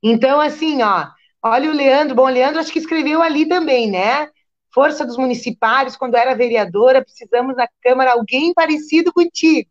Então, 0.01 0.39
assim, 0.39 0.81
ó, 0.83 1.07
olha 1.41 1.69
o 1.69 1.73
Leandro, 1.73 2.15
bom, 2.15 2.25
o 2.25 2.29
Leandro 2.29 2.59
acho 2.59 2.71
que 2.71 2.79
escreveu 2.79 3.21
ali 3.21 3.47
também, 3.47 3.89
né? 3.89 4.29
Força 4.75 5.05
dos 5.05 5.15
municipários, 5.15 5.95
quando 5.95 6.15
era 6.15 6.35
vereadora, 6.35 7.01
precisamos 7.01 7.55
na 7.55 7.65
Câmara 7.81 8.11
alguém 8.11 8.53
parecido 8.53 9.13
contigo. 9.13 9.69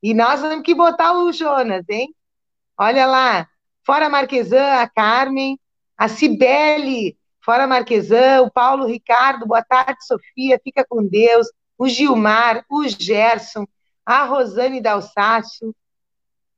E 0.00 0.14
nós 0.14 0.40
temos 0.40 0.62
que 0.62 0.76
botar 0.76 1.12
o 1.12 1.32
Jonas, 1.32 1.84
hein? 1.88 2.14
Olha 2.78 3.04
lá, 3.04 3.48
fora 3.84 4.08
Marquesan, 4.08 4.74
a 4.74 4.88
Carmen, 4.88 5.58
a 5.96 6.06
Cibele, 6.06 7.18
fora 7.44 7.66
Marquesan, 7.66 8.42
o 8.42 8.50
Paulo 8.52 8.86
Ricardo, 8.86 9.44
boa 9.44 9.64
tarde, 9.64 10.06
Sofia, 10.06 10.60
fica 10.62 10.86
com 10.88 11.04
Deus, 11.04 11.48
o 11.76 11.88
Gilmar, 11.88 12.64
o 12.70 12.86
Gerson, 12.86 13.66
a 14.06 14.22
Rosane 14.22 14.80
Dalsácio, 14.80 15.74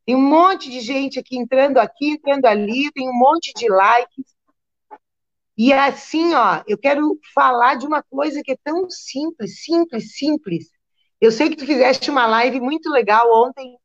tem 0.05 0.15
um 0.15 0.29
monte 0.29 0.69
de 0.69 0.81
gente 0.81 1.19
aqui 1.19 1.39
entrando 1.39 1.79
aqui, 1.79 2.11
entrando 2.11 2.45
ali, 2.45 2.91
tem 2.93 3.09
um 3.09 3.17
monte 3.17 3.53
de 3.55 3.69
likes. 3.71 4.27
E 5.63 5.75
assim, 5.75 6.33
ó, 6.33 6.63
eu 6.67 6.79
quero 6.79 7.21
falar 7.35 7.75
de 7.75 7.87
uma 7.87 8.03
coisa 8.03 8.41
que 8.43 8.53
é 8.53 8.57
tão 8.65 8.89
simples, 8.89 9.63
simples, 9.63 10.17
simples. 10.17 10.71
Eu 11.21 11.31
sei 11.31 11.51
que 11.51 11.57
tu 11.57 11.67
fizeste 11.67 12.11
uma 12.11 12.27
live 12.27 12.59
muito 12.59 12.89
legal 12.89 13.31
ontem 13.31 13.77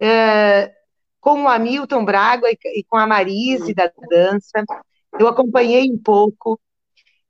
é, 0.00 0.72
com 1.20 1.42
o 1.42 1.48
Hamilton 1.48 2.02
Braga 2.02 2.48
e, 2.50 2.82
com 2.88 2.96
a 2.96 3.06
Marise 3.06 3.74
da 3.74 3.92
dança. 4.08 4.64
Eu 5.20 5.28
acompanhei 5.28 5.92
um 5.92 5.98
pouco. 5.98 6.58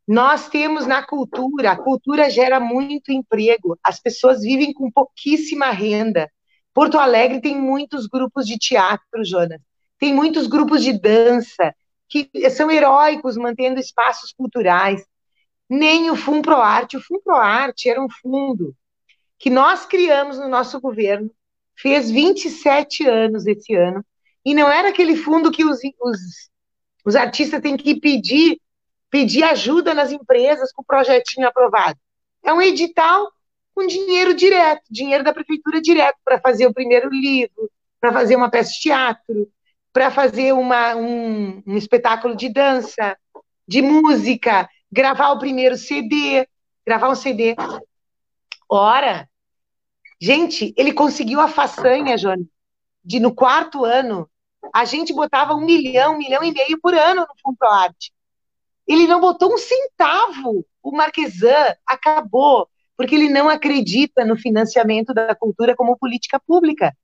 Nós 0.06 0.48
temos 0.48 0.86
na 0.86 1.04
cultura, 1.04 1.72
a 1.72 1.76
cultura 1.76 2.30
gera 2.30 2.60
muito 2.60 3.10
emprego, 3.10 3.76
as 3.82 3.98
pessoas 3.98 4.42
vivem 4.42 4.72
com 4.72 4.92
pouquíssima 4.92 5.72
renda. 5.72 6.30
Porto 6.72 7.00
Alegre 7.00 7.40
tem 7.40 7.60
muitos 7.60 8.06
grupos 8.06 8.46
de 8.46 8.58
teatro, 8.58 9.24
Jonas, 9.24 9.60
tem 9.98 10.14
muitos 10.14 10.46
grupos 10.46 10.84
de 10.84 10.92
dança, 10.92 11.74
que 12.08 12.30
são 12.50 12.70
heróicos 12.70 13.36
mantendo 13.36 13.78
espaços 13.78 14.32
culturais, 14.32 15.04
nem 15.68 16.10
o 16.10 16.16
FUNPROARTE. 16.16 16.96
O 16.96 17.02
FUNPROARTE 17.02 17.90
era 17.90 18.02
um 18.02 18.08
fundo 18.08 18.74
que 19.38 19.50
nós 19.50 19.86
criamos 19.86 20.38
no 20.38 20.48
nosso 20.48 20.80
governo, 20.80 21.30
fez 21.76 22.10
27 22.10 23.06
anos 23.06 23.46
esse 23.46 23.74
ano, 23.74 24.04
e 24.44 24.54
não 24.54 24.68
era 24.68 24.88
aquele 24.88 25.14
fundo 25.14 25.52
que 25.52 25.64
os, 25.64 25.78
os, 26.00 26.18
os 27.04 27.14
artistas 27.14 27.60
têm 27.60 27.76
que 27.76 28.00
pedir, 28.00 28.60
pedir 29.10 29.44
ajuda 29.44 29.94
nas 29.94 30.10
empresas 30.10 30.72
com 30.72 30.82
o 30.82 30.84
projetinho 30.84 31.46
aprovado. 31.46 31.98
É 32.42 32.52
um 32.52 32.62
edital 32.62 33.30
com 33.74 33.86
dinheiro 33.86 34.34
direto, 34.34 34.82
dinheiro 34.90 35.22
da 35.22 35.32
prefeitura 35.32 35.80
direto, 35.80 36.16
para 36.24 36.40
fazer 36.40 36.66
o 36.66 36.74
primeiro 36.74 37.10
livro, 37.10 37.70
para 38.00 38.12
fazer 38.12 38.34
uma 38.34 38.50
peça 38.50 38.70
de 38.72 38.80
teatro, 38.80 39.48
para 39.92 40.10
fazer 40.10 40.52
uma, 40.52 40.94
um, 40.94 41.62
um 41.66 41.76
espetáculo 41.76 42.36
de 42.36 42.48
dança, 42.48 43.16
de 43.66 43.82
música, 43.82 44.68
gravar 44.90 45.32
o 45.32 45.38
primeiro 45.38 45.76
CD, 45.76 46.46
gravar 46.86 47.10
um 47.10 47.14
CD. 47.14 47.54
Ora, 48.68 49.28
gente, 50.20 50.74
ele 50.76 50.92
conseguiu 50.92 51.40
a 51.40 51.48
façanha, 51.48 52.16
Jônio, 52.16 52.48
de 53.04 53.20
no 53.20 53.34
quarto 53.34 53.84
ano, 53.84 54.28
a 54.74 54.84
gente 54.84 55.12
botava 55.12 55.54
um 55.54 55.64
milhão, 55.64 56.14
um 56.14 56.18
milhão 56.18 56.42
e 56.42 56.52
meio 56.52 56.78
por 56.80 56.94
ano 56.94 57.22
no 57.22 57.34
Fundo 57.42 57.62
Arte. 57.62 58.12
Ele 58.86 59.06
não 59.06 59.20
botou 59.20 59.52
um 59.52 59.58
centavo. 59.58 60.64
O 60.82 60.92
Marquesan 60.92 61.74
acabou, 61.86 62.68
porque 62.96 63.14
ele 63.14 63.28
não 63.28 63.48
acredita 63.48 64.24
no 64.24 64.36
financiamento 64.36 65.12
da 65.12 65.34
cultura 65.34 65.76
como 65.76 65.98
política 65.98 66.40
pública. 66.40 66.96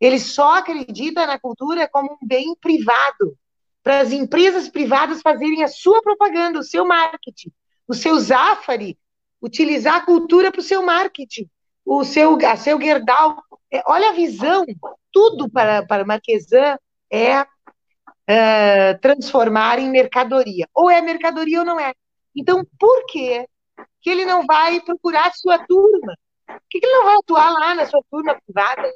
Ele 0.00 0.18
só 0.18 0.58
acredita 0.58 1.26
na 1.26 1.38
cultura 1.38 1.88
como 1.88 2.12
um 2.12 2.26
bem 2.26 2.54
privado, 2.60 3.36
para 3.82 4.00
as 4.00 4.10
empresas 4.10 4.68
privadas 4.68 5.22
fazerem 5.22 5.62
a 5.62 5.68
sua 5.68 6.02
propaganda, 6.02 6.58
o 6.58 6.64
seu 6.64 6.84
marketing, 6.84 7.52
o 7.86 7.94
seu 7.94 8.18
Zafari, 8.18 8.98
utilizar 9.40 9.94
a 9.94 10.04
cultura 10.04 10.50
para 10.50 10.60
o 10.60 10.64
seu 10.64 10.82
marketing, 10.82 11.48
o 11.84 12.04
seu, 12.04 12.36
a 12.46 12.56
seu 12.56 12.80
Gerdau. 12.80 13.40
É, 13.72 13.82
olha 13.86 14.10
a 14.10 14.12
visão, 14.12 14.64
tudo 15.12 15.48
para, 15.48 15.86
para 15.86 16.04
Marquesan 16.04 16.76
é 17.10 17.42
uh, 17.42 18.98
transformar 19.00 19.78
em 19.78 19.88
mercadoria. 19.88 20.68
Ou 20.74 20.90
é 20.90 21.00
mercadoria 21.00 21.60
ou 21.60 21.64
não 21.64 21.78
é. 21.78 21.94
Então, 22.34 22.66
por 22.78 23.06
que, 23.06 23.46
que 24.00 24.10
ele 24.10 24.24
não 24.24 24.44
vai 24.44 24.80
procurar 24.80 25.32
sua 25.34 25.58
turma? 25.64 26.14
Por 26.46 26.60
que, 26.68 26.80
que 26.80 26.86
ele 26.86 26.96
não 26.96 27.04
vai 27.04 27.16
atuar 27.16 27.52
lá 27.52 27.74
na 27.74 27.86
sua 27.86 28.02
turma 28.10 28.36
privada? 28.44 28.92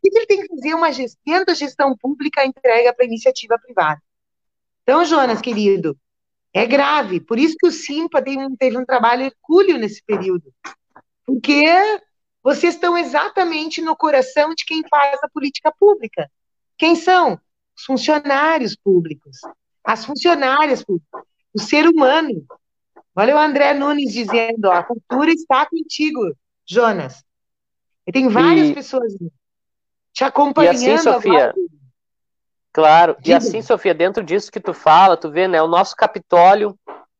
Que, 0.00 0.16
ele 0.16 0.26
tem 0.26 0.40
que 0.42 0.48
fazer 0.48 0.74
uma 0.74 0.92
gestão 0.92 1.44
da 1.44 1.54
gestão 1.54 1.96
pública 1.96 2.44
entrega 2.44 2.92
para 2.94 3.04
iniciativa 3.04 3.58
privada? 3.58 4.00
Então, 4.82 5.04
Jonas, 5.04 5.40
querido, 5.40 5.96
é 6.52 6.66
grave. 6.66 7.20
Por 7.20 7.38
isso 7.38 7.56
que 7.58 7.66
o 7.66 7.72
Simpa 7.72 8.22
teve 8.22 8.44
um, 8.44 8.56
teve 8.56 8.78
um 8.78 8.84
trabalho 8.84 9.22
hercúleo 9.22 9.78
nesse 9.78 10.02
período. 10.04 10.52
Porque 11.24 11.64
vocês 12.42 12.74
estão 12.74 12.96
exatamente 12.98 13.80
no 13.80 13.96
coração 13.96 14.54
de 14.54 14.64
quem 14.64 14.82
faz 14.88 15.18
a 15.22 15.28
política 15.28 15.72
pública. 15.78 16.30
Quem 16.76 16.96
são? 16.96 17.40
Os 17.76 17.84
funcionários 17.84 18.76
públicos, 18.76 19.38
as 19.84 20.04
funcionárias 20.04 20.84
públicas, 20.84 21.22
o 21.54 21.60
ser 21.60 21.88
humano. 21.88 22.44
Olha 23.14 23.36
o 23.36 23.38
André 23.38 23.72
Nunes 23.74 24.12
dizendo, 24.12 24.66
ó, 24.66 24.72
a 24.72 24.82
cultura 24.82 25.30
está 25.30 25.66
contigo, 25.66 26.34
Jonas. 26.66 27.22
E 28.06 28.12
tem 28.12 28.28
várias 28.28 28.68
e... 28.70 28.74
pessoas 28.74 29.14
te 30.12 30.24
acompanhando. 30.24 30.74
E 30.74 30.92
assim, 30.92 30.98
Sofia, 30.98 31.54
Claro, 32.72 33.16
Diga. 33.20 33.28
e 33.28 33.34
assim, 33.34 33.60
Sofia, 33.60 33.92
dentro 33.92 34.24
disso 34.24 34.50
que 34.50 34.60
tu 34.60 34.72
fala, 34.72 35.16
tu 35.16 35.30
vê, 35.30 35.46
né, 35.46 35.60
o 35.60 35.68
nosso 35.68 35.94
Capitólio, 35.94 36.76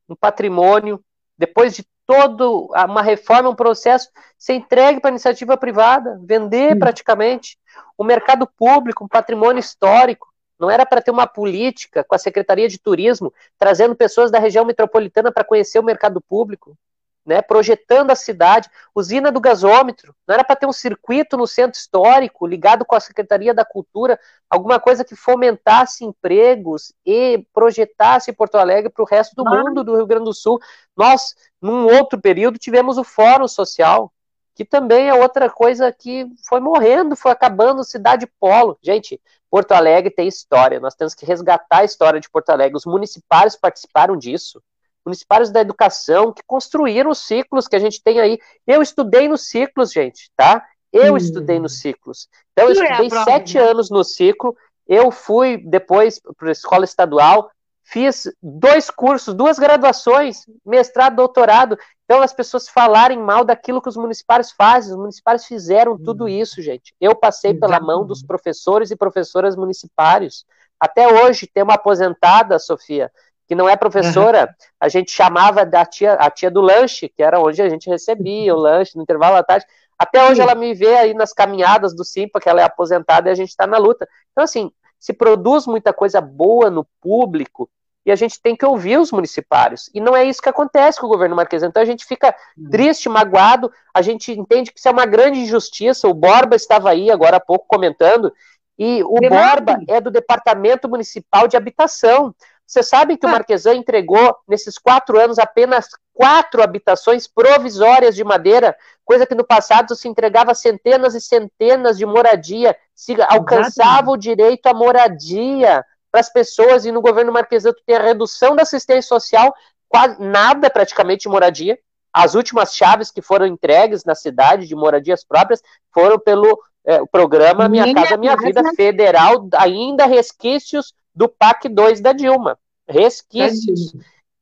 um 0.08 0.16
patrimônio, 0.16 1.02
depois 1.36 1.74
de 1.74 1.84
todo 2.06 2.70
uma 2.74 3.02
reforma, 3.02 3.50
um 3.50 3.54
processo, 3.54 4.08
ser 4.38 4.54
entregue 4.54 5.00
para 5.00 5.10
iniciativa 5.10 5.56
privada, 5.56 6.18
vender 6.22 6.78
praticamente. 6.78 7.58
O 7.96 8.04
mercado 8.04 8.46
público, 8.46 9.04
um 9.04 9.08
patrimônio 9.08 9.60
histórico, 9.60 10.32
não 10.58 10.70
era 10.70 10.86
para 10.86 11.02
ter 11.02 11.10
uma 11.10 11.26
política 11.26 12.04
com 12.04 12.14
a 12.14 12.18
Secretaria 12.18 12.68
de 12.68 12.78
Turismo, 12.78 13.32
trazendo 13.58 13.94
pessoas 13.94 14.30
da 14.30 14.38
região 14.38 14.64
metropolitana 14.64 15.30
para 15.30 15.44
conhecer 15.44 15.78
o 15.78 15.84
mercado 15.84 16.20
público 16.20 16.76
né, 17.24 17.40
projetando 17.40 18.10
a 18.10 18.16
cidade, 18.16 18.68
usina 18.94 19.30
do 19.30 19.40
gasômetro, 19.40 20.14
não 20.26 20.34
era 20.34 20.44
para 20.44 20.56
ter 20.56 20.66
um 20.66 20.72
circuito 20.72 21.36
no 21.36 21.46
centro 21.46 21.78
histórico 21.78 22.46
ligado 22.46 22.84
com 22.84 22.94
a 22.94 23.00
Secretaria 23.00 23.54
da 23.54 23.64
Cultura, 23.64 24.18
alguma 24.50 24.80
coisa 24.80 25.04
que 25.04 25.14
fomentasse 25.14 26.04
empregos 26.04 26.92
e 27.06 27.46
projetasse 27.52 28.32
Porto 28.32 28.56
Alegre 28.56 28.90
para 28.90 29.02
o 29.02 29.06
resto 29.06 29.36
do 29.36 29.44
mundo 29.44 29.84
do 29.84 29.96
Rio 29.96 30.06
Grande 30.06 30.24
do 30.24 30.34
Sul. 30.34 30.60
Nós, 30.96 31.34
num 31.60 31.86
outro 31.86 32.20
período, 32.20 32.58
tivemos 32.58 32.98
o 32.98 33.04
Fórum 33.04 33.46
Social, 33.46 34.12
que 34.54 34.64
também 34.64 35.08
é 35.08 35.14
outra 35.14 35.48
coisa 35.48 35.92
que 35.92 36.26
foi 36.46 36.60
morrendo, 36.60 37.16
foi 37.16 37.30
acabando 37.30 37.84
cidade 37.84 38.26
polo. 38.38 38.76
Gente, 38.82 39.20
Porto 39.48 39.72
Alegre 39.72 40.10
tem 40.10 40.26
história, 40.26 40.80
nós 40.80 40.94
temos 40.94 41.14
que 41.14 41.24
resgatar 41.24 41.78
a 41.78 41.84
história 41.84 42.20
de 42.20 42.28
Porto 42.28 42.50
Alegre. 42.50 42.76
Os 42.76 42.84
municipários 42.84 43.56
participaram 43.56 44.16
disso 44.16 44.62
municipários 45.04 45.50
da 45.50 45.60
educação 45.60 46.32
que 46.32 46.42
construíram 46.46 47.10
os 47.10 47.18
ciclos 47.18 47.66
que 47.66 47.76
a 47.76 47.78
gente 47.78 48.02
tem 48.02 48.20
aí. 48.20 48.38
Eu 48.66 48.82
estudei 48.82 49.28
nos 49.28 49.48
ciclos, 49.48 49.92
gente, 49.92 50.30
tá? 50.36 50.64
Eu 50.92 51.14
hum. 51.14 51.16
estudei 51.16 51.58
nos 51.58 51.80
ciclos. 51.80 52.28
Então, 52.52 52.70
eu 52.70 52.82
é 52.82 52.84
estudei 52.84 53.18
é 53.18 53.24
sete 53.24 53.58
anos 53.58 53.90
no 53.90 54.04
ciclo. 54.04 54.56
Eu 54.86 55.10
fui 55.10 55.56
depois 55.56 56.20
para 56.36 56.48
a 56.48 56.52
escola 56.52 56.84
estadual, 56.84 57.50
fiz 57.82 58.30
dois 58.42 58.90
cursos, 58.90 59.34
duas 59.34 59.58
graduações, 59.58 60.44
mestrado, 60.64 61.16
doutorado. 61.16 61.78
Então, 62.04 62.20
as 62.20 62.32
pessoas 62.32 62.68
falarem 62.68 63.18
mal 63.18 63.44
daquilo 63.44 63.80
que 63.80 63.88
os 63.88 63.96
municipários 63.96 64.52
fazem. 64.52 64.92
Os 64.92 64.98
municipários 64.98 65.46
fizeram 65.46 65.98
tudo 65.98 66.24
hum. 66.24 66.28
isso, 66.28 66.60
gente. 66.60 66.94
Eu 67.00 67.16
passei 67.16 67.54
pela 67.54 67.80
mão 67.80 68.06
dos 68.06 68.22
professores 68.22 68.90
e 68.90 68.96
professoras 68.96 69.56
municipários. 69.56 70.44
Até 70.78 71.08
hoje, 71.08 71.46
tem 71.46 71.62
uma 71.62 71.74
aposentada, 71.74 72.58
Sofia, 72.58 73.10
que 73.52 73.54
não 73.54 73.68
é 73.68 73.76
professora, 73.76 74.44
uhum. 74.44 74.66
a 74.80 74.88
gente 74.88 75.10
chamava 75.10 75.66
da 75.66 75.84
tia, 75.84 76.14
a 76.14 76.30
tia 76.30 76.50
do 76.50 76.62
lanche, 76.62 77.10
que 77.10 77.22
era 77.22 77.38
onde 77.38 77.60
a 77.60 77.68
gente 77.68 77.86
recebia 77.86 78.54
o 78.54 78.58
lanche 78.58 78.96
no 78.96 79.02
intervalo 79.02 79.36
da 79.36 79.42
tarde. 79.42 79.66
Até 79.98 80.26
hoje 80.26 80.40
ela 80.40 80.54
me 80.54 80.72
vê 80.72 80.96
aí 80.96 81.12
nas 81.12 81.34
caminhadas 81.34 81.94
do 81.94 82.02
Simpa, 82.02 82.40
que 82.40 82.48
ela 82.48 82.62
é 82.62 82.64
aposentada 82.64 83.28
e 83.28 83.32
a 83.32 83.34
gente 83.34 83.50
está 83.50 83.66
na 83.66 83.76
luta. 83.76 84.08
Então, 84.30 84.42
assim, 84.42 84.72
se 84.98 85.12
produz 85.12 85.66
muita 85.66 85.92
coisa 85.92 86.18
boa 86.18 86.70
no 86.70 86.86
público 86.98 87.68
e 88.06 88.10
a 88.10 88.16
gente 88.16 88.40
tem 88.40 88.56
que 88.56 88.64
ouvir 88.64 88.98
os 88.98 89.12
municipários. 89.12 89.90
E 89.92 90.00
não 90.00 90.16
é 90.16 90.24
isso 90.24 90.40
que 90.40 90.48
acontece 90.48 90.98
com 90.98 91.06
o 91.06 91.10
governo 91.10 91.36
Marquês. 91.36 91.62
Então 91.62 91.82
a 91.82 91.84
gente 91.86 92.06
fica 92.06 92.34
uhum. 92.56 92.70
triste, 92.70 93.06
magoado, 93.06 93.70
a 93.92 94.00
gente 94.00 94.32
entende 94.32 94.72
que 94.72 94.78
isso 94.78 94.88
é 94.88 94.92
uma 94.92 95.04
grande 95.04 95.40
injustiça. 95.40 96.08
O 96.08 96.14
Borba 96.14 96.56
estava 96.56 96.88
aí 96.88 97.10
agora 97.10 97.36
há 97.36 97.40
pouco 97.40 97.66
comentando, 97.68 98.32
e 98.78 99.02
o 99.04 99.20
Borba 99.20 99.80
é 99.86 100.00
do 100.00 100.10
Departamento 100.10 100.88
Municipal 100.88 101.46
de 101.46 101.56
Habitação. 101.56 102.34
Você 102.72 102.82
sabe 102.82 103.18
que 103.18 103.26
o 103.26 103.28
ah. 103.28 103.32
Marquesan 103.32 103.74
entregou, 103.74 104.34
nesses 104.48 104.78
quatro 104.78 105.20
anos, 105.20 105.38
apenas 105.38 105.90
quatro 106.14 106.62
habitações 106.62 107.26
provisórias 107.26 108.16
de 108.16 108.24
madeira, 108.24 108.74
coisa 109.04 109.26
que 109.26 109.34
no 109.34 109.44
passado 109.44 109.94
se 109.94 110.08
entregava 110.08 110.54
centenas 110.54 111.14
e 111.14 111.20
centenas 111.20 111.98
de 111.98 112.06
moradia, 112.06 112.74
se 112.94 113.14
alcançava 113.28 114.10
o 114.10 114.16
direito 114.16 114.68
à 114.68 114.72
moradia 114.72 115.84
para 116.10 116.22
as 116.22 116.32
pessoas, 116.32 116.86
e 116.86 116.92
no 116.92 117.02
governo 117.02 117.30
Marquesan 117.30 117.74
tu 117.74 117.82
tem 117.84 117.94
a 117.96 118.02
redução 118.02 118.56
da 118.56 118.62
assistência 118.62 119.06
social, 119.06 119.54
quase 119.86 120.18
nada 120.22 120.70
praticamente 120.70 121.24
de 121.24 121.28
moradia. 121.28 121.78
As 122.10 122.34
últimas 122.34 122.74
chaves 122.74 123.10
que 123.10 123.20
foram 123.20 123.44
entregues 123.44 124.02
na 124.06 124.14
cidade 124.14 124.66
de 124.66 124.74
moradias 124.74 125.22
próprias 125.22 125.62
foram 125.92 126.18
pelo 126.18 126.58
é, 126.86 127.04
programa 127.04 127.68
Minha, 127.68 127.84
Minha 127.84 127.94
Casa 127.94 128.16
Minha 128.16 128.34
Vida 128.34 128.62
Federal, 128.74 129.46
ainda 129.56 130.06
resquícios 130.06 130.94
do 131.14 131.28
PAC 131.28 131.68
2 131.68 132.00
da 132.00 132.14
Dilma 132.14 132.58
resquícios. 132.88 133.92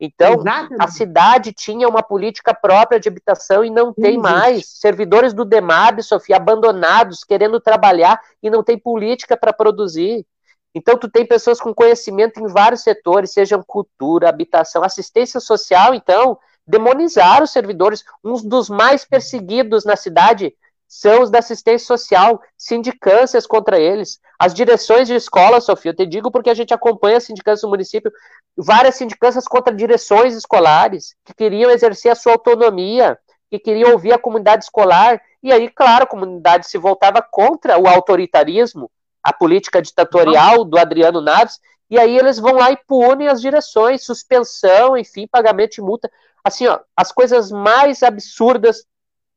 Então, 0.00 0.34
Exatamente. 0.34 0.76
a 0.82 0.88
cidade 0.88 1.52
tinha 1.52 1.86
uma 1.86 2.02
política 2.02 2.54
própria 2.54 2.98
de 2.98 3.06
habitação 3.06 3.62
e 3.62 3.68
não 3.68 3.92
tem 3.92 4.16
mais. 4.16 4.66
Servidores 4.66 5.34
do 5.34 5.44
DEMAB, 5.44 6.02
Sofia, 6.02 6.36
abandonados, 6.36 7.22
querendo 7.22 7.60
trabalhar 7.60 8.18
e 8.42 8.48
não 8.48 8.62
tem 8.62 8.78
política 8.78 9.36
para 9.36 9.52
produzir. 9.52 10.26
Então, 10.74 10.96
tu 10.96 11.10
tem 11.10 11.26
pessoas 11.26 11.60
com 11.60 11.74
conhecimento 11.74 12.40
em 12.40 12.46
vários 12.46 12.82
setores, 12.82 13.32
sejam 13.32 13.62
cultura, 13.66 14.28
habitação, 14.28 14.82
assistência 14.82 15.38
social, 15.38 15.94
então, 15.94 16.38
demonizaram 16.66 17.44
os 17.44 17.50
servidores. 17.50 18.02
Um 18.24 18.34
dos 18.48 18.70
mais 18.70 19.04
perseguidos 19.04 19.84
na 19.84 19.96
cidade 19.96 20.54
são 20.90 21.22
os 21.22 21.30
da 21.30 21.38
assistência 21.38 21.86
social, 21.86 22.42
sindicâncias 22.58 23.46
contra 23.46 23.78
eles. 23.78 24.18
As 24.36 24.52
direções 24.52 25.06
de 25.06 25.14
escola, 25.14 25.60
Sofia, 25.60 25.92
eu 25.92 25.96
te 25.96 26.04
digo 26.04 26.32
porque 26.32 26.50
a 26.50 26.54
gente 26.54 26.74
acompanha 26.74 27.18
a 27.18 27.20
sindicância 27.20 27.64
do 27.64 27.70
município, 27.70 28.10
várias 28.56 28.96
sindicâncias 28.96 29.44
contra 29.44 29.72
direções 29.72 30.34
escolares, 30.34 31.14
que 31.24 31.32
queriam 31.32 31.70
exercer 31.70 32.10
a 32.10 32.16
sua 32.16 32.32
autonomia, 32.32 33.16
que 33.48 33.60
queriam 33.60 33.92
ouvir 33.92 34.12
a 34.12 34.18
comunidade 34.18 34.64
escolar, 34.64 35.22
e 35.40 35.52
aí, 35.52 35.68
claro, 35.68 36.02
a 36.02 36.08
comunidade 36.08 36.66
se 36.66 36.76
voltava 36.76 37.22
contra 37.22 37.78
o 37.78 37.86
autoritarismo, 37.86 38.90
a 39.22 39.32
política 39.32 39.80
ditatorial 39.80 40.64
do 40.64 40.76
Adriano 40.76 41.20
Naves, 41.20 41.60
e 41.88 42.00
aí 42.00 42.18
eles 42.18 42.40
vão 42.40 42.54
lá 42.54 42.72
e 42.72 42.78
punem 42.88 43.28
as 43.28 43.40
direções, 43.40 44.04
suspensão, 44.04 44.96
enfim, 44.96 45.28
pagamento 45.30 45.74
de 45.74 45.82
multa. 45.82 46.10
Assim, 46.42 46.66
ó, 46.66 46.80
as 46.96 47.12
coisas 47.12 47.52
mais 47.52 48.02
absurdas 48.02 48.84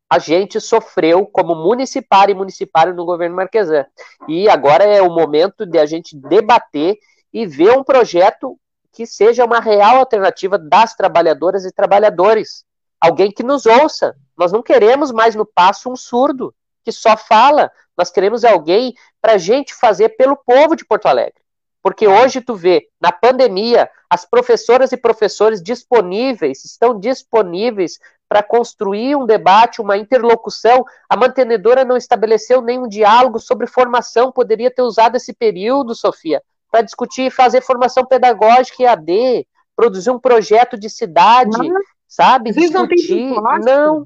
a 0.09 0.19
gente 0.19 0.59
sofreu 0.59 1.25
como 1.25 1.55
municipário 1.55 2.33
e 2.33 2.35
municipário 2.35 2.93
no 2.93 3.05
governo 3.05 3.35
Marquesan. 3.35 3.85
E 4.27 4.47
agora 4.49 4.83
é 4.83 5.01
o 5.01 5.09
momento 5.09 5.65
de 5.65 5.79
a 5.79 5.85
gente 5.85 6.15
debater 6.15 6.97
e 7.33 7.47
ver 7.47 7.71
um 7.77 7.83
projeto 7.83 8.57
que 8.91 9.07
seja 9.07 9.43
uma 9.43 9.59
real 9.59 9.97
alternativa 9.97 10.57
das 10.57 10.95
trabalhadoras 10.95 11.65
e 11.65 11.71
trabalhadores. 11.71 12.63
Alguém 13.01 13.31
que 13.31 13.41
nos 13.41 13.65
ouça. 13.65 14.15
Nós 14.37 14.51
não 14.51 14.61
queremos 14.61 15.11
mais 15.11 15.35
no 15.35 15.45
passo 15.45 15.91
um 15.91 15.95
surdo 15.95 16.53
que 16.83 16.91
só 16.91 17.17
fala. 17.17 17.71
Nós 17.97 18.11
queremos 18.11 18.45
alguém 18.45 18.93
para 19.19 19.33
a 19.33 19.37
gente 19.37 19.73
fazer 19.73 20.09
pelo 20.09 20.35
povo 20.35 20.75
de 20.75 20.85
Porto 20.85 21.07
Alegre. 21.07 21.41
Porque 21.81 22.07
hoje 22.07 22.39
tu 22.39 22.55
vê, 22.55 22.87
na 23.01 23.11
pandemia, 23.11 23.89
as 24.09 24.25
professoras 24.25 24.91
e 24.91 24.97
professores 24.97 25.61
disponíveis, 25.61 26.63
estão 26.63 26.97
disponíveis 26.97 27.99
para 28.33 28.41
construir 28.41 29.15
um 29.15 29.27
debate, 29.27 29.79
uma 29.79 29.95
interlocução. 29.95 30.83
A 31.07 31.15
mantenedora 31.15 31.85
não 31.85 31.95
estabeleceu 31.95 32.63
nenhum 32.63 32.87
diálogo 32.87 33.37
sobre 33.37 33.67
formação, 33.67 34.31
poderia 34.31 34.71
ter 34.71 34.81
usado 34.81 35.15
esse 35.17 35.33
período, 35.33 35.93
Sofia, 35.93 36.41
para 36.71 36.81
discutir 36.81 37.27
e 37.27 37.29
fazer 37.29 37.61
formação 37.61 38.03
pedagógica 38.03 38.81
e 38.81 38.87
AD, 38.87 39.47
produzir 39.75 40.09
um 40.09 40.17
projeto 40.17 40.79
de 40.79 40.89
cidade, 40.89 41.55
sabe? 42.07 42.51
Discutir. 42.51 43.29
Não, 43.29 43.59
não. 43.59 44.05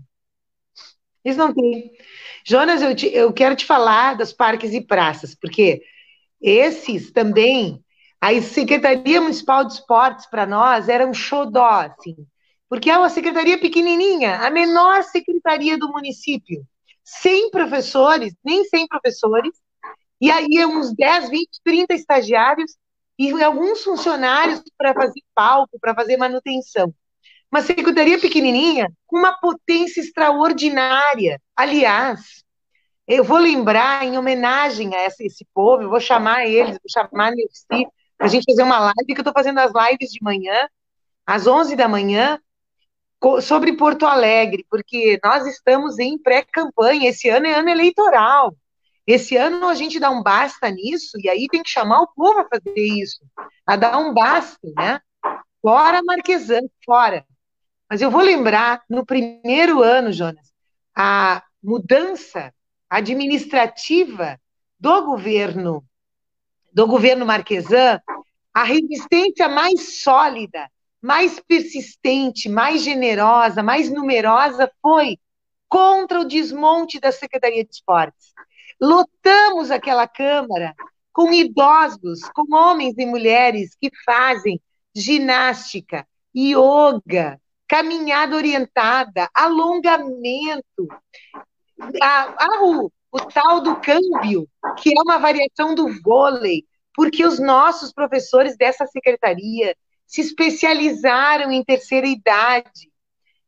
Eles 1.23 1.37
não 1.37 1.53
têm. 1.53 1.93
Jonas, 2.45 2.81
eu, 2.81 2.93
te, 2.93 3.07
eu 3.07 3.31
quero 3.31 3.55
te 3.55 3.63
falar 3.63 4.17
dos 4.17 4.33
parques 4.33 4.73
e 4.73 4.81
praças, 4.81 5.35
porque 5.35 5.81
esses 6.41 7.13
também, 7.13 7.81
a 8.19 8.41
Secretaria 8.41 9.21
Municipal 9.21 9.63
de 9.63 9.71
Esportes, 9.71 10.25
para 10.25 10.45
nós, 10.45 10.89
era 10.89 11.07
um 11.07 11.13
xodó, 11.13 11.79
assim, 11.79 12.27
porque 12.69 12.89
é 12.89 12.97
uma 12.97 13.09
secretaria 13.09 13.57
pequenininha, 13.57 14.39
a 14.39 14.49
menor 14.49 15.03
secretaria 15.03 15.77
do 15.77 15.89
município, 15.89 16.65
sem 17.03 17.49
professores, 17.49 18.33
nem 18.43 18.65
sem 18.65 18.87
professores, 18.87 19.53
e 20.19 20.29
aí 20.29 20.65
uns 20.65 20.93
10, 20.93 21.29
20, 21.29 21.49
30 21.63 21.93
estagiários 21.93 22.75
e 23.17 23.31
alguns 23.41 23.83
funcionários 23.83 24.61
para 24.77 24.93
fazer 24.93 25.21
palco, 25.33 25.79
para 25.79 25.95
fazer 25.95 26.17
manutenção. 26.17 26.93
Uma 27.51 27.61
secretaria 27.61 28.19
pequenininha 28.19 28.91
com 29.05 29.17
uma 29.17 29.39
potência 29.39 30.01
extraordinária. 30.01 31.41
Aliás, 31.55 32.43
eu 33.07 33.23
vou 33.23 33.37
lembrar, 33.37 34.03
em 34.03 34.17
homenagem 34.17 34.93
a 34.93 35.05
esse, 35.05 35.25
esse 35.25 35.47
povo, 35.53 35.83
eu 35.83 35.89
vou 35.89 35.99
chamar 35.99 36.45
eles, 36.45 36.77
vou 36.77 36.89
chamar 36.89 37.31
a 37.31 37.35
para 38.17 38.25
a 38.25 38.29
gente 38.29 38.43
fazer 38.43 38.63
uma 38.63 38.79
live, 38.79 39.05
que 39.05 39.13
eu 39.13 39.21
estou 39.21 39.33
fazendo 39.33 39.59
as 39.59 39.71
lives 39.71 40.09
de 40.09 40.19
manhã, 40.21 40.67
às 41.25 41.45
11 41.45 41.75
da 41.75 41.87
manhã, 41.87 42.39
sobre 43.41 43.75
Porto 43.75 44.05
Alegre, 44.05 44.65
porque 44.69 45.19
nós 45.23 45.45
estamos 45.47 45.97
em 45.99 46.17
pré-campanha, 46.17 47.09
esse 47.09 47.29
ano 47.29 47.47
é 47.47 47.55
ano 47.55 47.69
eleitoral. 47.69 48.55
Esse 49.05 49.37
ano 49.37 49.67
a 49.67 49.73
gente 49.73 49.99
dá 49.99 50.09
um 50.09 50.21
basta 50.21 50.69
nisso, 50.69 51.17
e 51.23 51.29
aí 51.29 51.47
tem 51.49 51.63
que 51.63 51.69
chamar 51.69 52.01
o 52.01 52.07
povo 52.07 52.39
a 52.39 52.47
fazer 52.47 52.75
isso, 52.75 53.19
a 53.65 53.75
dar 53.75 53.97
um 53.97 54.13
basta, 54.13 54.67
né? 54.75 54.99
Fora 55.61 56.01
Marquesan, 56.03 56.61
fora. 56.85 57.25
Mas 57.89 58.01
eu 58.01 58.11
vou 58.11 58.21
lembrar, 58.21 58.83
no 58.89 59.05
primeiro 59.05 59.81
ano, 59.81 60.11
Jonas, 60.11 60.51
a 60.93 61.41
mudança 61.63 62.53
administrativa 62.89 64.39
do 64.79 65.05
governo, 65.05 65.83
do 66.71 66.85
governo 66.85 67.25
Marquesan, 67.25 68.01
a 68.53 68.63
resistência 68.63 69.47
mais 69.47 70.01
sólida, 70.01 70.69
mais 71.07 71.39
persistente, 71.39 72.49
mais 72.49 72.81
generosa, 72.81 73.63
mais 73.63 73.89
numerosa 73.89 74.69
foi 74.81 75.17
contra 75.69 76.19
o 76.19 76.25
desmonte 76.25 76.99
da 76.99 77.13
Secretaria 77.13 77.63
de 77.63 77.71
Esportes. 77.71 78.33
Lotamos 78.79 79.71
aquela 79.71 80.05
Câmara 80.05 80.75
com 81.13 81.31
idosos, 81.31 82.19
com 82.35 82.53
homens 82.53 82.95
e 82.97 83.05
mulheres 83.05 83.73
que 83.79 83.89
fazem 84.05 84.59
ginástica, 84.93 86.05
yoga, 86.35 87.39
caminhada 87.69 88.35
orientada, 88.35 89.29
alongamento, 89.33 90.89
a, 92.01 92.35
a, 92.37 92.63
o, 92.65 92.91
o 93.13 93.19
tal 93.33 93.61
do 93.61 93.77
câmbio, 93.77 94.45
que 94.77 94.89
é 94.89 95.01
uma 95.01 95.19
variação 95.19 95.73
do 95.73 95.87
vôlei, 96.03 96.65
porque 96.93 97.25
os 97.25 97.39
nossos 97.39 97.93
professores 97.93 98.57
dessa 98.57 98.85
secretaria 98.87 99.73
se 100.07 100.21
especializaram 100.21 101.51
em 101.51 101.63
terceira 101.63 102.07
idade. 102.07 102.89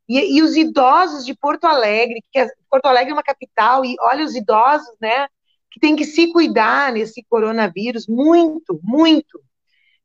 E, 0.08 0.38
e, 0.38 0.42
os 0.42 0.56
idosos 0.56 1.26
de 1.26 1.34
Porto 1.34 1.66
Alegre, 1.66 2.24
que 2.32 2.46
Porto 2.70 2.88
Alegre 2.88 3.12
é 3.12 3.14
uma 3.14 3.24
capital, 3.24 3.86
e 3.86 3.96
olha 4.02 4.26
os 4.26 4.36
idosos, 4.36 4.94
né, 5.00 5.28
que 5.72 5.80
tem 5.80 5.96
que 5.96 6.04
se 6.04 6.32
cuidar 6.34 6.92
nesse 6.92 7.24
coronavírus, 7.30 8.08
muito, 8.08 8.80
muito. 8.84 9.40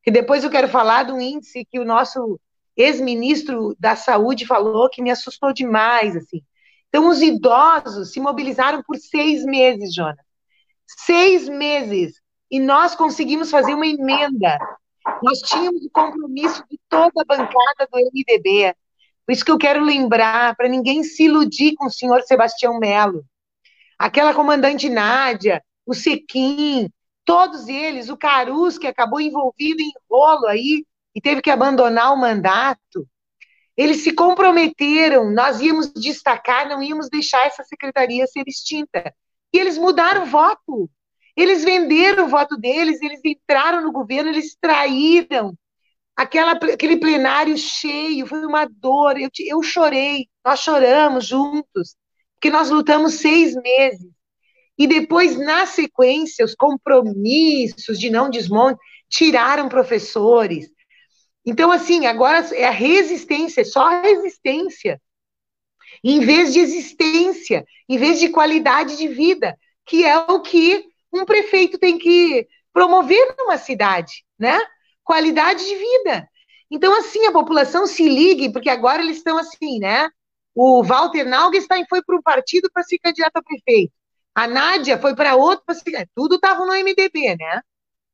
Que 0.03 0.11
depois 0.11 0.43
eu 0.43 0.49
quero 0.49 0.67
falar 0.67 1.03
do 1.03 1.19
índice 1.19 1.65
que 1.65 1.79
o 1.79 1.85
nosso 1.85 2.39
ex-ministro 2.77 3.75
da 3.79 3.95
Saúde 3.95 4.45
falou 4.45 4.89
que 4.89 5.01
me 5.01 5.09
assustou 5.09 5.51
demais, 5.51 6.15
assim. 6.15 6.41
Então, 6.87 7.09
os 7.09 7.21
idosos 7.21 8.13
se 8.13 8.19
mobilizaram 8.19 8.81
por 8.83 8.95
seis 8.97 9.43
meses, 9.43 9.93
Jonas. 9.93 10.23
Seis 10.87 11.49
meses. 11.49 12.21
E 12.49 12.59
nós 12.59 12.95
conseguimos 12.95 13.49
fazer 13.49 13.73
uma 13.73 13.87
emenda. 13.87 14.57
Nós 15.21 15.39
tínhamos 15.39 15.85
o 15.85 15.89
compromisso 15.91 16.63
de 16.69 16.79
toda 16.89 17.21
a 17.21 17.25
bancada 17.25 17.87
do 17.91 17.99
MDB. 17.99 18.75
Por 19.25 19.31
isso 19.31 19.45
que 19.45 19.51
eu 19.51 19.57
quero 19.57 19.83
lembrar, 19.83 20.55
para 20.55 20.67
ninguém 20.67 21.03
se 21.03 21.25
iludir 21.25 21.75
com 21.75 21.85
o 21.85 21.91
senhor 21.91 22.21
Sebastião 22.23 22.79
Melo. 22.79 23.23
Aquela 23.97 24.33
comandante 24.33 24.89
Nádia, 24.89 25.63
o 25.85 25.93
Sequim, 25.93 26.89
todos 27.23 27.67
eles, 27.67 28.09
o 28.09 28.17
Carus, 28.17 28.77
que 28.77 28.87
acabou 28.87 29.19
envolvido 29.19 29.81
em 29.81 29.91
rolo 30.09 30.47
aí 30.47 30.85
e 31.13 31.21
teve 31.21 31.41
que 31.41 31.49
abandonar 31.49 32.13
o 32.13 32.17
mandato, 32.17 33.07
eles 33.77 34.03
se 34.03 34.13
comprometeram, 34.13 35.31
nós 35.31 35.59
íamos 35.59 35.91
destacar, 35.91 36.69
não 36.69 36.81
íamos 36.81 37.09
deixar 37.09 37.45
essa 37.45 37.63
secretaria 37.63 38.25
ser 38.27 38.43
extinta. 38.47 39.13
E 39.51 39.57
eles 39.57 39.77
mudaram 39.77 40.23
o 40.23 40.25
voto. 40.25 40.89
Eles 41.35 41.63
venderam 41.63 42.25
o 42.25 42.29
voto 42.29 42.57
deles, 42.57 43.01
eles 43.01 43.19
entraram 43.23 43.81
no 43.81 43.91
governo, 43.91 44.29
eles 44.29 44.55
traíram 44.59 45.53
aquela, 46.15 46.53
aquele 46.53 46.97
plenário 46.97 47.57
cheio, 47.57 48.25
foi 48.25 48.45
uma 48.45 48.65
dor, 48.65 49.19
eu, 49.19 49.29
eu 49.39 49.61
chorei, 49.61 50.27
nós 50.45 50.61
choramos 50.61 51.25
juntos, 51.25 51.95
porque 52.35 52.49
nós 52.49 52.69
lutamos 52.69 53.15
seis 53.15 53.53
meses. 53.55 54.09
E 54.77 54.87
depois, 54.87 55.37
na 55.37 55.65
sequência, 55.65 56.45
os 56.45 56.55
compromissos 56.55 57.99
de 57.99 58.09
não 58.09 58.29
desmonte 58.29 58.79
tiraram 59.09 59.69
professores. 59.69 60.69
Então, 61.45 61.71
assim, 61.71 62.05
agora 62.05 62.39
é 62.53 62.65
a 62.65 62.71
resistência, 62.71 63.61
é 63.61 63.65
só 63.65 63.87
a 63.87 64.01
resistência, 64.01 65.01
em 66.03 66.19
vez 66.19 66.53
de 66.53 66.59
existência, 66.59 67.65
em 67.87 67.97
vez 67.97 68.19
de 68.19 68.29
qualidade 68.29 68.97
de 68.97 69.07
vida, 69.07 69.57
que 69.85 70.03
é 70.03 70.17
o 70.17 70.41
que 70.41 70.85
um 71.19 71.25
prefeito 71.25 71.77
tem 71.77 71.97
que 71.97 72.47
promover 72.73 73.35
numa 73.37 73.57
cidade, 73.57 74.25
né? 74.37 74.59
qualidade 75.05 75.63
de 75.63 75.75
vida. 75.75 76.27
Então, 76.69 76.97
assim, 76.97 77.25
a 77.27 77.31
população 77.31 77.85
se 77.85 78.09
ligue, 78.09 78.51
porque 78.51 78.69
agora 78.69 79.01
eles 79.01 79.17
estão 79.17 79.37
assim, 79.37 79.79
né? 79.79 80.09
O 80.53 80.83
Walter 80.83 81.23
Naugenstein 81.23 81.85
foi 81.87 82.03
para 82.03 82.17
um 82.17 82.21
partido 82.21 82.69
para 82.73 82.83
ser 82.83 82.97
candidato 82.97 83.37
a 83.37 83.43
prefeito. 83.43 83.93
A 84.33 84.47
Nádia 84.47 84.97
foi 84.97 85.15
para 85.15 85.35
outro 85.35 85.63
para 85.65 85.75
ser. 85.75 86.09
Tudo 86.15 86.35
estava 86.35 86.65
no 86.65 86.73
MDB, 86.73 87.37
né? 87.39 87.61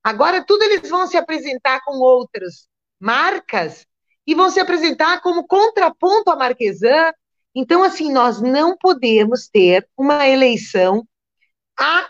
Agora 0.03 0.43
tudo 0.45 0.63
eles 0.63 0.87
vão 0.89 1.07
se 1.07 1.17
apresentar 1.17 1.81
com 1.85 1.97
outras 1.99 2.67
marcas 2.99 3.85
e 4.27 4.35
vão 4.35 4.49
se 4.49 4.59
apresentar 4.59 5.21
como 5.21 5.47
contraponto 5.47 6.29
à 6.29 6.35
Marquesan. 6.35 7.11
Então, 7.55 7.83
assim, 7.83 8.11
nós 8.11 8.41
não 8.41 8.77
podemos 8.77 9.47
ter 9.47 9.87
uma 9.97 10.27
eleição 10.27 11.05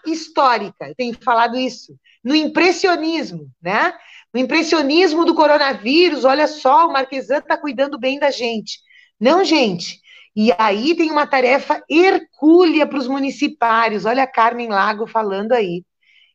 histórica. 0.05 0.87
Eu 0.87 0.95
tenho 0.95 1.17
falado 1.23 1.57
isso. 1.57 1.95
No 2.23 2.35
impressionismo, 2.35 3.49
né? 3.61 3.93
O 4.33 4.37
impressionismo 4.37 5.25
do 5.25 5.35
coronavírus, 5.35 6.23
olha 6.23 6.47
só, 6.47 6.87
o 6.87 6.93
Marquesan 6.93 7.39
está 7.39 7.57
cuidando 7.57 7.99
bem 7.99 8.19
da 8.19 8.31
gente. 8.31 8.79
Não, 9.19 9.43
gente. 9.43 9.99
E 10.35 10.51
aí 10.57 10.95
tem 10.95 11.11
uma 11.11 11.27
tarefa 11.27 11.83
hercúlea 11.89 12.87
para 12.87 12.97
os 12.97 13.07
municipários. 13.07 14.05
Olha 14.05 14.23
a 14.23 14.27
Carmen 14.27 14.69
Lago 14.69 15.05
falando 15.05 15.51
aí. 15.51 15.83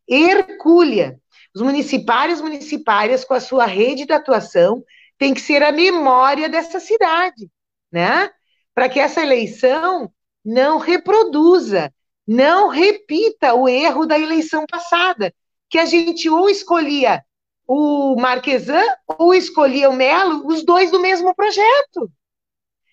Hercúlea. 0.08 1.18
Os 1.54 1.62
municipários 1.62 2.40
municipárias, 2.40 3.24
com 3.24 3.32
a 3.32 3.40
sua 3.40 3.64
rede 3.64 4.04
de 4.04 4.12
atuação, 4.12 4.84
tem 5.18 5.32
que 5.32 5.40
ser 5.40 5.62
a 5.62 5.72
memória 5.72 6.48
dessa 6.48 6.78
cidade, 6.78 7.50
né? 7.90 8.30
Para 8.74 8.90
que 8.90 9.00
essa 9.00 9.22
eleição 9.22 10.12
não 10.44 10.78
reproduza, 10.78 11.90
não 12.26 12.68
repita 12.68 13.54
o 13.54 13.68
erro 13.68 14.06
da 14.06 14.18
eleição 14.18 14.66
passada, 14.66 15.32
que 15.68 15.78
a 15.78 15.84
gente 15.84 16.28
ou 16.28 16.48
escolhia 16.48 17.24
o 17.66 18.16
Marquesan 18.16 18.84
ou 19.06 19.34
escolhia 19.34 19.90
o 19.90 19.92
Melo, 19.92 20.46
os 20.46 20.64
dois 20.64 20.90
do 20.90 21.00
mesmo 21.00 21.34
projeto. 21.34 22.10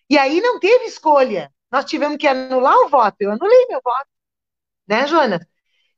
E 0.09 0.17
aí 0.17 0.41
não 0.41 0.59
teve 0.59 0.85
escolha. 0.85 1.51
Nós 1.71 1.85
tivemos 1.85 2.17
que 2.17 2.27
anular 2.27 2.75
o 2.77 2.89
voto. 2.89 3.15
Eu 3.19 3.31
anulei 3.31 3.65
meu 3.67 3.81
voto. 3.83 4.07
Né, 4.87 5.07
Joana? 5.07 5.39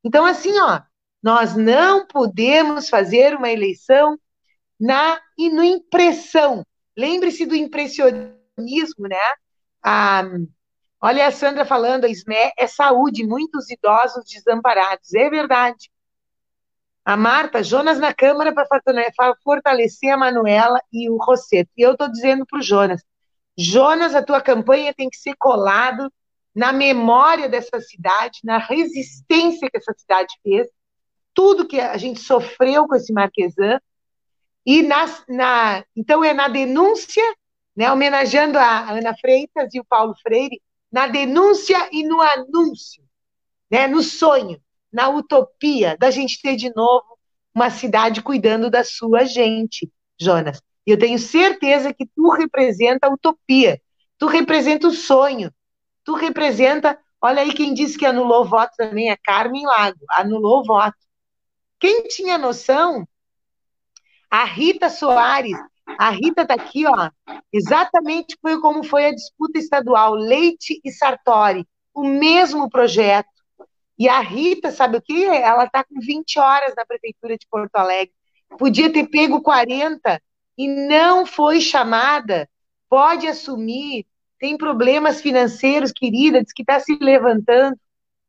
Então, 0.03 0.25
assim, 0.25 0.57
ó, 0.59 0.81
nós 1.21 1.55
não 1.55 2.05
podemos 2.05 2.87
fazer 2.87 3.35
uma 3.35 3.49
eleição 3.49 4.17
na 4.79 5.19
e 5.37 5.49
no 5.49 5.63
impressão. 5.63 6.65
Lembre-se 6.95 7.45
do 7.45 7.55
impressionismo, 7.55 9.07
né? 9.09 9.17
Olha 11.05 11.27
a 11.27 11.31
Sandra 11.31 11.63
falando, 11.63 12.05
a 12.05 12.09
SME 12.09 12.51
é 12.57 12.65
saúde, 12.65 13.23
muitos 13.25 13.69
idosos 13.69 14.25
desamparados. 14.25 15.13
É 15.13 15.29
verdade. 15.29 15.91
A 17.05 17.15
Marta, 17.15 17.63
Jonas 17.63 17.99
na 17.99 18.11
Câmara 18.11 18.51
para 18.51 18.67
fortalecer 19.43 20.11
a 20.11 20.17
Manuela 20.17 20.81
e 20.91 21.07
o 21.07 21.17
Rosseto. 21.17 21.69
E 21.77 21.83
eu 21.83 21.91
estou 21.91 22.11
dizendo 22.11 22.43
para 22.47 22.57
o 22.57 22.63
Jonas, 22.63 23.03
Jonas, 23.55 24.15
a 24.15 24.23
tua 24.23 24.41
campanha 24.41 24.95
tem 24.95 25.07
que 25.07 25.17
ser 25.17 25.35
colado 25.37 26.11
na 26.55 26.73
memória 26.73 27.47
dessa 27.47 27.79
cidade, 27.79 28.39
na 28.43 28.57
resistência 28.57 29.69
que 29.69 29.77
essa 29.77 29.93
cidade 29.95 30.33
fez, 30.41 30.67
tudo 31.35 31.67
que 31.67 31.79
a 31.79 31.97
gente 31.97 32.19
sofreu 32.19 32.87
com 32.87 32.95
esse 32.95 33.13
Marquesan, 33.13 33.79
e 34.65 34.81
na, 34.81 35.05
na, 35.29 35.85
então 35.95 36.23
é 36.23 36.33
na 36.33 36.47
denúncia, 36.47 37.23
né, 37.75 37.91
homenageando 37.91 38.57
a 38.57 38.89
Ana 38.89 39.15
Freitas 39.15 39.73
e 39.73 39.79
o 39.79 39.85
Paulo 39.85 40.15
Freire, 40.23 40.59
na 40.95 41.07
denúncia 41.07 41.89
e 41.91 42.07
no 42.07 42.21
anúncio, 42.21 43.03
né? 43.69 43.85
no 43.85 44.01
sonho, 44.01 44.61
na 44.89 45.09
utopia 45.09 45.97
da 45.99 46.09
gente 46.09 46.41
ter 46.41 46.55
de 46.55 46.73
novo 46.73 47.03
uma 47.53 47.69
cidade 47.69 48.21
cuidando 48.21 48.69
da 48.69 48.81
sua 48.81 49.25
gente, 49.25 49.91
Jonas. 50.17 50.61
E 50.87 50.91
eu 50.91 50.97
tenho 50.97 51.19
certeza 51.19 51.93
que 51.93 52.05
tu 52.05 52.29
representa 52.29 53.07
a 53.07 53.13
utopia, 53.13 53.81
tu 54.17 54.25
representa 54.27 54.87
o 54.87 54.91
sonho, 54.91 55.53
tu 56.05 56.13
representa. 56.13 56.97
Olha 57.19 57.41
aí 57.41 57.53
quem 57.53 57.73
disse 57.73 57.97
que 57.97 58.05
anulou 58.05 58.43
o 58.43 58.47
voto 58.47 58.71
também, 58.77 59.11
é 59.11 59.17
Carmen 59.21 59.65
Lago, 59.65 59.99
anulou 60.11 60.61
o 60.61 60.63
voto. 60.63 60.95
Quem 61.77 62.03
tinha 62.03 62.37
noção? 62.37 63.05
A 64.31 64.45
Rita 64.45 64.89
Soares, 64.89 65.57
a 65.87 66.09
Rita 66.09 66.41
está 66.41 66.55
aqui, 66.55 66.85
ó, 66.85 67.09
exatamente 67.53 68.37
foi 68.41 68.59
como 68.59 68.83
foi 68.83 69.05
a 69.05 69.11
disputa 69.13 69.59
estadual, 69.59 70.13
Leite 70.15 70.79
e 70.83 70.91
Sartori, 70.91 71.65
o 71.93 72.03
mesmo 72.03 72.69
projeto. 72.69 73.29
E 73.97 74.09
a 74.09 74.19
Rita, 74.19 74.71
sabe 74.71 74.97
o 74.97 75.01
que? 75.01 75.23
Ela 75.25 75.65
está 75.65 75.83
com 75.83 75.99
20 75.99 76.37
horas 76.37 76.73
na 76.75 76.85
Prefeitura 76.85 77.37
de 77.37 77.47
Porto 77.49 77.75
Alegre. 77.75 78.13
Podia 78.57 78.91
ter 78.91 79.07
pego 79.07 79.41
40 79.41 80.21
e 80.57 80.67
não 80.67 81.25
foi 81.25 81.61
chamada. 81.61 82.49
Pode 82.89 83.27
assumir. 83.27 84.05
Tem 84.37 84.57
problemas 84.57 85.21
financeiros, 85.21 85.93
querida, 85.93 86.43
diz 86.43 86.51
que 86.53 86.61
está 86.61 86.79
se 86.79 86.97
levantando. 86.99 87.79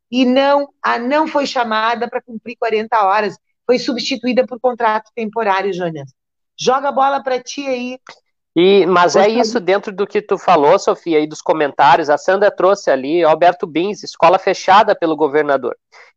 E 0.08 0.24
não, 0.24 0.68
a 0.80 0.98
não 0.98 1.26
foi 1.26 1.46
chamada 1.46 2.08
para 2.08 2.22
cumprir 2.22 2.56
40 2.56 3.04
horas. 3.04 3.36
Foi 3.66 3.78
substituída 3.78 4.46
por 4.46 4.60
contrato 4.60 5.10
temporário, 5.16 5.72
Jonas. 5.72 6.15
Joga 6.58 6.88
a 6.88 6.92
bola 6.92 7.22
para 7.22 7.40
ti 7.42 7.66
aí. 7.66 7.98
E, 8.54 8.86
mas 8.86 9.16
é 9.16 9.28
isso 9.28 9.60
dentro 9.60 9.92
do 9.92 10.06
que 10.06 10.22
tu 10.22 10.38
falou, 10.38 10.78
Sofia, 10.78 11.20
e 11.20 11.26
dos 11.26 11.42
comentários. 11.42 12.08
A 12.08 12.16
Sandra 12.16 12.50
trouxe 12.50 12.90
ali, 12.90 13.22
Alberto 13.22 13.66
Bins, 13.66 14.02
escola 14.02 14.38
fechada 14.38 14.96
pelo 14.96 15.14
governador. 15.14 15.76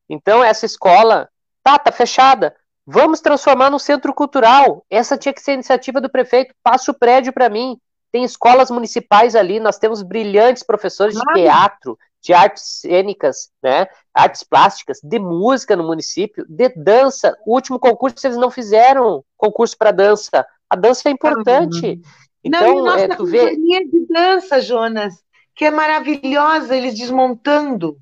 Então, 0.09 0.41
essa 0.41 0.65
escola, 0.65 1.27
tá, 1.61 1.77
tá 1.77 1.91
fechada. 1.91 2.55
Vamos 2.87 3.19
transformar 3.19 3.69
no 3.69 3.77
centro 3.77 4.13
cultural. 4.13 4.85
Essa 4.89 5.17
tinha 5.17 5.33
que 5.33 5.41
ser 5.41 5.51
a 5.51 5.55
iniciativa 5.55 5.99
do 5.99 6.09
prefeito. 6.09 6.55
Passa 6.63 6.91
o 6.91 6.97
prédio 6.97 7.33
para 7.33 7.49
mim. 7.49 7.77
Tem 8.11 8.23
escolas 8.23 8.71
municipais 8.71 9.35
ali, 9.35 9.59
nós 9.59 9.77
temos 9.77 10.01
brilhantes 10.01 10.63
professores 10.63 11.15
de 11.15 11.21
teatro, 11.33 11.97
de 12.21 12.33
artes 12.33 12.79
cênicas, 12.81 13.49
né, 13.63 13.87
artes 14.13 14.43
plásticas, 14.43 14.99
de 15.01 15.19
música 15.19 15.75
no 15.75 15.85
município, 15.85 16.45
de 16.47 16.69
dança. 16.69 17.37
O 17.45 17.53
último 17.53 17.79
concurso 17.79 18.25
eles 18.25 18.37
não 18.37 18.51
fizeram 18.51 19.23
concurso 19.37 19.77
para 19.77 19.91
dança. 19.91 20.45
A 20.69 20.75
dança 20.75 21.07
é 21.07 21.11
importante. 21.11 22.01
Então, 22.43 22.61
Não, 22.61 22.79
e 22.79 22.81
nossa 22.83 23.03
é, 23.03 23.07
tu 23.15 23.25
vê... 23.25 23.55
de 23.55 24.07
dança, 24.07 24.61
Jonas, 24.61 25.13
que 25.55 25.65
é 25.65 25.71
maravilhosa, 25.71 26.75
eles 26.75 26.97
desmontando. 26.97 27.97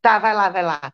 Tá, 0.00 0.18
vai 0.18 0.34
lá, 0.34 0.48
vai 0.48 0.62
lá. 0.62 0.92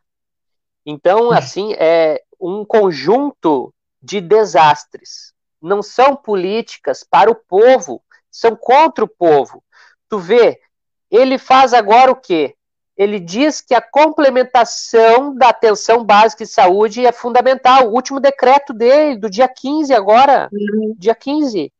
Então, 0.84 1.30
assim, 1.32 1.74
é 1.74 2.22
um 2.40 2.64
conjunto 2.64 3.72
de 4.02 4.20
desastres. 4.20 5.32
Não 5.60 5.82
são 5.82 6.16
políticas 6.16 7.04
para 7.04 7.30
o 7.30 7.34
povo, 7.34 8.02
são 8.30 8.56
contra 8.56 9.04
o 9.04 9.08
povo. 9.08 9.62
Tu 10.08 10.18
vê, 10.18 10.60
ele 11.10 11.38
faz 11.38 11.72
agora 11.72 12.10
o 12.10 12.16
quê? 12.16 12.56
Ele 12.97 13.18
diz 13.18 13.61
que 13.61 13.74
a 13.74 13.80
complementação 13.80 15.34
da 15.34 15.49
atenção 15.49 16.05
básica 16.05 16.45
de 16.45 16.51
saúde 16.51 17.07
é 17.07 17.12
fundamental. 17.12 17.88
O 17.88 17.95
último 17.95 18.20
decreto 18.20 18.72
dele, 18.72 19.16
do 19.16 19.30
dia 19.30 19.49
15 19.49 19.95
agora, 19.95 20.49
uhum. 20.53 20.95
dia 20.99 21.14
15, 21.14 21.72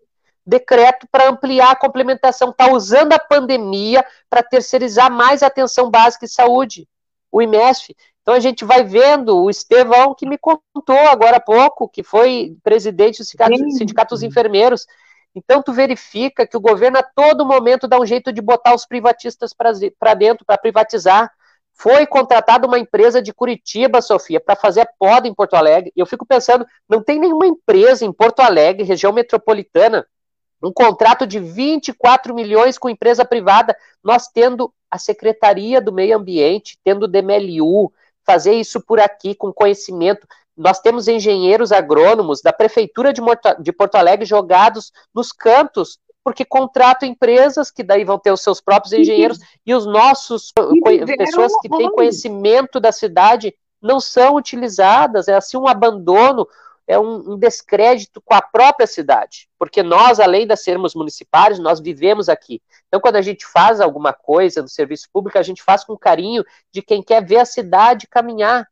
decreto 0.47 1.07
para 1.11 1.29
ampliar 1.29 1.73
a 1.73 1.77
complementação, 1.77 2.51
está 2.51 2.73
usando 2.73 3.13
a 3.13 3.19
pandemia 3.19 4.05
para 4.29 4.43
terceirizar 4.43 5.11
mais 5.11 5.43
a 5.43 5.47
atenção 5.47 5.91
básica 5.91 6.27
de 6.27 6.33
saúde, 6.33 6.89
o 7.31 7.43
IMESF. 7.43 7.95
Então 8.23 8.35
a 8.35 8.41
gente 8.41 8.65
vai 8.65 8.85
vendo 8.85 9.37
o 9.37 9.51
Estevão, 9.51 10.15
que 10.15 10.27
me 10.27 10.39
contou 10.39 10.99
agora 11.09 11.37
há 11.37 11.41
pouco, 11.41 11.89
que 11.89 12.03
foi 12.03 12.57
presidente 12.63 13.19
do 13.19 13.25
sindicato, 13.25 13.71
sindicato 13.73 14.15
dos 14.15 14.23
enfermeiros. 14.23 14.87
Então 15.35 15.63
tu 15.63 15.73
verifica 15.73 16.47
que 16.47 16.57
o 16.57 16.61
governo 16.61 16.99
a 16.99 17.03
todo 17.03 17.47
momento 17.47 17.89
dá 17.89 17.99
um 17.99 18.07
jeito 18.07 18.33
de 18.33 18.43
botar 18.43 18.75
os 18.75 18.85
privatistas 18.85 19.53
para 19.55 20.15
dentro, 20.15 20.45
para 20.45 20.59
privatizar. 20.59 21.31
Foi 21.73 22.07
contratada 22.07 22.67
uma 22.67 22.79
empresa 22.79 23.23
de 23.23 23.33
Curitiba, 23.33 24.03
Sofia, 24.03 24.39
para 24.39 24.55
fazer 24.55 24.83
a 24.83 24.89
poda 24.99 25.27
em 25.27 25.35
Porto 25.35 25.55
Alegre. 25.55 25.93
E 25.97 26.01
eu 26.01 26.07
fico 26.07 26.27
pensando, 26.27 26.67
não 26.89 27.03
tem 27.03 27.19
nenhuma 27.19 27.47
empresa 27.47 28.05
em 28.05 28.13
Porto 28.13 28.41
Alegre, 28.41 28.85
região 28.85 29.13
metropolitana, 29.13 30.07
um 30.63 30.73
contrato 30.73 31.27
de 31.27 31.41
24 31.41 32.35
milhões 32.35 32.79
com 32.79 32.89
empresa 32.89 33.25
privada, 33.25 33.77
nós 34.03 34.29
tendo 34.29 34.73
a 34.91 34.99
Secretaria 34.99 35.81
do 35.81 35.93
Meio 35.93 36.17
Ambiente, 36.17 36.79
tendo 36.85 37.05
o 37.05 37.09
DMLU, 37.09 37.93
fazer 38.25 38.53
isso 38.53 38.81
por 38.81 39.01
aqui 39.01 39.35
com 39.35 39.53
conhecimento. 39.53 40.27
Nós 40.57 40.81
temos 40.81 41.09
engenheiros 41.09 41.73
agrônomos 41.73 42.43
da 42.43 42.53
Prefeitura 42.53 43.13
de 43.13 43.73
Porto 43.73 43.95
Alegre 43.95 44.27
jogados 44.27 44.93
nos 45.15 45.33
cantos, 45.33 45.99
porque 46.23 46.45
contratam 46.45 47.09
empresas 47.09 47.71
que 47.71 47.83
daí 47.83 48.05
vão 48.05 48.19
ter 48.19 48.31
os 48.31 48.43
seus 48.43 48.61
próprios 48.61 48.93
engenheiros 48.93 49.39
e 49.67 49.75
os 49.75 49.87
nossos 49.87 50.53
pessoas 51.19 51.53
que 51.61 51.69
têm 51.69 51.91
conhecimento 51.91 52.79
da 52.79 52.93
cidade 52.93 53.55
não 53.81 53.99
são 53.99 54.37
utilizadas, 54.37 55.27
é 55.27 55.35
assim 55.35 55.57
um 55.57 55.67
abandono, 55.67 56.47
é 56.87 56.99
um, 56.99 57.33
um, 57.33 57.39
descrédito 57.39 58.21
com 58.21 58.35
a 58.35 58.43
própria 58.43 58.87
cidade, 58.87 59.49
porque 59.59 59.83
nós, 59.83 60.21
além 60.21 60.47
de 60.47 60.57
sermos 60.57 60.95
municipários, 60.95 61.59
nós 61.59 61.81
vivemos 61.81 62.29
aqui. 62.29 62.61
Então, 62.89 63.01
quando 63.01 63.17
a 63.17 63.23
gente 63.23 63.47
faz 63.47 63.81
alguma 63.81 64.13
coisa 64.13 64.63
no 64.63 64.69
serviço 64.69 65.09
público, 65.13 65.39
a 65.39 65.43
gente 65.43 65.63
faz 65.63 65.85
com 65.85 65.97
carinho 65.97 66.45
de 66.71 66.83
quem 66.83 67.03
quer 67.03 67.25
ver 67.25 67.39
a 67.39 67.45
cidade 67.45 68.07
caminhar, 68.07 68.69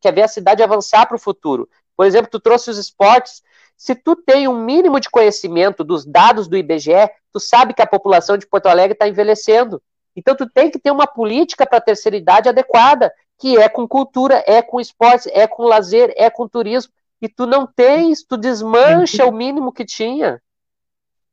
quer 0.00 0.12
ver 0.12 0.22
a 0.22 0.28
cidade 0.28 0.62
avançar 0.62 1.06
para 1.06 1.16
o 1.16 1.20
futuro. 1.20 1.68
Por 1.96 2.06
exemplo, 2.06 2.30
tu 2.30 2.40
trouxe 2.40 2.70
os 2.70 2.78
esportes. 2.78 3.42
Se 3.76 3.94
tu 3.94 4.14
tem 4.14 4.46
um 4.46 4.64
mínimo 4.64 5.00
de 5.00 5.10
conhecimento 5.10 5.82
dos 5.82 6.04
dados 6.04 6.48
do 6.48 6.56
IBGE, 6.56 7.10
tu 7.32 7.40
sabe 7.40 7.74
que 7.74 7.82
a 7.82 7.86
população 7.86 8.36
de 8.36 8.46
Porto 8.46 8.66
Alegre 8.66 8.92
está 8.92 9.08
envelhecendo. 9.08 9.82
Então, 10.14 10.36
tu 10.36 10.48
tem 10.48 10.70
que 10.70 10.78
ter 10.78 10.90
uma 10.90 11.06
política 11.06 11.66
para 11.66 11.78
a 11.78 11.82
terceira 11.82 12.16
idade 12.16 12.48
adequada, 12.48 13.12
que 13.38 13.56
é 13.56 13.68
com 13.68 13.88
cultura, 13.88 14.44
é 14.46 14.60
com 14.62 14.80
esportes, 14.80 15.26
é 15.32 15.46
com 15.46 15.64
lazer, 15.64 16.12
é 16.16 16.28
com 16.28 16.46
turismo 16.46 16.92
e 17.22 17.28
tu 17.28 17.46
não 17.46 17.64
tens, 17.64 18.24
tu 18.24 18.36
desmancha 18.36 19.24
o 19.24 19.30
mínimo 19.30 19.72
que 19.72 19.84
tinha. 19.84 20.42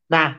Tá. 0.07 0.37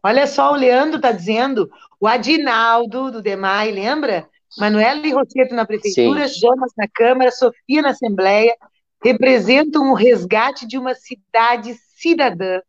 Olha 0.00 0.28
só, 0.28 0.52
o 0.52 0.56
Leandro 0.56 0.96
está 0.96 1.10
dizendo, 1.10 1.68
o 1.98 2.06
Adinaldo 2.06 3.10
do 3.10 3.20
DEMAI, 3.20 3.72
lembra? 3.72 4.28
Manuela 4.58 5.06
e 5.06 5.12
Rosseto 5.12 5.54
na 5.54 5.64
prefeitura, 5.64 6.28
Sim. 6.28 6.40
Jonas 6.40 6.72
na 6.76 6.86
Câmara, 6.88 7.30
Sofia 7.30 7.82
na 7.82 7.90
Assembleia, 7.90 8.54
representam 9.02 9.90
o 9.90 9.94
resgate 9.94 10.66
de 10.66 10.78
uma 10.78 10.94
cidade 10.94 11.74
cidadã. 11.96 12.60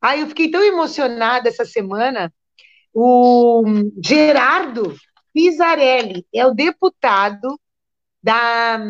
Ah, 0.00 0.16
eu 0.16 0.26
fiquei 0.28 0.50
tão 0.50 0.62
emocionada 0.62 1.48
essa 1.48 1.64
semana. 1.64 2.32
O 2.94 3.62
Gerardo 4.04 4.94
Pisarelli 5.32 6.26
é 6.34 6.46
o 6.46 6.54
deputado 6.54 7.60
da 8.22 8.80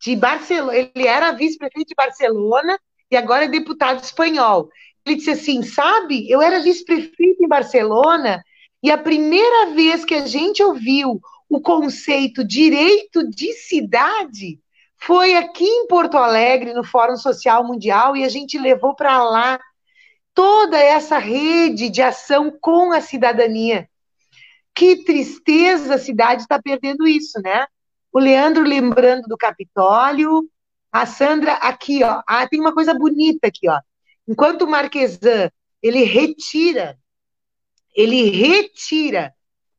de 0.00 0.14
Barcelona, 0.14 0.76
ele 0.76 1.06
era 1.06 1.32
vice-prefeito 1.32 1.88
de 1.88 1.94
Barcelona 1.94 2.78
e 3.10 3.16
agora 3.16 3.46
é 3.46 3.48
deputado 3.48 4.02
espanhol. 4.02 4.68
Ele 5.04 5.16
disse 5.16 5.30
assim: 5.30 5.62
sabe, 5.62 6.30
eu 6.30 6.42
era 6.42 6.60
vice-prefeito 6.60 7.42
em 7.42 7.48
Barcelona 7.48 8.44
e 8.82 8.90
a 8.90 8.98
primeira 8.98 9.74
vez 9.74 10.04
que 10.04 10.14
a 10.14 10.26
gente 10.26 10.62
ouviu 10.62 11.18
o 11.54 11.60
conceito 11.60 12.44
direito 12.44 13.28
de 13.28 13.52
cidade 13.52 14.60
foi 14.96 15.34
aqui 15.36 15.66
em 15.66 15.86
Porto 15.86 16.16
Alegre, 16.16 16.72
no 16.72 16.84
Fórum 16.84 17.16
Social 17.16 17.64
Mundial, 17.64 18.16
e 18.16 18.24
a 18.24 18.28
gente 18.28 18.58
levou 18.58 18.94
para 18.94 19.22
lá 19.22 19.60
toda 20.32 20.78
essa 20.78 21.18
rede 21.18 21.90
de 21.90 22.00
ação 22.02 22.50
com 22.60 22.92
a 22.92 23.00
cidadania. 23.00 23.88
Que 24.74 25.04
tristeza 25.04 25.94
a 25.94 25.98
cidade 25.98 26.42
está 26.42 26.60
perdendo 26.60 27.06
isso, 27.06 27.40
né? 27.42 27.66
o 28.14 28.20
Leandro 28.20 28.62
lembrando 28.62 29.26
do 29.26 29.36
Capitólio, 29.36 30.48
a 30.92 31.04
Sandra 31.04 31.54
aqui, 31.54 32.04
ó. 32.04 32.22
Ah, 32.28 32.46
tem 32.48 32.60
uma 32.60 32.72
coisa 32.72 32.94
bonita 32.94 33.48
aqui, 33.48 33.68
ó. 33.68 33.80
Enquanto 34.26 34.62
o 34.62 34.68
Marquesan, 34.68 35.50
ele 35.82 36.04
retira, 36.04 36.96
ele 37.92 38.30
retira 38.30 39.34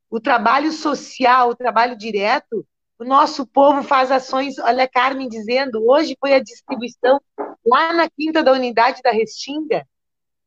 o 0.10 0.20
trabalho 0.20 0.72
social, 0.72 1.50
o 1.50 1.56
trabalho 1.56 1.98
direto, 1.98 2.66
o 2.98 3.04
nosso 3.04 3.46
povo 3.46 3.84
faz 3.84 4.12
ações, 4.12 4.58
olha 4.60 4.86
a 4.86 4.90
Carmen 4.90 5.28
dizendo, 5.28 5.86
hoje 5.86 6.16
foi 6.20 6.34
a 6.34 6.42
distribuição 6.42 7.20
lá 7.66 7.92
na 7.92 8.10
quinta 8.10 8.42
da 8.42 8.54
unidade 8.54 9.02
da 9.02 9.12
Restinga. 9.12 9.86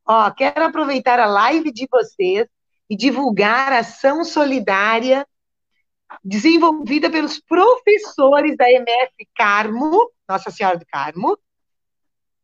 Ó, 0.06 0.30
quero 0.30 0.64
aproveitar 0.64 1.20
a 1.20 1.26
live 1.26 1.70
de 1.70 1.86
vocês 1.90 2.46
e 2.88 2.96
divulgar 2.96 3.72
a 3.72 3.80
ação 3.80 4.24
solidária 4.24 5.26
desenvolvida 6.24 7.10
pelos 7.10 7.38
professores 7.38 8.56
da 8.56 8.70
MF 8.70 9.28
Carmo, 9.34 10.10
Nossa 10.26 10.50
Senhora 10.50 10.78
do 10.78 10.86
Carmo. 10.86 11.38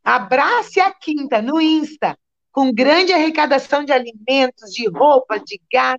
Abrace 0.03 0.81
a 0.81 0.93
Quinta 0.93 1.41
no 1.41 1.59
Insta, 1.59 2.19
com 2.53 2.73
grande 2.73 3.12
arrecadação 3.12 3.85
de 3.85 3.93
alimentos, 3.93 4.71
de 4.71 4.87
roupas, 4.89 5.43
de 5.45 5.59
gás. 5.73 5.99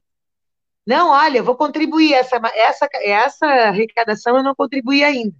Não, 0.86 1.10
olha, 1.10 1.40
eu 1.40 1.44
vou 1.44 1.56
contribuir, 1.56 2.14
essa, 2.14 2.40
essa, 2.54 2.88
essa 3.02 3.46
arrecadação 3.46 4.38
eu 4.38 4.44
não 4.44 4.54
contribuí 4.56 5.04
ainda. 5.04 5.36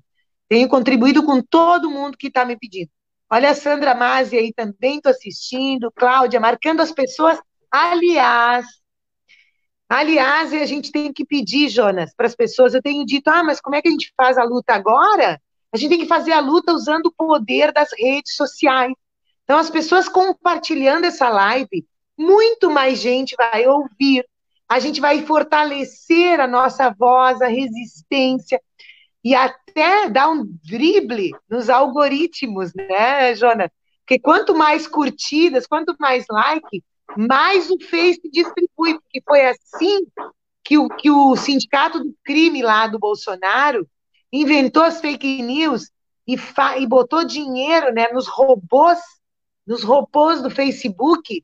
Tenho 0.50 0.68
contribuído 0.68 1.24
com 1.24 1.42
todo 1.42 1.90
mundo 1.90 2.18
que 2.18 2.28
está 2.28 2.46
me 2.46 2.58
pedindo. 2.58 2.90
Olha 3.32 3.52
a 3.52 3.56
Sandra 3.56 3.96
Mazzi 3.96 4.38
aí 4.38 4.54
também, 4.54 4.98
estou 4.98 5.12
assistindo, 5.12 5.92
Cláudia, 5.92 6.40
marcando 6.40 6.82
as 6.82 6.92
pessoas. 6.92 7.40
Aliás, 7.72 8.66
aliás, 9.90 10.54
a 10.54 10.66
gente 10.66 10.92
tem 10.92 11.12
que 11.12 11.26
pedir, 11.26 11.70
Jonas, 11.70 12.14
para 12.16 12.28
as 12.28 12.36
pessoas. 12.36 12.74
Eu 12.74 12.82
tenho 12.82 13.06
dito, 13.06 13.28
ah, 13.30 13.44
mas 13.44 13.60
como 13.60 13.76
é 13.76 13.82
que 13.82 13.88
a 13.88 13.92
gente 13.92 14.14
faz 14.16 14.38
a 14.38 14.44
luta 14.44 14.74
agora? 14.74 15.42
A 15.74 15.78
gente 15.78 15.90
tem 15.90 16.00
que 16.00 16.08
fazer 16.08 16.32
a 16.32 16.40
luta 16.40 16.74
usando 16.74 17.08
o 17.08 17.14
poder 17.14 17.72
das 17.74 17.90
redes 17.98 18.36
sociais. 18.36 18.94
Então, 19.44 19.58
as 19.58 19.70
pessoas 19.70 20.08
compartilhando 20.08 21.06
essa 21.06 21.30
live, 21.30 21.86
muito 22.18 22.70
mais 22.72 23.00
gente 23.00 23.36
vai 23.36 23.68
ouvir. 23.68 24.26
A 24.68 24.80
gente 24.80 25.00
vai 25.00 25.22
fortalecer 25.26 26.40
a 26.40 26.48
nossa 26.48 26.90
voz, 26.90 27.42
a 27.42 27.48
resistência 27.48 28.60
e 29.24 29.34
até 29.34 30.10
dar 30.10 30.30
um 30.30 30.46
drible 30.64 31.32
nos 31.50 31.70
algoritmos, 31.70 32.74
né, 32.74 33.36
Jonas? 33.36 33.70
Porque 34.02 34.20
quanto 34.20 34.56
mais 34.56 34.88
curtidas, 34.88 35.66
quanto 35.66 35.96
mais 36.00 36.26
like, 36.30 36.84
mais 37.18 37.70
o 37.70 37.80
Face 37.80 38.22
distribui, 38.32 39.00
porque 39.00 39.22
foi 39.28 39.46
assim 39.46 40.06
que 40.64 40.78
o, 40.78 40.90
que 40.90 41.10
o 41.10 41.36
sindicato 41.36 42.00
do 42.00 42.16
crime 42.24 42.62
lá 42.62 42.88
do 42.88 43.00
Bolsonaro 43.00 43.88
inventou 44.32 44.84
as 44.84 45.00
fake 45.00 45.42
news 45.42 45.90
e, 46.28 46.36
e 46.80 46.88
botou 46.88 47.24
dinheiro 47.24 47.94
né, 47.94 48.08
nos 48.12 48.28
robôs 48.28 49.00
nos 49.66 49.84
robôs 49.84 50.42
do 50.42 50.50
Facebook 50.50 51.44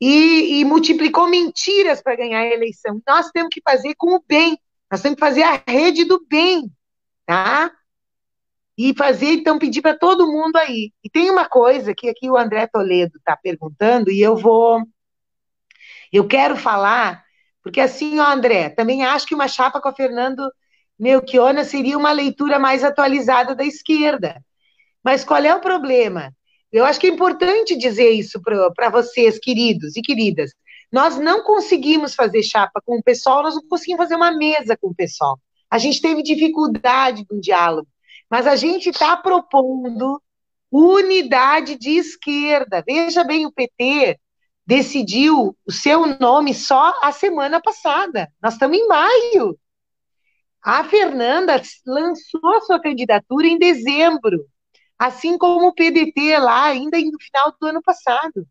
e, 0.00 0.60
e 0.60 0.64
multiplicou 0.64 1.28
mentiras 1.28 2.02
para 2.02 2.16
ganhar 2.16 2.40
a 2.40 2.54
eleição. 2.54 3.00
Nós 3.06 3.30
temos 3.30 3.50
que 3.52 3.62
fazer 3.62 3.94
com 3.96 4.14
o 4.16 4.24
bem, 4.26 4.58
nós 4.90 5.00
temos 5.00 5.16
que 5.16 5.24
fazer 5.24 5.42
a 5.42 5.62
rede 5.66 6.04
do 6.04 6.24
bem, 6.28 6.70
tá? 7.26 7.70
E 8.76 8.92
fazer, 8.94 9.34
então, 9.34 9.58
pedir 9.58 9.82
para 9.82 9.96
todo 9.96 10.26
mundo 10.26 10.56
aí. 10.56 10.92
E 11.02 11.08
tem 11.08 11.30
uma 11.30 11.48
coisa 11.48 11.94
que 11.94 12.08
aqui 12.08 12.28
o 12.28 12.36
André 12.36 12.66
Toledo 12.66 13.18
está 13.18 13.36
perguntando, 13.36 14.10
e 14.10 14.20
eu 14.20 14.36
vou. 14.36 14.82
Eu 16.12 16.26
quero 16.26 16.56
falar, 16.56 17.24
porque 17.62 17.80
assim, 17.80 18.18
ó, 18.18 18.26
André, 18.26 18.70
também 18.70 19.04
acho 19.04 19.26
que 19.26 19.34
uma 19.34 19.48
chapa 19.48 19.80
com 19.80 19.88
a 19.88 19.94
Fernando 19.94 20.50
Melchiona 20.98 21.64
seria 21.64 21.98
uma 21.98 22.12
leitura 22.12 22.58
mais 22.58 22.84
atualizada 22.84 23.54
da 23.54 23.64
esquerda. 23.64 24.44
Mas 25.02 25.24
qual 25.24 25.42
é 25.42 25.54
o 25.54 25.60
problema? 25.60 26.32
Eu 26.74 26.84
acho 26.84 26.98
que 26.98 27.06
é 27.06 27.10
importante 27.10 27.76
dizer 27.76 28.10
isso 28.10 28.40
para 28.42 28.90
vocês, 28.90 29.38
queridos 29.38 29.94
e 29.96 30.02
queridas. 30.02 30.50
Nós 30.90 31.16
não 31.16 31.44
conseguimos 31.44 32.16
fazer 32.16 32.42
chapa 32.42 32.82
com 32.84 32.98
o 32.98 33.02
pessoal, 33.02 33.44
nós 33.44 33.54
não 33.54 33.62
conseguimos 33.68 34.02
fazer 34.02 34.16
uma 34.16 34.32
mesa 34.32 34.76
com 34.76 34.88
o 34.88 34.94
pessoal. 34.94 35.38
A 35.70 35.78
gente 35.78 36.00
teve 36.00 36.20
dificuldade 36.20 37.24
no 37.30 37.40
diálogo, 37.40 37.86
mas 38.28 38.44
a 38.48 38.56
gente 38.56 38.88
está 38.88 39.16
propondo 39.16 40.20
unidade 40.68 41.78
de 41.78 41.90
esquerda. 41.90 42.82
Veja 42.84 43.22
bem, 43.22 43.46
o 43.46 43.52
PT 43.52 44.18
decidiu 44.66 45.56
o 45.64 45.70
seu 45.70 46.18
nome 46.18 46.52
só 46.52 46.92
a 47.00 47.12
semana 47.12 47.62
passada. 47.62 48.28
Nós 48.42 48.54
estamos 48.54 48.76
em 48.76 48.88
maio. 48.88 49.56
A 50.60 50.82
Fernanda 50.82 51.62
lançou 51.86 52.60
sua 52.62 52.80
candidatura 52.80 53.46
em 53.46 53.58
dezembro 53.58 54.44
assim 54.98 55.36
como 55.38 55.68
o 55.68 55.74
PDT 55.74 56.38
lá, 56.38 56.64
ainda 56.64 56.98
no 56.98 57.18
final 57.20 57.54
do 57.60 57.66
ano 57.66 57.82
passado. 57.82 58.46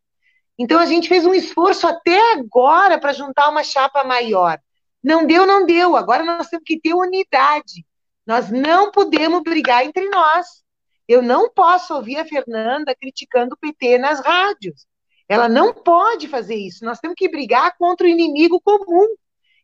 Então 0.58 0.80
a 0.80 0.86
gente 0.86 1.08
fez 1.08 1.26
um 1.26 1.34
esforço 1.34 1.88
até 1.88 2.34
agora 2.34 3.00
para 3.00 3.14
juntar 3.14 3.50
uma 3.50 3.64
chapa 3.64 4.04
maior. 4.04 4.60
Não 5.04 5.26
deu, 5.26 5.46
não 5.46 5.66
deu. 5.66 5.96
Agora 5.96 6.24
nós 6.24 6.48
temos 6.48 6.64
que 6.66 6.80
ter 6.80 6.94
unidade. 6.94 7.86
Nós 8.26 8.50
não 8.50 8.92
podemos 8.92 9.42
brigar 9.42 9.86
entre 9.86 10.08
nós. 10.10 10.64
Eu 11.08 11.22
não 11.22 11.50
posso 11.50 11.94
ouvir 11.94 12.18
a 12.18 12.26
Fernanda 12.26 12.96
criticando 12.96 13.56
o 13.56 13.58
PT 13.58 13.98
nas 13.98 14.20
rádios. 14.22 14.86
Ela 15.28 15.50
não 15.50 15.74
pode 15.74 16.28
fazer 16.28 16.56
isso. 16.56 16.86
Nós 16.86 17.00
temos 17.00 17.16
que 17.18 17.30
brigar 17.30 17.76
contra 17.78 18.06
o 18.06 18.10
inimigo 18.10 18.62
comum. 18.62 19.08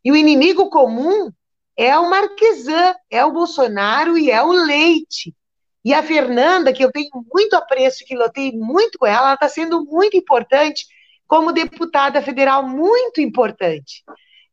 E 0.03 0.11
o 0.11 0.15
inimigo 0.15 0.69
comum 0.69 1.31
é 1.77 1.97
o 1.97 2.09
Marquesan, 2.09 2.95
é 3.09 3.23
o 3.23 3.31
Bolsonaro 3.31 4.17
e 4.17 4.31
é 4.31 4.41
o 4.41 4.51
Leite. 4.51 5.33
E 5.83 5.93
a 5.93 6.03
Fernanda, 6.03 6.73
que 6.73 6.83
eu 6.83 6.91
tenho 6.91 7.09
muito 7.33 7.55
apreço, 7.55 8.05
que 8.05 8.15
lotei 8.15 8.51
muito 8.51 9.05
ela, 9.05 9.27
ela 9.27 9.33
está 9.33 9.47
sendo 9.47 9.85
muito 9.85 10.17
importante 10.17 10.85
como 11.27 11.51
deputada 11.51 12.21
federal, 12.21 12.67
muito 12.67 13.21
importante. 13.21 14.03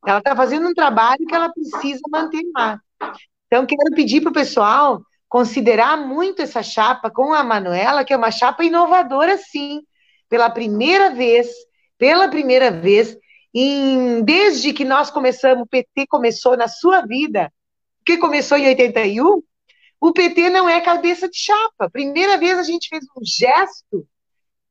Ela 0.07 0.19
está 0.19 0.37
fazendo 0.37 0.69
um 0.69 0.75
trabalho 0.75 1.27
que 1.27 1.35
ela 1.35 1.53
precisa 1.53 2.01
manter 2.09 2.43
lá. 2.55 2.81
Então, 3.47 3.67
quero 3.67 3.91
pedir 3.95 4.21
para 4.21 4.31
o 4.31 4.35
pessoal 4.35 5.03
considerar 5.29 5.97
muito 5.97 6.43
essa 6.43 6.63
chapa 6.63 7.11
com 7.11 7.33
a 7.33 7.43
Manuela, 7.43 8.05
que 8.05 8.13
é 8.13 8.17
uma 8.17 8.31
chapa 8.31 8.65
inovadora, 8.65 9.37
sim. 9.37 9.83
Pela 10.29 10.51
primeira 10.51 11.11
vez, 11.11 11.49
pela 11.99 12.29
primeira 12.29 12.71
vez, 12.71 13.17
em, 13.55 14.23
desde 14.23 14.73
que 14.73 14.85
nós 14.85 15.11
começamos, 15.11 15.65
o 15.65 15.69
PT 15.69 16.07
começou 16.09 16.57
na 16.57 16.69
sua 16.69 17.01
vida, 17.01 17.53
que 18.05 18.19
começou 18.19 18.59
em 18.59 18.67
81, 18.67 19.43
o 20.01 20.13
PT 20.13 20.51
não 20.51 20.69
é 20.69 20.81
cabeça 20.81 21.29
de 21.29 21.39
chapa. 21.39 21.91
Primeira 21.91 22.39
vez 22.39 22.59
a 22.59 22.63
gente 22.63 22.89
fez 22.89 23.05
um 23.17 23.25
gesto 23.25 24.07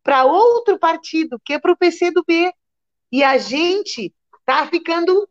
para 0.03 0.26
outro 0.26 0.78
partido, 0.78 1.39
que 1.43 1.53
é 1.53 1.59
para 1.59 1.71
o 1.71 1.78
PCdoB. 1.78 2.53
E 3.11 3.23
a 3.23 3.38
gente 3.38 4.13
está 4.39 4.67
ficando 4.67 5.28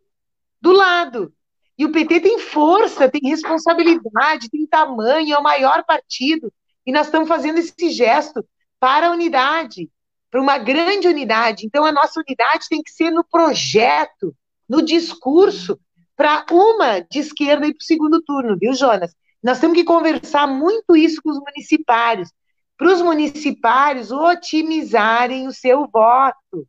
do 0.60 0.72
lado. 0.72 1.32
E 1.76 1.84
o 1.84 1.92
PT 1.92 2.20
tem 2.20 2.38
força, 2.38 3.08
tem 3.08 3.20
responsabilidade, 3.28 4.48
tem 4.50 4.66
tamanho, 4.66 5.34
é 5.34 5.38
o 5.38 5.42
maior 5.42 5.84
partido. 5.84 6.52
E 6.86 6.92
nós 6.92 7.06
estamos 7.06 7.28
fazendo 7.28 7.58
esse 7.58 7.90
gesto 7.90 8.44
para 8.78 9.08
a 9.08 9.10
unidade, 9.10 9.90
para 10.30 10.40
uma 10.40 10.58
grande 10.58 11.08
unidade. 11.08 11.66
Então, 11.66 11.84
a 11.84 11.92
nossa 11.92 12.20
unidade 12.20 12.68
tem 12.68 12.82
que 12.82 12.90
ser 12.90 13.10
no 13.10 13.24
projeto, 13.24 14.34
no 14.68 14.82
discurso, 14.82 15.78
para 16.16 16.44
uma 16.50 17.00
de 17.00 17.18
esquerda 17.18 17.66
e 17.66 17.72
para 17.72 17.82
o 17.82 17.84
segundo 17.84 18.22
turno, 18.22 18.56
viu, 18.58 18.72
Jonas? 18.74 19.14
Nós 19.44 19.60
temos 19.60 19.76
que 19.76 19.84
conversar 19.84 20.46
muito 20.46 20.96
isso 20.96 21.20
com 21.22 21.28
os 21.28 21.38
municipários, 21.38 22.32
para 22.78 22.88
os 22.90 23.02
municipários 23.02 24.10
otimizarem 24.10 25.46
o 25.46 25.52
seu 25.52 25.86
voto 25.86 26.66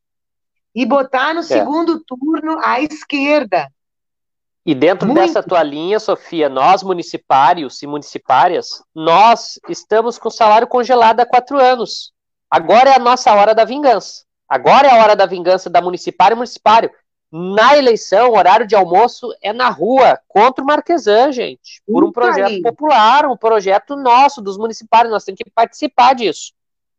e 0.76 0.86
botar 0.86 1.34
no 1.34 1.40
é. 1.40 1.44
segundo 1.44 2.04
turno 2.04 2.60
à 2.62 2.82
esquerda. 2.82 3.72
E 4.66 4.76
dentro 4.76 5.08
muito. 5.08 5.22
dessa 5.22 5.42
tua 5.42 5.64
linha, 5.64 6.02
Sofia, 6.02 6.50
nós 6.50 6.84
municipários 6.84 7.82
e 7.82 7.88
municipárias, 7.88 8.84
nós 8.94 9.58
estamos 9.70 10.18
com 10.18 10.28
o 10.28 10.32
salário 10.32 10.68
congelado 10.68 11.22
há 11.22 11.26
quatro 11.26 11.58
anos. 11.58 12.12
Agora 12.52 12.90
é 12.90 12.96
a 12.96 13.00
nossa 13.00 13.34
hora 13.34 13.56
da 13.56 13.64
vingança. 13.64 14.26
Agora 14.50 14.88
é 14.88 14.92
a 14.92 15.02
hora 15.02 15.16
da 15.16 15.26
vingança 15.26 15.70
da 15.70 15.82
municipária 15.82 16.34
e 16.34 16.38
municipário. 16.38 16.92
Na 17.38 17.76
eleição, 17.76 18.32
horário 18.32 18.66
de 18.66 18.78
almoço 18.78 19.30
é 19.42 19.52
na 19.52 19.68
rua, 19.68 20.18
contra 20.26 20.64
o 20.64 20.66
Marquesan, 20.66 21.34
gente. 21.34 21.82
Por 21.86 22.06
um 22.06 22.10
projeto 22.10 22.62
popular, 22.62 23.26
um 23.26 23.36
projeto 23.36 23.98
nosso, 23.98 24.42
dos 24.42 24.58
municipais, 24.58 25.10
nós 25.10 25.26
temos 25.26 25.40
que 25.40 25.52
participar 25.52 26.16
disso. 26.16 26.54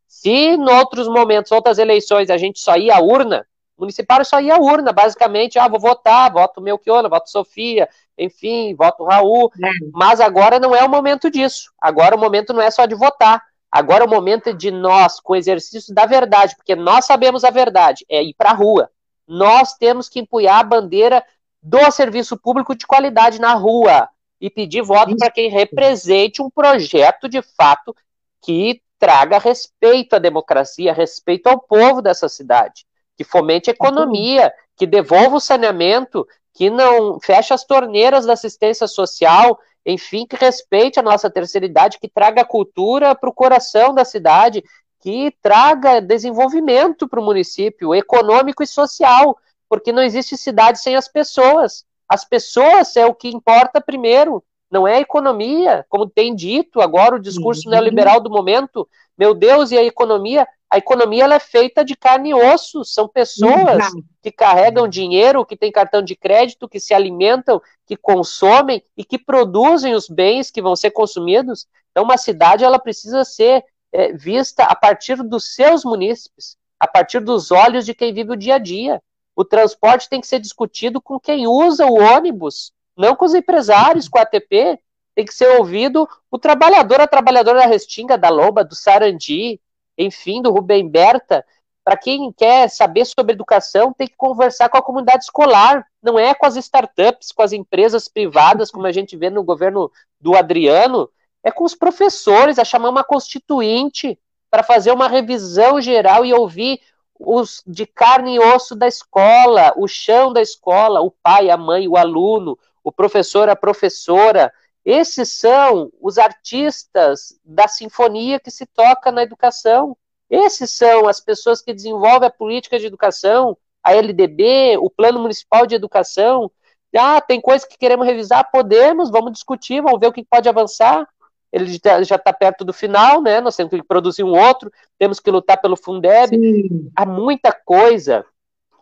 Se 0.07 0.29
em 0.29 0.63
outros 0.69 1.09
momentos, 1.09 1.51
outras 1.53 1.79
eleições, 1.79 2.29
a 2.29 2.37
gente 2.37 2.59
só 2.59 2.77
ia 2.77 2.97
à 2.97 3.01
urna, 3.01 3.47
municipal 3.79 4.23
só 4.27 4.39
ia 4.39 4.57
à 4.57 4.59
urna, 4.59 4.93
basicamente, 4.93 5.59
ah, 5.59 5.69
vou 5.69 5.81
votar, 5.81 6.31
voto 6.31 6.61
Melchiona, 6.61 7.09
voto 7.09 7.31
Sofia, 7.31 7.89
enfim, 8.19 8.75
voto 8.75 9.05
Raul, 9.05 9.51
é. 9.65 9.71
mas 9.95 10.21
agora 10.21 10.61
não 10.61 10.75
é 10.75 10.85
o 10.85 10.91
momento 10.91 11.31
disso. 11.31 11.73
Agora 11.81 12.15
o 12.15 12.21
momento 12.21 12.53
não 12.53 12.61
é 12.61 12.71
só 12.71 12.85
de 12.85 12.95
votar. 12.95 13.43
Agora 13.73 14.05
o 14.05 14.09
momento 14.09 14.51
é 14.51 14.53
de 14.53 14.71
nós, 14.71 15.19
com 15.19 15.33
o 15.33 15.37
exercício 15.37 15.95
da 15.95 16.05
verdade, 16.05 16.55
porque 16.57 16.77
nós 16.77 17.07
sabemos 17.07 17.43
a 17.43 17.49
verdade, 17.49 18.05
é 18.07 18.23
ir 18.23 18.35
para 18.35 18.51
a 18.51 18.55
rua 18.55 18.91
nós 19.27 19.75
temos 19.75 20.09
que 20.09 20.21
empunhar 20.21 20.61
a 20.61 20.65
bandeira 20.65 21.25
do 21.63 21.91
serviço 21.91 22.37
público 22.37 22.75
de 22.75 22.87
qualidade 22.87 23.41
na 23.41 23.55
rua 23.55 24.09
e 24.41 24.49
pedir 24.49 24.83
voto 24.83 25.17
para 25.17 25.31
quem 25.31 25.51
represente 25.51 26.43
um 26.43 26.51
projeto 26.51 27.29
de 27.29 27.43
fato 27.43 27.95
que 28.43 28.81
traga 28.99 29.39
respeito 29.39 30.15
à 30.15 30.19
democracia, 30.19 30.93
respeito 30.93 31.49
ao 31.49 31.59
povo 31.59 32.01
dessa 32.01 32.29
cidade, 32.29 32.87
que 33.17 33.25
fomente 33.25 33.71
a 33.71 33.73
economia, 33.73 34.53
que 34.77 34.87
devolva 34.87 35.37
o 35.37 35.41
saneamento, 35.41 36.27
que 36.55 36.71
não 36.71 37.19
feche 37.21 37.53
as 37.53 37.65
torneiras 37.65 38.25
da 38.27 38.35
assistência 38.35 38.87
social, 38.87 39.59
enfim, 39.85 40.27
que 40.27 40.37
respeite 40.37 40.99
a 40.99 41.03
nossa 41.03 41.31
terceira 41.31 41.67
idade, 41.67 41.99
que 41.99 42.09
traga 42.09 42.45
cultura 42.45 43.15
para 43.15 43.29
o 43.29 43.35
coração 43.35 43.95
da 43.95 44.05
cidade, 44.05 44.65
que 45.01 45.33
traga 45.43 46.01
desenvolvimento 46.01 47.09
para 47.09 47.21
o 47.21 47.25
município, 47.25 47.95
econômico 47.95 48.63
e 48.63 48.67
social, 48.67 49.37
porque 49.69 49.93
não 49.93 50.03
existe 50.03 50.37
cidade 50.37 50.81
sem 50.81 50.97
as 50.97 51.09
pessoas. 51.09 51.85
As 52.09 52.25
pessoas 52.25 52.97
é 52.97 53.05
o 53.05 53.15
que 53.15 53.29
importa 53.29 53.81
primeiro, 53.81 54.43
não 54.71 54.87
é 54.87 54.97
a 54.97 55.01
economia, 55.01 55.85
como 55.89 56.09
tem 56.09 56.35
dito 56.35 56.81
agora 56.81 57.17
o 57.17 57.21
discurso 57.21 57.63
uhum. 57.67 57.73
neoliberal 57.73 58.21
do 58.21 58.31
momento. 58.31 58.89
Meu 59.17 59.35
Deus, 59.35 59.71
e 59.71 59.79
a 59.79 59.85
economia? 59.85 60.47
A 60.69 60.79
economia 60.79 61.25
ela 61.25 61.37
é 61.37 61.41
feita 61.41 61.85
de 61.85 61.97
carne 61.97 62.31
e 62.31 62.35
osso, 62.35 62.85
são 62.85 63.07
pessoas 63.07 63.93
uhum. 63.93 64.03
que 64.21 64.33
carregam 64.33 64.89
dinheiro, 64.89 65.47
que 65.47 65.57
têm 65.57 65.71
cartão 65.71 66.03
de 66.03 66.17
crédito, 66.17 66.69
que 66.69 66.81
se 66.81 66.93
alimentam, 66.93 67.63
que 67.87 67.97
consomem 67.97 68.83
e 68.97 69.05
que 69.05 69.17
produzem 69.17 69.95
os 69.95 70.09
bens 70.09 70.51
que 70.51 70.61
vão 70.61 70.75
ser 70.75 70.91
consumidos. 70.91 71.67
Então, 71.93 72.03
uma 72.03 72.19
cidade 72.19 72.65
ela 72.65 72.81
precisa 72.81 73.25
ser 73.25 73.65
é, 73.93 74.13
vista 74.13 74.65
a 74.65 74.75
partir 74.75 75.23
dos 75.23 75.55
seus 75.55 75.85
munícipes, 75.85 76.57
a 76.79 76.87
partir 76.87 77.21
dos 77.21 77.51
olhos 77.51 77.87
de 77.87 77.95
quem 77.95 78.13
vive 78.13 78.33
o 78.33 78.37
dia 78.37 78.57
a 78.57 78.59
dia. 78.59 79.03
O 79.35 79.45
transporte 79.45 80.09
tem 80.09 80.21
que 80.21 80.27
ser 80.27 80.41
discutido 80.41 81.01
com 81.01 81.21
quem 81.21 81.47
usa 81.47 81.87
o 81.87 81.95
ônibus, 81.95 82.73
não 82.97 83.15
com 83.15 83.25
os 83.25 83.35
empresários, 83.35 84.09
com 84.09 84.19
a 84.19 84.23
ATP. 84.23 84.79
Tem 85.15 85.25
que 85.25 85.35
ser 85.35 85.59
ouvido 85.59 86.09
o 86.31 86.39
trabalhador, 86.39 87.01
a 87.01 87.07
trabalhadora 87.07 87.61
da 87.61 87.67
Restinga, 87.67 88.19
da 88.19 88.29
Loba, 88.29 88.65
do 88.65 88.75
Sarandi, 88.75 89.61
enfim, 89.97 90.43
do 90.43 90.51
Rubem 90.51 90.89
Berta. 90.89 91.45
Para 91.85 91.97
quem 91.97 92.33
quer 92.33 92.69
saber 92.69 93.05
sobre 93.05 93.33
educação, 93.33 93.93
tem 93.93 94.09
que 94.09 94.17
conversar 94.17 94.69
com 94.69 94.77
a 94.77 94.83
comunidade 94.83 95.25
escolar, 95.25 95.87
não 96.03 96.19
é 96.19 96.35
com 96.35 96.45
as 96.45 96.57
startups, 96.57 97.31
com 97.31 97.43
as 97.43 97.53
empresas 97.53 98.09
privadas, 98.09 98.71
como 98.71 98.87
a 98.87 98.93
gente 98.93 99.17
vê 99.17 99.31
no 99.31 99.45
governo 99.45 99.91
do 100.21 100.35
Adriano, 100.35 101.09
é 101.47 101.51
com 101.53 101.63
os 101.63 101.77
professores, 101.77 102.59
a 102.59 102.65
chamar 102.65 102.89
uma 102.89 103.05
constituinte 103.05 104.19
para 104.51 104.65
fazer 104.65 104.91
uma 104.91 105.07
revisão 105.07 105.81
geral 105.81 106.25
e 106.25 106.35
ouvir 106.35 106.81
os 107.21 107.63
de 107.65 107.87
carne 107.87 108.35
e 108.35 108.41
osso 108.41 108.75
da 108.75 108.89
escola, 108.89 109.73
o 109.77 109.87
chão 109.87 110.33
da 110.33 110.43
escola, 110.43 111.01
o 111.01 111.13
pai, 111.23 111.49
a 111.49 111.57
mãe, 111.57 111.87
o 111.87 111.97
aluno, 111.97 112.59
o 112.83 112.91
professor, 112.91 113.49
a 113.49 113.55
professora, 113.55 114.53
esses 114.85 115.39
são 115.39 115.89
os 116.01 116.19
artistas 116.19 117.39
da 117.45 117.69
sinfonia 117.69 118.41
que 118.41 118.51
se 118.51 118.67
toca 118.67 119.13
na 119.13 119.23
educação. 119.23 119.97
Esses 120.29 120.73
são 120.73 121.07
as 121.07 121.21
pessoas 121.21 121.63
que 121.63 121.73
desenvolvem 121.73 122.27
a 122.27 122.31
política 122.31 122.77
de 122.77 122.87
educação, 122.87 123.57
a 123.85 123.95
LDB, 123.95 124.79
o 124.79 124.91
Plano 124.91 125.21
Municipal 125.21 125.65
de 125.65 125.77
Educação. 125.77 126.51
Ah, 126.99 127.21
tem 127.21 127.41
coisas 127.41 127.69
que 127.69 127.79
queremos 127.79 128.05
revisar? 128.05 128.51
Podemos, 128.51 129.11
vamos 129.11 129.31
discutir, 129.31 129.81
vamos 129.81 130.01
ver 130.01 130.09
o 130.09 130.13
que 130.13 130.25
pode 130.25 130.49
avançar. 130.49 131.09
Ele 131.53 131.67
já 132.05 132.17
está 132.17 132.33
perto 132.33 132.65
do 132.65 132.73
final, 132.73 133.23
né? 133.23 133.41
Nós 133.41 133.57
temos 133.57 133.71
que 133.71 133.83
produzir 133.83 134.25
um 134.25 134.37
outro, 134.37 134.71
temos 134.99 135.21
que 135.21 135.31
lutar 135.31 135.61
pelo 135.61 135.77
Fundeb. 135.77 136.37
Sim. 136.37 136.91
Há 136.95 137.07
muita 137.07 137.53
coisa 137.53 138.25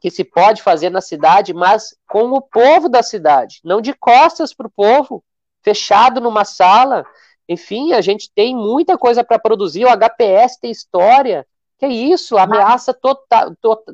que 0.01 0.11
se 0.11 0.25
pode 0.25 0.63
fazer 0.63 0.91
na 0.91 1.01
cidade, 1.01 1.55
mas 1.55 1.97
com 2.09 2.31
o 2.33 2.41
povo 2.41 2.89
da 2.89 3.03
cidade, 3.03 3.61
não 3.65 3.81
de 3.81 3.95
costas 3.95 4.53
para 4.53 4.67
o 4.67 4.71
povo 4.71 5.25
fechado 5.63 6.21
numa 6.21 6.45
sala. 6.45 7.07
Enfim, 7.49 7.93
a 7.93 8.01
gente 8.01 8.31
tem 8.35 8.55
muita 8.55 8.99
coisa 8.99 9.25
para 9.25 9.39
produzir. 9.39 9.85
O 9.85 9.91
HPS 9.91 10.59
tem 10.61 10.71
história. 10.71 11.47
Que 11.79 11.87
é 11.87 11.89
isso? 11.89 12.37
Ameaça 12.37 12.95
toda, 12.95 13.21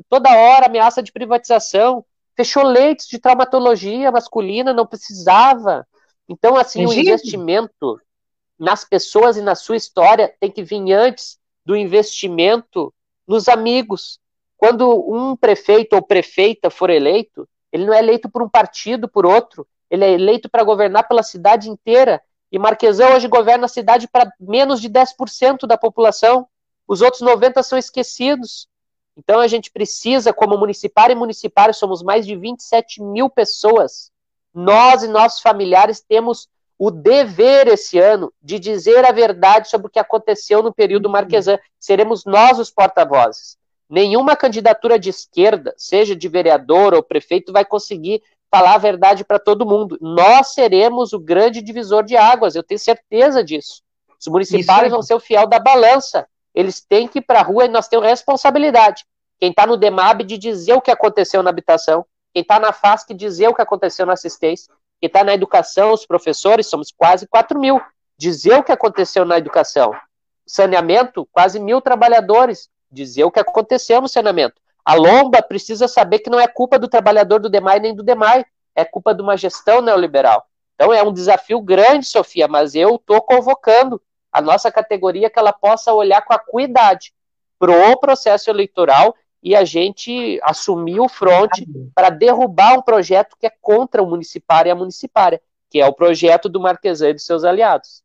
toda 0.09 0.37
hora, 0.37 0.67
ameaça 0.67 1.01
de 1.01 1.11
privatização. 1.11 2.05
Fechou 2.35 2.63
leitos 2.63 3.07
de 3.07 3.19
traumatologia 3.19 4.11
masculina, 4.11 4.73
não 4.73 4.85
precisava. 4.85 5.85
Então, 6.29 6.55
assim, 6.55 6.85
o 6.85 6.93
investimento 6.93 7.99
nas 8.61 8.85
pessoas 8.85 9.37
e 9.37 9.41
na 9.41 9.55
sua 9.55 9.75
história 9.75 10.31
tem 10.39 10.51
que 10.51 10.61
vir 10.61 10.93
antes 10.93 11.39
do 11.65 11.75
investimento 11.75 12.93
nos 13.27 13.49
amigos. 13.49 14.19
Quando 14.55 14.87
um 15.11 15.35
prefeito 15.35 15.93
ou 15.93 16.01
prefeita 16.03 16.69
for 16.69 16.91
eleito, 16.91 17.49
ele 17.71 17.87
não 17.87 17.93
é 17.93 17.97
eleito 17.97 18.29
por 18.29 18.43
um 18.43 18.47
partido, 18.47 19.09
por 19.09 19.25
outro, 19.25 19.67
ele 19.89 20.05
é 20.05 20.11
eleito 20.11 20.47
para 20.47 20.63
governar 20.63 21.07
pela 21.07 21.23
cidade 21.23 21.71
inteira. 21.71 22.21
E 22.51 22.59
Marquesão 22.59 23.15
hoje 23.15 23.27
governa 23.27 23.65
a 23.65 23.67
cidade 23.67 24.07
para 24.07 24.31
menos 24.39 24.79
de 24.79 24.87
10% 24.87 25.65
da 25.65 25.75
população. 25.75 26.47
Os 26.87 27.01
outros 27.01 27.23
90% 27.23 27.63
são 27.63 27.79
esquecidos. 27.79 28.67
Então 29.17 29.39
a 29.39 29.47
gente 29.47 29.71
precisa, 29.71 30.31
como 30.31 30.55
municipário 30.55 31.13
e 31.13 31.17
municipário, 31.17 31.73
somos 31.73 32.03
mais 32.03 32.27
de 32.27 32.35
27 32.35 33.01
mil 33.01 33.27
pessoas. 33.27 34.11
Nós 34.53 35.01
e 35.01 35.07
nossos 35.07 35.41
familiares 35.41 35.99
temos 35.99 36.47
o 36.83 36.89
dever 36.89 37.67
esse 37.67 37.99
ano 37.99 38.33
de 38.41 38.57
dizer 38.57 39.05
a 39.05 39.11
verdade 39.11 39.69
sobre 39.69 39.85
o 39.85 39.89
que 39.89 39.99
aconteceu 39.99 40.63
no 40.63 40.73
período 40.73 41.11
Marquesan. 41.11 41.59
Seremos 41.79 42.25
nós 42.25 42.57
os 42.57 42.71
porta-vozes. 42.71 43.55
Nenhuma 43.87 44.35
candidatura 44.35 44.97
de 44.97 45.11
esquerda, 45.11 45.75
seja 45.77 46.15
de 46.15 46.27
vereador 46.27 46.95
ou 46.95 47.03
prefeito, 47.03 47.53
vai 47.53 47.63
conseguir 47.63 48.23
falar 48.49 48.73
a 48.73 48.79
verdade 48.79 49.23
para 49.23 49.37
todo 49.37 49.63
mundo. 49.63 49.95
Nós 50.01 50.55
seremos 50.55 51.13
o 51.13 51.19
grande 51.19 51.61
divisor 51.61 52.03
de 52.03 52.17
águas, 52.17 52.55
eu 52.55 52.63
tenho 52.63 52.79
certeza 52.79 53.43
disso. 53.43 53.83
Os 54.19 54.25
municipais 54.25 54.89
vão 54.89 55.03
ser 55.03 55.13
o 55.13 55.19
fiel 55.19 55.45
da 55.45 55.59
balança. 55.59 56.27
Eles 56.51 56.81
têm 56.81 57.07
que 57.07 57.19
ir 57.19 57.21
para 57.21 57.41
a 57.41 57.43
rua 57.43 57.65
e 57.65 57.69
nós 57.69 57.87
temos 57.87 58.07
responsabilidade. 58.07 59.05
Quem 59.39 59.51
está 59.51 59.67
no 59.67 59.77
DEMAB 59.77 60.23
de 60.23 60.35
dizer 60.35 60.73
o 60.73 60.81
que 60.81 60.89
aconteceu 60.89 61.43
na 61.43 61.51
habitação, 61.51 62.03
quem 62.33 62.41
está 62.41 62.59
na 62.59 62.73
FASC 62.73 63.13
dizer 63.13 63.49
o 63.49 63.53
que 63.53 63.61
aconteceu 63.61 64.03
na 64.07 64.13
assistência, 64.13 64.73
quem 65.01 65.07
está 65.07 65.23
na 65.23 65.33
educação, 65.33 65.91
os 65.91 66.05
professores, 66.05 66.67
somos 66.67 66.93
quase 66.95 67.25
4 67.27 67.59
mil, 67.59 67.81
dizer 68.15 68.59
o 68.59 68.63
que 68.63 68.71
aconteceu 68.71 69.25
na 69.25 69.35
educação. 69.39 69.95
Saneamento, 70.45 71.27
quase 71.31 71.59
mil 71.59 71.81
trabalhadores, 71.81 72.69
dizer 72.91 73.23
o 73.23 73.31
que 73.31 73.39
aconteceu 73.39 73.99
no 73.99 74.07
saneamento. 74.07 74.61
A 74.85 74.93
Lomba 74.93 75.41
precisa 75.41 75.87
saber 75.87 76.19
que 76.19 76.29
não 76.29 76.39
é 76.39 76.47
culpa 76.47 76.77
do 76.77 76.87
trabalhador 76.87 77.39
do 77.39 77.49
DEMAI 77.49 77.79
nem 77.79 77.95
do 77.95 78.03
DEMAI, 78.03 78.45
é 78.75 78.85
culpa 78.85 79.13
de 79.15 79.23
uma 79.23 79.35
gestão 79.35 79.81
neoliberal. 79.81 80.45
Então 80.75 80.93
é 80.93 81.01
um 81.01 81.11
desafio 81.11 81.59
grande, 81.61 82.05
Sofia, 82.05 82.47
mas 82.47 82.75
eu 82.75 82.95
estou 82.95 83.21
convocando 83.21 83.99
a 84.31 84.39
nossa 84.39 84.71
categoria 84.71 85.31
que 85.31 85.39
ela 85.39 85.51
possa 85.51 85.91
olhar 85.91 86.21
com 86.21 86.33
acuidade 86.33 87.11
para 87.57 87.71
o 87.71 87.97
processo 87.97 88.51
eleitoral 88.51 89.15
e 89.43 89.55
a 89.55 89.63
gente 89.65 90.39
assumir 90.43 90.99
o 90.99 91.09
fronte 91.09 91.67
para 91.95 92.09
derrubar 92.09 92.77
um 92.77 92.81
projeto 92.81 93.35
que 93.39 93.47
é 93.47 93.51
contra 93.61 94.01
o 94.01 94.07
municipário 94.07 94.69
e 94.69 94.71
a 94.71 94.75
municipária, 94.75 95.41
que 95.69 95.79
é 95.79 95.87
o 95.87 95.93
projeto 95.93 96.47
do 96.47 96.59
Marquesan 96.59 97.09
e 97.09 97.13
dos 97.13 97.25
seus 97.25 97.43
aliados. 97.43 98.03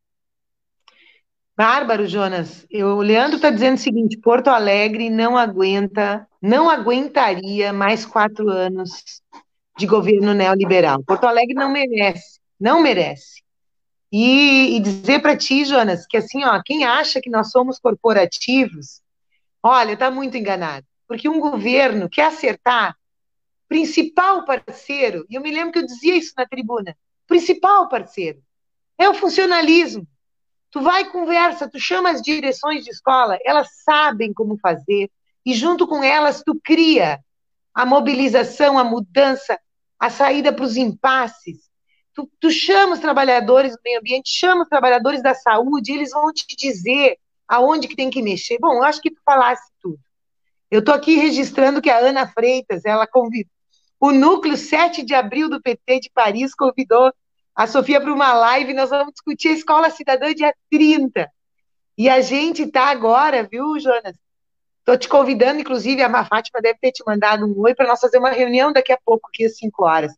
Bárbaro, 1.56 2.06
Jonas. 2.06 2.66
Eu, 2.70 2.98
o 2.98 3.02
Leandro 3.02 3.36
está 3.36 3.50
dizendo 3.50 3.76
o 3.76 3.80
seguinte: 3.80 4.18
Porto 4.18 4.48
Alegre 4.48 5.08
não 5.08 5.38
aguenta, 5.38 6.28
não 6.40 6.68
aguentaria 6.68 7.72
mais 7.72 8.04
quatro 8.04 8.50
anos 8.50 9.22
de 9.78 9.86
governo 9.86 10.34
neoliberal. 10.34 11.02
Porto 11.02 11.24
Alegre 11.24 11.54
não 11.54 11.70
merece, 11.70 12.40
não 12.60 12.80
merece. 12.80 13.42
E, 14.12 14.76
e 14.76 14.80
dizer 14.80 15.20
para 15.20 15.36
ti, 15.36 15.64
Jonas, 15.64 16.06
que 16.06 16.16
assim, 16.16 16.44
ó, 16.44 16.60
quem 16.64 16.84
acha 16.84 17.20
que 17.20 17.30
nós 17.30 17.50
somos 17.50 17.78
corporativos, 17.78 19.00
olha, 19.62 19.92
está 19.92 20.10
muito 20.10 20.36
enganado. 20.36 20.86
Porque 21.06 21.28
um 21.28 21.40
governo 21.40 22.08
quer 22.08 22.26
acertar, 22.26 22.96
principal 23.68 24.44
parceiro, 24.44 25.26
e 25.28 25.34
eu 25.34 25.40
me 25.40 25.50
lembro 25.50 25.72
que 25.72 25.78
eu 25.78 25.86
dizia 25.86 26.16
isso 26.16 26.32
na 26.36 26.46
tribuna, 26.46 26.96
principal 27.26 27.88
parceiro, 27.88 28.42
é 28.98 29.08
o 29.08 29.14
funcionalismo. 29.14 30.06
Tu 30.70 30.80
vai 30.80 31.10
conversa, 31.10 31.70
tu 31.70 31.78
chama 31.78 32.10
as 32.10 32.20
direções 32.20 32.84
de 32.84 32.90
escola, 32.90 33.38
elas 33.44 33.68
sabem 33.84 34.32
como 34.32 34.58
fazer, 34.58 35.10
e 35.44 35.54
junto 35.54 35.86
com 35.86 36.02
elas 36.02 36.42
tu 36.44 36.58
cria 36.62 37.20
a 37.74 37.84
mobilização, 37.86 38.78
a 38.78 38.84
mudança, 38.84 39.58
a 39.98 40.10
saída 40.10 40.52
para 40.52 40.64
os 40.64 40.76
impasses. 40.76 41.70
Tu, 42.14 42.28
tu 42.40 42.50
chama 42.50 42.94
os 42.94 43.00
trabalhadores 43.00 43.72
do 43.72 43.80
meio 43.84 44.00
ambiente, 44.00 44.30
chama 44.30 44.62
os 44.62 44.68
trabalhadores 44.68 45.22
da 45.22 45.34
saúde, 45.34 45.92
eles 45.92 46.10
vão 46.10 46.32
te 46.32 46.46
dizer 46.56 47.18
aonde 47.46 47.86
que 47.86 47.94
tem 47.94 48.10
que 48.10 48.22
mexer. 48.22 48.58
Bom, 48.58 48.74
eu 48.74 48.82
acho 48.82 49.00
que 49.00 49.10
tu 49.10 49.20
falasse 49.24 49.70
tudo. 49.80 50.00
Eu 50.70 50.80
estou 50.80 50.94
aqui 50.94 51.16
registrando 51.16 51.80
que 51.80 51.90
a 51.90 51.98
Ana 51.98 52.26
Freitas, 52.26 52.84
ela 52.84 53.06
convidou, 53.06 53.50
o 54.00 54.12
núcleo 54.12 54.56
7 54.56 55.04
de 55.04 55.14
abril 55.14 55.48
do 55.48 55.60
PT 55.60 56.00
de 56.00 56.10
Paris 56.10 56.54
convidou 56.54 57.12
a 57.54 57.66
Sofia 57.66 58.00
para 58.00 58.12
uma 58.12 58.34
live, 58.34 58.74
nós 58.74 58.90
vamos 58.90 59.12
discutir 59.12 59.48
a 59.48 59.52
Escola 59.52 59.88
Cidadã 59.90 60.34
dia 60.34 60.54
30. 60.70 61.30
E 61.96 62.08
a 62.08 62.20
gente 62.20 62.62
está 62.62 62.90
agora, 62.90 63.42
viu, 63.42 63.80
Jonas? 63.80 64.14
Estou 64.80 64.98
te 64.98 65.08
convidando, 65.08 65.60
inclusive, 65.60 66.02
a 66.02 66.24
Fátima 66.24 66.60
deve 66.60 66.78
ter 66.78 66.92
te 66.92 67.02
mandado 67.06 67.46
um 67.46 67.58
oi 67.60 67.74
para 67.74 67.88
nós 67.88 67.98
fazer 67.98 68.18
uma 68.18 68.30
reunião 68.30 68.72
daqui 68.72 68.92
a 68.92 68.98
pouco, 69.02 69.28
aqui 69.28 69.46
às 69.46 69.56
5 69.56 69.84
horas. 69.84 70.12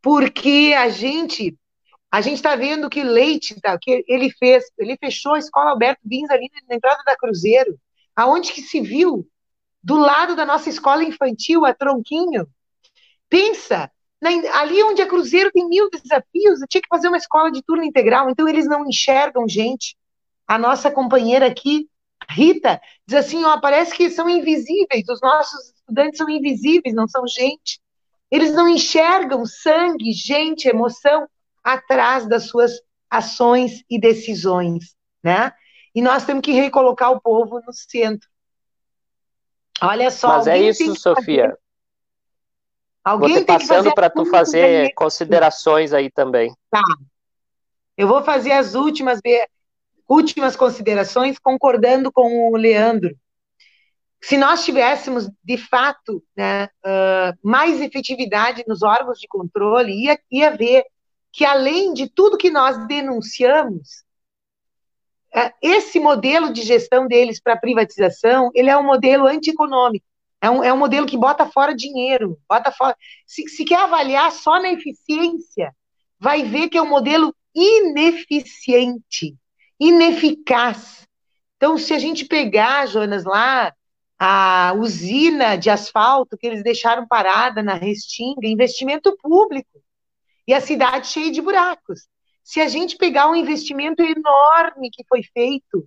Porque 0.00 0.74
a 0.76 0.88
gente 0.88 1.56
a 2.10 2.20
gente 2.20 2.36
está 2.36 2.56
vendo 2.56 2.88
que 2.88 3.02
Leite, 3.02 3.60
tá, 3.60 3.76
que 3.78 4.04
ele 4.08 4.30
fez, 4.30 4.64
ele 4.78 4.96
fechou 4.96 5.34
a 5.34 5.38
escola 5.38 5.70
Alberto 5.70 6.00
Bins 6.02 6.30
ali 6.30 6.48
na 6.68 6.76
entrada 6.76 7.02
da 7.04 7.16
Cruzeiro, 7.16 7.78
aonde 8.14 8.52
que 8.52 8.62
se 8.62 8.80
viu? 8.80 9.28
Do 9.86 9.94
lado 9.94 10.34
da 10.34 10.44
nossa 10.44 10.68
escola 10.68 11.04
infantil, 11.04 11.64
a 11.64 11.72
Tronquinho. 11.72 12.48
Pensa, 13.28 13.88
ali 14.54 14.82
onde 14.82 15.00
é 15.00 15.06
Cruzeiro 15.06 15.52
tem 15.52 15.68
mil 15.68 15.88
desafios, 15.88 16.60
eu 16.60 16.66
tinha 16.68 16.82
que 16.82 16.88
fazer 16.88 17.06
uma 17.06 17.16
escola 17.16 17.52
de 17.52 17.62
turno 17.62 17.84
integral, 17.84 18.28
então 18.28 18.48
eles 18.48 18.66
não 18.66 18.84
enxergam 18.84 19.48
gente. 19.48 19.96
A 20.44 20.58
nossa 20.58 20.90
companheira 20.90 21.46
aqui, 21.46 21.88
Rita, 22.28 22.80
diz 23.06 23.16
assim, 23.16 23.44
ó, 23.44 23.60
parece 23.60 23.94
que 23.94 24.10
são 24.10 24.28
invisíveis, 24.28 25.08
os 25.08 25.20
nossos 25.20 25.72
estudantes 25.76 26.18
são 26.18 26.28
invisíveis, 26.28 26.92
não 26.92 27.06
são 27.06 27.24
gente. 27.24 27.80
Eles 28.28 28.52
não 28.54 28.68
enxergam 28.68 29.46
sangue, 29.46 30.10
gente, 30.10 30.66
emoção 30.66 31.28
atrás 31.62 32.26
das 32.26 32.48
suas 32.48 32.72
ações 33.08 33.84
e 33.88 34.00
decisões, 34.00 34.96
né? 35.22 35.52
E 35.94 36.02
nós 36.02 36.24
temos 36.24 36.42
que 36.42 36.50
recolocar 36.50 37.12
o 37.12 37.20
povo 37.20 37.60
no 37.64 37.72
centro. 37.72 38.28
Olha 39.82 40.10
só. 40.10 40.28
Mas 40.28 40.46
é 40.46 40.58
isso, 40.58 40.94
Sofia. 40.96 41.44
Fazer... 41.44 41.58
Alguém 43.04 43.34
vou 43.34 43.40
te 43.42 43.46
passando 43.46 43.94
para 43.94 44.10
tu 44.10 44.26
fazer 44.26 44.92
considerações 44.94 45.92
aí 45.92 46.10
também. 46.10 46.52
Tá. 46.70 46.82
Eu 47.96 48.08
vou 48.08 48.22
fazer 48.22 48.52
as 48.52 48.74
últimas, 48.74 49.20
últimas 50.08 50.56
considerações 50.56 51.38
concordando 51.38 52.10
com 52.10 52.50
o 52.50 52.56
Leandro. 52.56 53.16
Se 54.20 54.36
nós 54.36 54.64
tivéssemos, 54.64 55.30
de 55.44 55.56
fato, 55.56 56.20
né, 56.36 56.64
uh, 56.64 57.38
mais 57.42 57.80
efetividade 57.80 58.64
nos 58.66 58.82
órgãos 58.82 59.20
de 59.20 59.28
controle, 59.28 59.92
ia, 59.92 60.18
ia 60.30 60.50
ver 60.56 60.84
que, 61.30 61.44
além 61.44 61.92
de 61.92 62.08
tudo 62.08 62.38
que 62.38 62.50
nós 62.50 62.88
denunciamos, 62.88 64.05
esse 65.60 66.00
modelo 66.00 66.52
de 66.52 66.62
gestão 66.62 67.06
deles 67.06 67.40
para 67.40 67.56
privatização, 67.56 68.50
ele 68.54 68.70
é 68.70 68.76
um 68.76 68.84
modelo 68.84 69.26
antieconômico. 69.26 70.06
É 70.40 70.50
um, 70.50 70.64
é 70.64 70.72
um 70.72 70.78
modelo 70.78 71.06
que 71.06 71.16
bota 71.16 71.46
fora 71.46 71.74
dinheiro, 71.74 72.38
bota 72.48 72.70
fora. 72.70 72.96
Se, 73.26 73.48
se 73.48 73.64
quer 73.64 73.80
avaliar 73.80 74.30
só 74.32 74.60
na 74.60 74.70
eficiência, 74.70 75.74
vai 76.18 76.42
ver 76.42 76.68
que 76.68 76.78
é 76.78 76.82
um 76.82 76.88
modelo 76.88 77.34
ineficiente, 77.54 79.34
ineficaz. 79.80 81.06
Então, 81.56 81.78
se 81.78 81.94
a 81.94 81.98
gente 81.98 82.26
pegar, 82.26 82.86
Jonas, 82.86 83.24
lá, 83.24 83.72
a 84.18 84.74
usina 84.76 85.56
de 85.56 85.68
asfalto 85.70 86.36
que 86.36 86.46
eles 86.46 86.62
deixaram 86.62 87.06
parada 87.06 87.62
na 87.62 87.74
Restinga, 87.74 88.46
investimento 88.46 89.16
público, 89.18 89.82
e 90.46 90.54
a 90.54 90.60
cidade 90.60 91.08
cheia 91.08 91.30
de 91.30 91.42
buracos. 91.42 92.06
Se 92.46 92.60
a 92.60 92.68
gente 92.68 92.96
pegar 92.96 93.28
um 93.28 93.34
investimento 93.34 94.04
enorme 94.04 94.88
que 94.88 95.04
foi 95.08 95.20
feito 95.34 95.84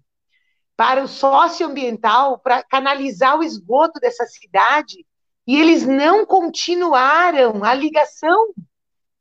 para 0.76 1.02
o 1.02 1.08
socioambiental, 1.08 2.38
para 2.38 2.62
canalizar 2.64 3.40
o 3.40 3.44
esgoto 3.44 3.98
dessa 3.98 4.26
cidade, 4.26 5.06
e 5.48 5.58
eles 5.58 5.88
não 5.88 6.26
continuaram 6.26 7.64
a 7.64 7.74
ligação. 7.74 8.54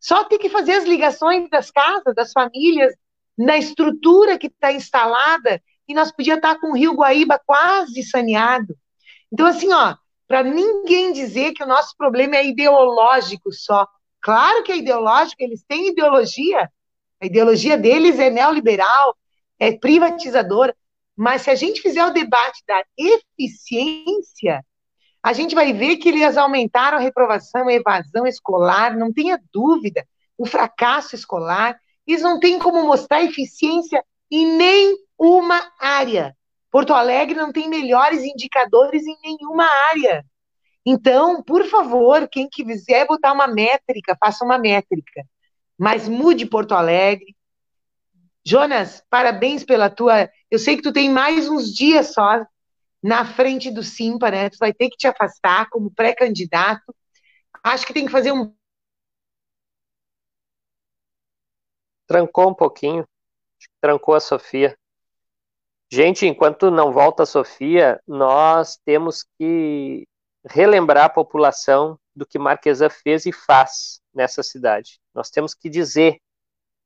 Só 0.01 0.24
tem 0.24 0.36
que 0.36 0.49
fazer 0.49 0.72
as 0.72 0.84
ligações 0.84 1.49
das 1.49 1.70
casas, 1.70 2.12
das 2.12 2.32
famílias, 2.32 2.93
na 3.39 3.57
estrutura 3.57 4.36
que 4.36 4.49
está 4.49 4.72
instalada, 4.72 5.62
e 5.86 5.95
nós 5.95 6.11
podíamos 6.11 6.43
estar 6.43 6.59
com 6.59 6.72
o 6.72 6.76
Rio 6.76 6.95
Guaíba 6.95 7.41
quase 7.47 8.03
saneado. 8.03 8.76
Então, 9.32 9.47
assim, 9.47 9.72
ó, 9.72 9.95
para 10.26 10.43
ninguém 10.43 11.12
dizer 11.12 11.53
que 11.53 11.62
o 11.62 11.68
nosso 11.68 11.97
problema 11.97 12.34
é 12.34 12.49
ideológico 12.49 13.53
só. 13.53 13.86
Claro 14.20 14.64
que 14.64 14.72
é 14.72 14.78
ideológico, 14.78 15.41
eles 15.41 15.62
têm 15.68 15.91
ideologia. 15.91 16.68
A 17.21 17.27
ideologia 17.27 17.77
deles 17.77 18.19
é 18.19 18.31
neoliberal, 18.31 19.16
é 19.59 19.73
privatizadora. 19.73 20.75
Mas 21.16 21.43
se 21.43 21.51
a 21.51 21.55
gente 21.55 21.83
fizer 21.83 22.05
o 22.05 22.12
debate 22.12 22.62
da 22.66 22.85
eficiência, 22.97 24.64
a 25.23 25.33
gente 25.33 25.55
vai 25.55 25.73
ver 25.73 25.97
que 25.97 26.09
eles 26.09 26.37
aumentaram 26.37 26.97
a 26.97 27.01
reprovação, 27.01 27.66
a 27.66 27.73
evasão 27.73 28.25
escolar, 28.27 28.97
não 28.97 29.12
tenha 29.12 29.41
dúvida, 29.53 30.07
o 30.37 30.47
fracasso 30.47 31.16
escolar. 31.16 31.77
Eles 32.07 32.23
não 32.23 32.39
têm 32.39 32.59
como 32.59 32.87
mostrar 32.87 33.23
eficiência 33.25 34.03
em 34.31 34.47
nenhuma 34.57 35.73
área. 35.79 36.37
Porto 36.71 36.95
Alegre 36.95 37.35
não 37.35 37.51
tem 37.51 37.69
melhores 37.69 38.23
indicadores 38.23 39.05
em 39.05 39.16
nenhuma 39.25 39.66
área. 39.91 40.25
Então, 40.87 41.43
por 41.43 41.64
favor, 41.66 42.29
quem 42.29 42.49
quiser 42.49 43.07
botar 43.07 43.33
uma 43.33 43.49
métrica, 43.49 44.16
faça 44.21 44.45
uma 44.45 44.59
métrica. 44.59 45.25
Mas 45.79 46.09
mude 46.09 46.45
Porto 46.45 46.72
Alegre, 46.72 47.37
Jonas, 48.49 49.05
parabéns 49.11 49.62
pela 49.62 49.91
tua. 49.91 50.31
Eu 50.51 50.59
sei 50.59 50.76
que 50.76 50.83
tu 50.83 50.91
tem 50.91 51.11
mais 51.11 51.49
uns 51.49 51.70
dias 51.70 52.14
só 52.14 52.47
na 53.03 53.24
frente 53.24 53.70
do 53.70 53.83
Simpa, 53.83 54.31
né? 54.31 54.49
Tu 54.49 54.57
vai 54.59 54.72
ter 54.72 54.89
que 54.89 54.97
te 54.97 55.07
afastar 55.07 55.68
como 55.68 55.91
pré-candidato. 55.91 56.95
Acho 57.62 57.87
que 57.87 57.93
tem 57.93 58.07
que 58.07 58.11
fazer 58.11 58.33
um. 58.33 58.55
Trancou 62.07 62.49
um 62.49 62.55
pouquinho. 62.55 63.07
Trancou 63.83 64.14
a 64.14 64.20
Sofia. 64.20 64.76
Gente, 65.91 66.26
enquanto 66.26 66.70
não 66.70 66.91
volta 66.91 67.24
a 67.24 67.26
Sofia, 67.26 68.01
nós 68.07 68.79
temos 68.85 69.26
que 69.39 70.07
relembrar 70.45 71.05
a 71.05 71.11
população 71.11 71.99
do 72.16 72.26
que 72.26 72.39
Marquesa 72.39 72.89
fez 72.89 73.26
e 73.26 73.33
faz 73.33 74.01
nessa 74.14 74.42
cidade. 74.42 75.00
Nós 75.14 75.30
temos 75.30 75.54
que 75.54 75.68
dizer 75.68 76.18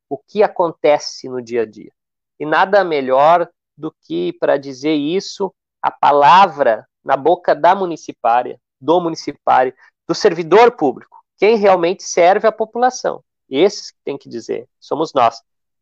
o 0.09 0.17
que 0.17 0.43
acontece 0.43 1.27
no 1.27 1.41
dia 1.41 1.63
a 1.63 1.65
dia. 1.65 1.91
E 2.39 2.45
nada 2.45 2.83
melhor 2.83 3.49
do 3.77 3.93
que 4.01 4.33
para 4.33 4.57
dizer 4.57 4.93
isso 4.93 5.53
a 5.81 5.91
palavra 5.91 6.87
na 7.03 7.17
boca 7.17 7.53
da 7.53 7.75
municipária, 7.75 8.59
do 8.79 8.99
municipário, 9.01 9.73
do 10.07 10.15
servidor 10.15 10.71
público, 10.71 11.23
quem 11.37 11.57
realmente 11.57 12.03
serve 12.03 12.47
a 12.47 12.51
população. 12.51 13.23
Esses 13.49 13.91
que 13.91 13.97
tem 14.03 14.17
que 14.17 14.29
dizer, 14.29 14.67
somos 14.79 15.13
nós. 15.13 15.41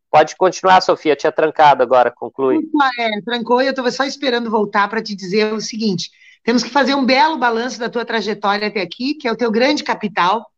Pode 0.09 0.35
continuar, 0.35 0.81
Sofia, 0.81 1.15
tinha 1.15 1.31
trancado 1.31 1.81
agora, 1.81 2.11
conclui. 2.11 2.59
É, 2.99 3.21
trancou 3.21 3.61
e 3.61 3.67
eu 3.67 3.69
estava 3.69 3.91
só 3.91 4.03
esperando 4.03 4.51
voltar 4.51 4.89
para 4.89 5.01
te 5.01 5.15
dizer 5.15 5.53
o 5.53 5.61
seguinte: 5.61 6.11
temos 6.43 6.63
que 6.63 6.69
fazer 6.69 6.95
um 6.95 7.05
belo 7.05 7.37
balanço 7.37 7.79
da 7.79 7.89
tua 7.89 8.03
trajetória 8.03 8.67
até 8.67 8.81
aqui, 8.81 9.13
que 9.13 9.27
é 9.27 9.31
o 9.31 9.37
teu 9.37 9.49
grande 9.51 9.83
capital, 9.83 10.50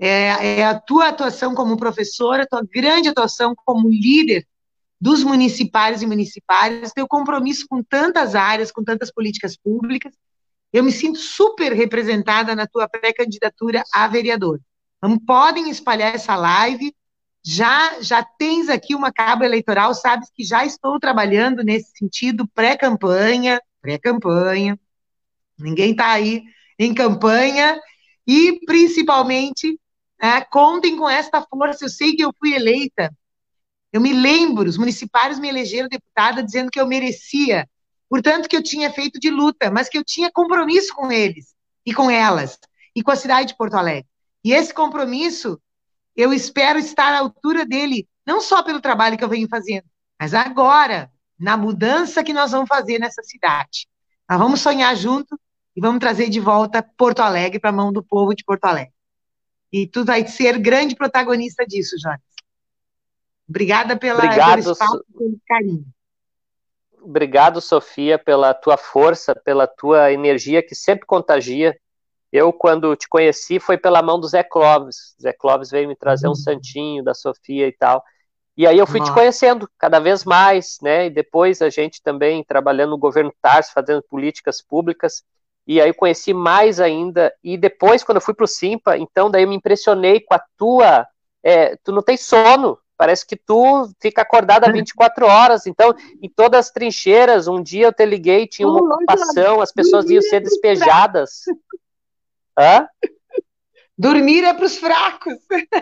é, 0.00 0.60
é 0.60 0.64
a 0.64 0.80
tua 0.80 1.08
atuação 1.08 1.54
como 1.54 1.76
professora, 1.76 2.44
a 2.44 2.46
tua 2.46 2.62
grande 2.62 3.10
atuação 3.10 3.54
como 3.54 3.88
líder 3.88 4.46
dos 4.98 5.22
municipários 5.22 6.00
e 6.00 6.06
municipárias, 6.06 6.92
teu 6.92 7.06
compromisso 7.06 7.66
com 7.68 7.82
tantas 7.82 8.34
áreas, 8.34 8.72
com 8.72 8.82
tantas 8.82 9.12
políticas 9.12 9.56
públicas. 9.56 10.14
Eu 10.72 10.82
me 10.84 10.92
sinto 10.92 11.18
super 11.18 11.72
representada 11.72 12.54
na 12.54 12.66
tua 12.66 12.88
pré-candidatura 12.88 13.82
a 13.92 14.08
vereador. 14.08 14.60
Não 15.02 15.18
podem 15.18 15.68
espalhar 15.70 16.14
essa 16.14 16.34
live. 16.34 16.94
Já 17.42 18.00
já 18.00 18.22
tens 18.22 18.68
aqui 18.68 18.94
uma 18.94 19.12
cabo 19.12 19.44
eleitoral, 19.44 19.94
sabes 19.94 20.30
que 20.34 20.44
já 20.44 20.64
estou 20.64 21.00
trabalhando 21.00 21.62
nesse 21.62 21.92
sentido 21.96 22.46
pré-campanha, 22.54 23.60
pré-campanha. 23.80 24.78
Ninguém 25.58 25.92
está 25.92 26.12
aí 26.12 26.42
em 26.78 26.92
campanha 26.92 27.78
e 28.26 28.60
principalmente 28.66 29.78
é, 30.20 30.40
contem 30.42 30.96
com 30.96 31.08
esta 31.08 31.40
força. 31.42 31.84
Eu 31.84 31.88
sei 31.88 32.14
que 32.14 32.22
eu 32.22 32.32
fui 32.38 32.54
eleita. 32.54 33.10
Eu 33.92 34.00
me 34.00 34.12
lembro, 34.12 34.68
os 34.68 34.78
municipários 34.78 35.38
me 35.38 35.48
elegeram 35.48 35.88
deputada 35.88 36.42
dizendo 36.42 36.70
que 36.70 36.80
eu 36.80 36.86
merecia. 36.86 37.68
Portanto, 38.08 38.48
que 38.48 38.56
eu 38.56 38.62
tinha 38.62 38.92
feito 38.92 39.18
de 39.18 39.30
luta, 39.30 39.70
mas 39.70 39.88
que 39.88 39.96
eu 39.96 40.04
tinha 40.04 40.30
compromisso 40.32 40.94
com 40.94 41.10
eles 41.10 41.54
e 41.86 41.94
com 41.94 42.10
elas 42.10 42.58
e 42.94 43.02
com 43.02 43.10
a 43.10 43.16
cidade 43.16 43.48
de 43.48 43.56
Porto 43.56 43.74
Alegre. 43.74 44.06
E 44.44 44.52
esse 44.52 44.74
compromisso, 44.74 45.60
eu 46.16 46.32
espero 46.32 46.78
estar 46.78 47.12
à 47.14 47.18
altura 47.18 47.64
dele, 47.64 48.08
não 48.26 48.40
só 48.40 48.62
pelo 48.62 48.80
trabalho 48.80 49.16
que 49.16 49.24
eu 49.24 49.28
venho 49.28 49.48
fazendo, 49.48 49.84
mas 50.18 50.34
agora, 50.34 51.10
na 51.38 51.56
mudança 51.56 52.22
que 52.22 52.32
nós 52.32 52.50
vamos 52.50 52.68
fazer 52.68 52.98
nessa 52.98 53.22
cidade. 53.22 53.88
Nós 54.28 54.38
vamos 54.38 54.60
sonhar 54.60 54.94
junto 54.96 55.38
e 55.74 55.80
vamos 55.80 56.00
trazer 56.00 56.28
de 56.28 56.40
volta 56.40 56.82
Porto 56.82 57.20
Alegre 57.20 57.58
para 57.58 57.70
a 57.70 57.72
mão 57.72 57.92
do 57.92 58.02
povo 58.02 58.34
de 58.34 58.44
Porto 58.44 58.64
Alegre. 58.64 58.92
E 59.72 59.86
tu 59.86 60.04
vai 60.04 60.26
ser 60.26 60.58
grande 60.58 60.94
protagonista 60.94 61.64
disso, 61.64 61.96
Jonas. 62.00 62.20
Obrigada 63.48 63.96
pela, 63.96 64.24
Obrigado, 64.24 64.62
pelo 64.62 64.72
espaço, 64.72 65.04
pelo 65.16 65.40
carinho. 65.46 65.84
Obrigado, 67.02 67.60
Sofia, 67.60 68.18
pela 68.18 68.52
tua 68.52 68.76
força, 68.76 69.34
pela 69.34 69.66
tua 69.66 70.12
energia 70.12 70.62
que 70.62 70.74
sempre 70.74 71.06
contagia. 71.06 71.76
Eu, 72.32 72.52
quando 72.52 72.94
te 72.94 73.08
conheci, 73.08 73.58
foi 73.58 73.76
pela 73.76 74.02
mão 74.02 74.20
do 74.20 74.28
Zé 74.28 74.42
Clóvis. 74.42 75.16
Zé 75.20 75.32
Clóvis 75.32 75.70
veio 75.70 75.88
me 75.88 75.96
trazer 75.96 76.26
um 76.26 76.30
uhum. 76.30 76.36
santinho 76.36 77.02
da 77.02 77.14
Sofia 77.14 77.66
e 77.66 77.72
tal. 77.72 78.04
E 78.56 78.66
aí 78.66 78.78
eu 78.78 78.86
fui 78.86 79.00
Nossa. 79.00 79.10
te 79.10 79.14
conhecendo 79.14 79.68
cada 79.78 79.98
vez 79.98 80.24
mais, 80.24 80.78
né? 80.82 81.06
E 81.06 81.10
depois 81.10 81.62
a 81.62 81.70
gente 81.70 82.02
também 82.02 82.44
trabalhando 82.44 82.90
no 82.90 82.98
governo 82.98 83.32
Tarso, 83.40 83.72
fazendo 83.72 84.02
políticas 84.02 84.60
públicas 84.60 85.24
e 85.66 85.80
aí 85.80 85.88
eu 85.90 85.94
conheci 85.94 86.32
mais 86.34 86.80
ainda, 86.80 87.32
e 87.42 87.56
depois, 87.56 88.02
quando 88.02 88.16
eu 88.16 88.22
fui 88.22 88.34
para 88.34 88.44
o 88.44 88.48
Simpa, 88.48 88.96
então 88.96 89.30
daí 89.30 89.42
eu 89.42 89.48
me 89.48 89.56
impressionei 89.56 90.20
com 90.20 90.34
a 90.34 90.42
tua, 90.56 91.06
é, 91.42 91.76
tu 91.84 91.92
não 91.92 92.02
tem 92.02 92.16
sono, 92.16 92.78
parece 92.96 93.26
que 93.26 93.36
tu 93.36 93.90
fica 94.00 94.22
acordada 94.22 94.70
24 94.70 95.26
horas, 95.26 95.66
então, 95.66 95.94
em 96.22 96.28
todas 96.28 96.66
as 96.66 96.70
trincheiras, 96.70 97.48
um 97.48 97.62
dia 97.62 97.86
eu 97.86 97.92
te 97.92 98.04
liguei, 98.04 98.46
tinha 98.46 98.68
uma 98.68 98.80
ocupação, 98.80 99.60
as 99.60 99.72
pessoas 99.72 100.10
iam 100.10 100.20
ser 100.20 100.40
despejadas. 100.40 101.44
Hã? 102.58 102.86
Dormir 103.96 104.44
é 104.44 104.54
para 104.54 104.64
os 104.64 104.76
fracos. 104.76 105.34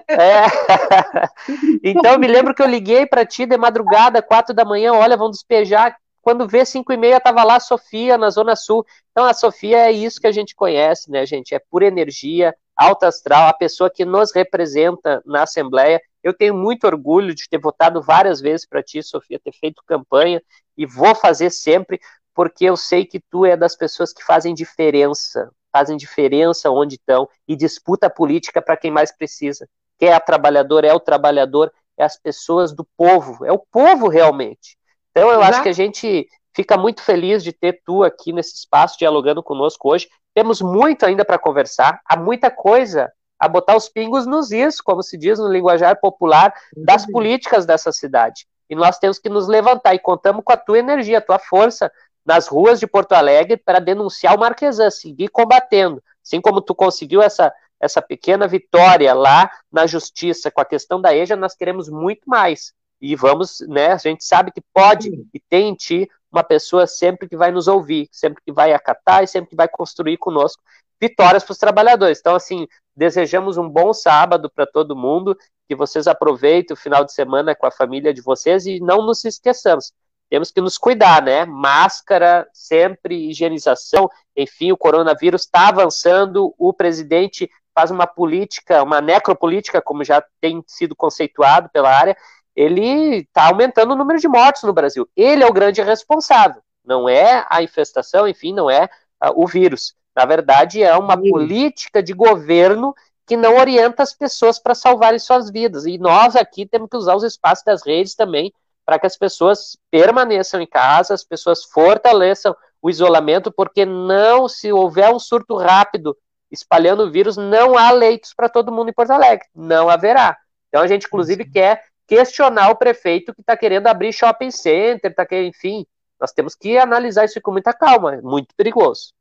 É. 0.09 0.43
Então, 1.83 2.13
eu 2.13 2.19
me 2.19 2.27
lembro 2.27 2.55
que 2.55 2.63
eu 2.63 2.67
liguei 2.67 3.07
para 3.07 3.25
ti 3.25 3.47
de 3.47 3.57
madrugada, 3.57 4.21
quatro 4.21 4.55
da 4.55 4.65
manhã, 4.65 4.93
olha, 4.93 5.17
vão 5.17 5.31
despejar 5.31 5.97
quando 6.29 6.47
vê 6.47 6.63
5 6.63 6.93
e 6.93 6.97
meia, 6.99 7.19
tava 7.19 7.43
lá 7.43 7.57
a 7.57 7.61
Sofia, 7.61 8.19
na 8.19 8.29
Zona 8.29 8.55
Sul. 8.55 8.85
Então, 9.13 9.25
a 9.25 9.33
Sofia 9.33 9.87
é 9.87 9.91
isso 9.91 10.21
que 10.21 10.27
a 10.27 10.33
gente 10.33 10.55
conhece, 10.55 11.11
né, 11.11 11.25
gente? 11.25 11.55
É 11.55 11.59
pura 11.59 11.87
energia, 11.87 12.55
alta 12.77 13.09
astral, 13.09 13.49
a 13.49 13.55
pessoa 13.55 13.89
que 13.89 14.05
nos 14.05 14.31
representa 14.35 15.23
na 15.25 15.45
Assembleia. 15.45 15.99
Eu 16.23 16.35
tenho 16.35 16.53
muito 16.53 16.87
orgulho 16.87 17.35
de 17.35 17.49
ter 17.49 17.57
votado 17.57 18.03
várias 18.03 18.43
vezes 18.43 18.67
para 18.67 18.83
ti, 18.83 19.03
Sofia, 19.03 19.41
ter 19.43 19.55
feito 19.55 19.83
campanha, 19.87 20.43
e 20.77 20.85
vou 20.85 21.15
fazer 21.15 21.49
sempre, 21.49 21.99
porque 22.35 22.67
eu 22.67 22.77
sei 22.77 23.07
que 23.07 23.21
tu 23.31 23.47
é 23.47 23.57
das 23.57 23.75
pessoas 23.75 24.13
que 24.13 24.23
fazem 24.23 24.53
diferença, 24.53 25.51
fazem 25.73 25.97
diferença 25.97 26.71
onde 26.71 26.97
estão 26.97 27.27
e 27.49 27.57
disputa 27.57 28.09
a 28.09 28.11
política 28.11 28.61
para 28.61 28.77
quem 28.77 28.91
mais 28.91 29.11
precisa. 29.11 29.67
Quem 29.99 30.11
é 30.11 30.13
a 30.13 30.21
trabalhador, 30.21 30.85
é 30.85 30.93
o 30.93 31.01
trabalhador, 31.01 31.73
é 31.97 32.05
as 32.05 32.19
pessoas 32.19 32.71
do 32.75 32.87
povo, 32.99 33.47
é 33.47 33.51
o 33.51 33.59
povo 33.59 34.09
realmente. 34.09 34.78
Então 35.19 35.31
eu 35.31 35.41
Exato. 35.41 35.55
acho 35.55 35.63
que 35.65 35.69
a 35.69 35.75
gente 35.75 36.29
fica 36.55 36.77
muito 36.77 37.03
feliz 37.03 37.43
de 37.43 37.53
ter 37.53 37.83
tu 37.85 38.05
aqui 38.05 38.33
nesse 38.33 38.55
espaço 38.55 38.97
dialogando 38.99 39.43
conosco 39.43 39.91
hoje. 39.91 40.09
Temos 40.33 40.61
muito 40.61 41.05
ainda 41.05 41.25
para 41.25 41.39
conversar, 41.39 42.01
há 42.05 42.17
muita 42.17 42.51
coisa 42.51 43.13
a 43.39 43.49
botar 43.49 43.77
os 43.77 43.89
pingos 43.89 44.27
nos 44.27 44.51
is, 44.51 44.81
como 44.81 45.03
se 45.03 45.17
diz 45.17 45.39
no 45.39 45.49
linguajar 45.49 45.99
popular, 46.01 46.53
das 46.77 47.07
políticas 47.07 47.67
dessa 47.67 47.93
cidade. 47.93 48.47
E 48.69 48.75
nós 48.75 48.99
temos 48.99 49.19
que 49.19 49.29
nos 49.29 49.49
levantar 49.49 49.95
e 49.95 49.99
contamos 49.99 50.43
com 50.45 50.53
a 50.53 50.57
tua 50.57 50.79
energia, 50.79 51.19
a 51.19 51.23
tua 51.23 51.39
força 51.39 51.91
nas 52.25 52.47
ruas 52.47 52.79
de 52.79 52.87
Porto 52.87 53.13
Alegre 53.13 53.57
para 53.57 53.79
denunciar 53.79 54.37
o 54.37 54.41
Marquesan, 54.41 54.91
seguir 54.91 55.29
combatendo. 55.29 56.03
Assim 56.25 56.41
como 56.41 56.61
tu 56.61 56.75
conseguiu 56.75 57.23
essa, 57.23 57.53
essa 57.81 58.03
pequena 58.03 58.47
vitória 58.47 59.15
lá 59.15 59.51
na 59.73 59.87
justiça 59.87 60.51
com 60.51 60.61
a 60.61 60.65
questão 60.65 61.01
da 61.01 61.15
EJA, 61.15 61.37
nós 61.37 61.55
queremos 61.55 61.89
muito 61.89 62.23
mais. 62.27 62.73
E 63.01 63.15
vamos, 63.15 63.61
né? 63.69 63.93
A 63.93 63.97
gente 63.97 64.25
sabe 64.25 64.51
que 64.51 64.63
pode 64.73 65.09
e 65.33 65.41
tem 65.41 65.69
em 65.69 65.75
ti 65.75 66.09
uma 66.31 66.43
pessoa 66.43 66.87
sempre 66.87 67.29
que 67.29 67.37
vai 67.37 67.51
nos 67.51 67.69
ouvir, 67.69 68.09
sempre 68.13 68.43
que 68.45 68.53
vai 68.53 68.73
acatar 68.73 69.23
e 69.23 69.27
sempre 69.27 69.51
que 69.51 69.57
vai 69.57 69.69
construir 69.69 70.19
conosco 70.19 70.63
vitórias 71.01 71.45
para 71.45 71.53
os 71.53 71.59
trabalhadores. 71.59 72.19
Então, 72.19 72.35
assim, 72.35 72.67
desejamos 72.95 73.57
um 73.57 73.69
bom 73.69 73.93
sábado 73.93 74.51
para 74.51 74.67
todo 74.67 74.97
mundo, 74.97 75.37
que 75.69 75.75
vocês 75.75 76.07
aproveitem 76.07 76.75
o 76.75 76.77
final 76.77 77.05
de 77.05 77.13
semana 77.13 77.55
com 77.55 77.67
a 77.67 77.71
família 77.71 78.13
de 78.13 78.21
vocês 78.21 78.67
e 78.67 78.81
não 78.81 79.03
nos 79.03 79.25
esqueçamos. 79.25 79.93
Temos 80.31 80.51
que 80.51 80.61
nos 80.61 80.77
cuidar, 80.77 81.23
né? 81.23 81.47
Máscara, 81.47 82.47
sempre 82.53 83.31
higienização. 83.31 84.11
Enfim, 84.37 84.73
o 84.73 84.77
coronavírus 84.77 85.43
está 85.43 85.69
avançando. 85.69 86.55
O 86.59 86.73
presidente 86.73 87.49
faz 87.75 87.91
uma 87.91 88.07
política, 88.07 88.83
uma 88.83 89.01
necropolítica, 89.01 89.81
como 89.81 90.05
já 90.05 90.23
tem 90.41 90.63
sido 90.67 90.95
conceituado 90.95 91.71
pela 91.73 91.91
área. 91.91 92.17
Ele 92.59 93.19
está 93.19 93.47
aumentando 93.47 93.93
o 93.93 93.97
número 93.97 94.19
de 94.19 94.27
mortes 94.27 94.65
no 94.65 94.73
Brasil. 94.73 95.09
Ele 95.17 95.45
é 95.45 95.47
o 95.47 95.53
grande 95.53 95.81
responsável. 95.81 96.61
Não 96.85 97.09
é 97.09 97.47
a 97.49 97.63
infestação, 97.63 98.27
enfim, 98.27 98.53
não 98.53 98.69
é 98.69 98.87
uh, 99.23 99.31
o 99.37 99.47
vírus. 99.47 99.95
Na 100.17 100.25
verdade, 100.25 100.83
é 100.83 100.93
uma 100.97 101.17
Sim. 101.17 101.31
política 101.31 102.03
de 102.03 102.13
governo 102.13 102.93
que 103.25 103.37
não 103.37 103.57
orienta 103.57 104.03
as 104.03 104.13
pessoas 104.13 104.59
para 104.59 104.75
salvarem 104.75 105.21
suas 105.21 105.53
vidas. 105.53 105.87
E 105.87 105.99
nós 105.99 106.35
aqui 106.35 106.67
temos 106.67 106.89
que 106.91 106.97
usar 106.97 107.15
os 107.15 107.23
espaços 107.23 107.63
das 107.63 107.87
redes 107.87 108.17
também 108.17 108.53
para 108.85 108.99
que 108.99 109.07
as 109.07 109.17
pessoas 109.17 109.79
permaneçam 109.89 110.61
em 110.61 110.67
casa, 110.67 111.15
as 111.15 111.23
pessoas 111.23 111.63
fortaleçam 111.63 112.57
o 112.83 112.91
isolamento, 112.91 113.53
porque 113.53 113.85
não, 113.85 114.49
se 114.49 114.73
houver 114.73 115.15
um 115.15 115.21
surto 115.21 115.57
rápido 115.57 116.17
espalhando 116.51 117.05
o 117.05 117.11
vírus, 117.11 117.37
não 117.37 117.79
há 117.79 117.93
leitos 117.93 118.35
para 118.35 118.49
todo 118.49 118.73
mundo 118.73 118.89
em 118.89 118.95
Porto 118.95 119.13
Alegre. 119.13 119.47
Não 119.55 119.89
haverá. 119.89 120.37
Então 120.69 120.83
a 120.83 120.89
gente, 120.89 121.07
inclusive, 121.07 121.45
Sim. 121.45 121.51
quer 121.51 121.85
questionar 122.09 122.71
o 122.71 122.77
prefeito 122.77 123.35
que 123.35 123.43
está 123.43 123.55
querendo 123.55 123.87
abrir 123.87 124.13
shopping 124.13 124.51
center, 124.51 125.15
tá 125.15 125.27
querendo, 125.27 125.51
enfim. 125.51 125.87
Nós 126.19 126.33
temos 126.33 126.55
que 126.55 126.77
analisar 126.79 127.27
isso 127.27 127.41
com 127.41 127.53
muita 127.53 127.73
calma, 127.75 128.15
é 128.15 128.23
muito 128.23 128.55
perigoso. 128.57 129.13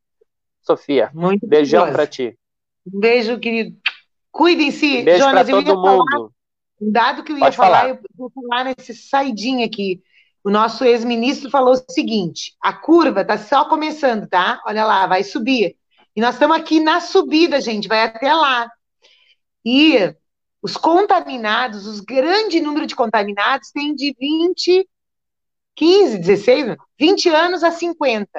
Sofia. 0.61 1.11
Muito 1.13 1.45
Beijão 1.45 1.91
para 1.91 2.07
ti. 2.07 2.37
Um 2.91 2.99
beijo, 2.99 3.37
querido. 3.39 3.77
Cuidem-se. 4.31 5.03
Beijo 5.03 5.23
para 5.29 5.45
todo 5.45 5.75
mundo. 5.75 6.05
Falar, 6.09 6.29
dado 6.79 7.23
que 7.23 7.33
eu 7.33 7.37
ia 7.37 7.43
Pode 7.43 7.57
falar, 7.57 7.79
falar, 7.81 7.89
eu 7.89 7.99
vou 8.15 8.31
falar 8.31 8.63
nesse 8.63 8.93
saidinho 8.93 9.65
aqui. 9.65 10.01
O 10.43 10.49
nosso 10.49 10.85
ex-ministro 10.85 11.49
falou 11.49 11.73
o 11.73 11.91
seguinte: 11.91 12.55
a 12.61 12.73
curva 12.73 13.21
está 13.21 13.37
só 13.37 13.65
começando, 13.65 14.27
tá? 14.27 14.61
Olha 14.65 14.85
lá, 14.85 15.05
vai 15.05 15.23
subir. 15.23 15.75
E 16.15 16.21
nós 16.21 16.35
estamos 16.35 16.57
aqui 16.57 16.79
na 16.79 16.99
subida, 16.99 17.59
gente, 17.61 17.87
vai 17.87 18.03
até 18.03 18.33
lá. 18.33 18.71
E 19.65 20.15
os 20.67 20.75
contaminados, 20.75 21.87
os 21.87 22.01
grande 22.01 22.59
número 22.59 22.85
de 22.85 22.93
contaminados, 22.93 23.71
tem 23.71 23.95
de 23.95 24.13
20, 24.19 24.85
15, 25.73 26.17
16, 26.17 26.75
20 26.99 27.29
anos 27.29 27.63
a 27.63 27.71
50. 27.71 28.29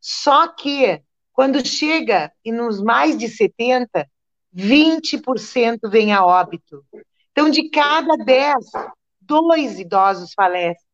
Só 0.00 0.48
que 0.48 1.00
quando 1.32 1.64
chega 1.64 2.32
e 2.44 2.50
nos 2.50 2.82
mais 2.82 3.16
de 3.16 3.28
70, 3.28 4.04
20% 4.52 5.88
vem 5.88 6.12
a 6.12 6.26
óbito. 6.26 6.84
Então, 7.30 7.48
de 7.48 7.70
cada 7.70 8.16
10, 8.16 8.56
dois 9.20 9.78
idosos 9.78 10.32
falecem. 10.34 10.84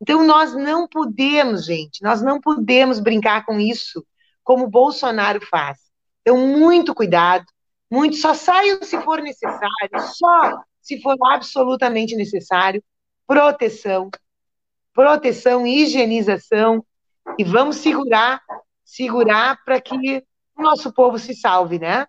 Então, 0.00 0.24
nós 0.24 0.54
não 0.54 0.86
podemos, 0.86 1.64
gente, 1.66 2.04
nós 2.04 2.22
não 2.22 2.40
podemos 2.40 3.00
brincar 3.00 3.44
com 3.44 3.58
isso 3.58 4.06
como 4.44 4.70
Bolsonaro 4.70 5.44
faz. 5.44 5.76
Então, 6.20 6.38
muito 6.38 6.94
cuidado, 6.94 7.44
muito, 7.94 8.16
só 8.16 8.34
saiam 8.34 8.82
se 8.82 9.00
for 9.02 9.22
necessário, 9.22 10.00
só 10.14 10.60
se 10.80 11.00
for 11.00 11.16
absolutamente 11.32 12.16
necessário, 12.16 12.82
proteção, 13.26 14.10
proteção, 14.92 15.66
higienização, 15.66 16.84
e 17.38 17.44
vamos 17.44 17.76
segurar 17.76 18.42
segurar 18.84 19.58
para 19.64 19.80
que 19.80 20.22
o 20.56 20.62
nosso 20.62 20.92
povo 20.92 21.18
se 21.18 21.34
salve, 21.34 21.78
né? 21.78 22.06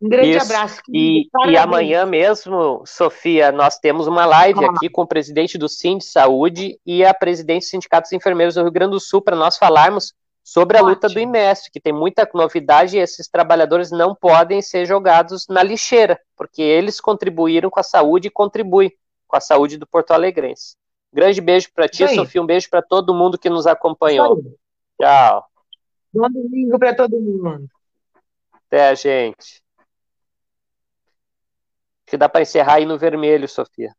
Um 0.00 0.08
grande 0.10 0.30
Isso. 0.30 0.44
abraço. 0.44 0.80
E, 0.92 1.26
e, 1.48 1.56
amanhã 1.56 2.04
mesmo, 2.04 2.82
Sofia, 2.86 3.50
nós 3.50 3.78
temos 3.78 4.06
uma 4.06 4.26
live 4.26 4.62
aqui 4.66 4.90
com 4.90 5.02
o 5.02 5.06
presidente 5.06 5.56
do 5.56 5.68
Sim 5.68 5.96
de 5.96 6.04
Saúde 6.04 6.78
e 6.84 7.02
a 7.02 7.14
presidente 7.14 7.62
do 7.62 7.70
Sindicato 7.70 8.02
dos 8.02 8.12
Enfermeiros 8.12 8.54
do 8.54 8.62
Rio 8.62 8.70
Grande 8.70 8.92
do 8.92 9.00
Sul 9.00 9.22
para 9.22 9.34
nós 9.34 9.56
falarmos 9.56 10.12
sobre 10.46 10.78
a 10.78 10.80
Ótimo. 10.80 10.94
luta 10.94 11.08
do 11.08 11.18
IMEST, 11.18 11.72
que 11.72 11.80
tem 11.80 11.92
muita 11.92 12.28
novidade 12.32 12.96
e 12.96 13.00
esses 13.00 13.26
trabalhadores 13.26 13.90
não 13.90 14.14
podem 14.14 14.62
ser 14.62 14.86
jogados 14.86 15.48
na 15.48 15.60
lixeira, 15.60 16.20
porque 16.36 16.62
eles 16.62 17.00
contribuíram 17.00 17.68
com 17.68 17.80
a 17.80 17.82
saúde 17.82 18.28
e 18.28 18.30
contribuem 18.30 18.96
com 19.26 19.36
a 19.36 19.40
saúde 19.40 19.76
do 19.76 19.84
Porto 19.84 20.12
Alegrense. 20.12 20.76
Grande 21.12 21.40
beijo 21.40 21.68
para 21.74 21.88
ti, 21.88 22.06
Sofia, 22.14 22.40
um 22.40 22.46
beijo 22.46 22.70
para 22.70 22.80
todo 22.80 23.12
mundo 23.12 23.36
que 23.36 23.50
nos 23.50 23.66
acompanhou. 23.66 24.40
Tchau. 25.00 25.44
Bom 26.14 26.30
domingo 26.30 26.78
para 26.78 26.94
todo 26.94 27.20
mundo. 27.20 27.68
Até, 28.52 28.94
gente. 28.94 29.60
Acho 32.04 32.06
que 32.06 32.16
dá 32.16 32.28
para 32.28 32.42
encerrar 32.42 32.74
aí 32.74 32.86
no 32.86 32.96
vermelho, 32.96 33.48
Sofia. 33.48 33.92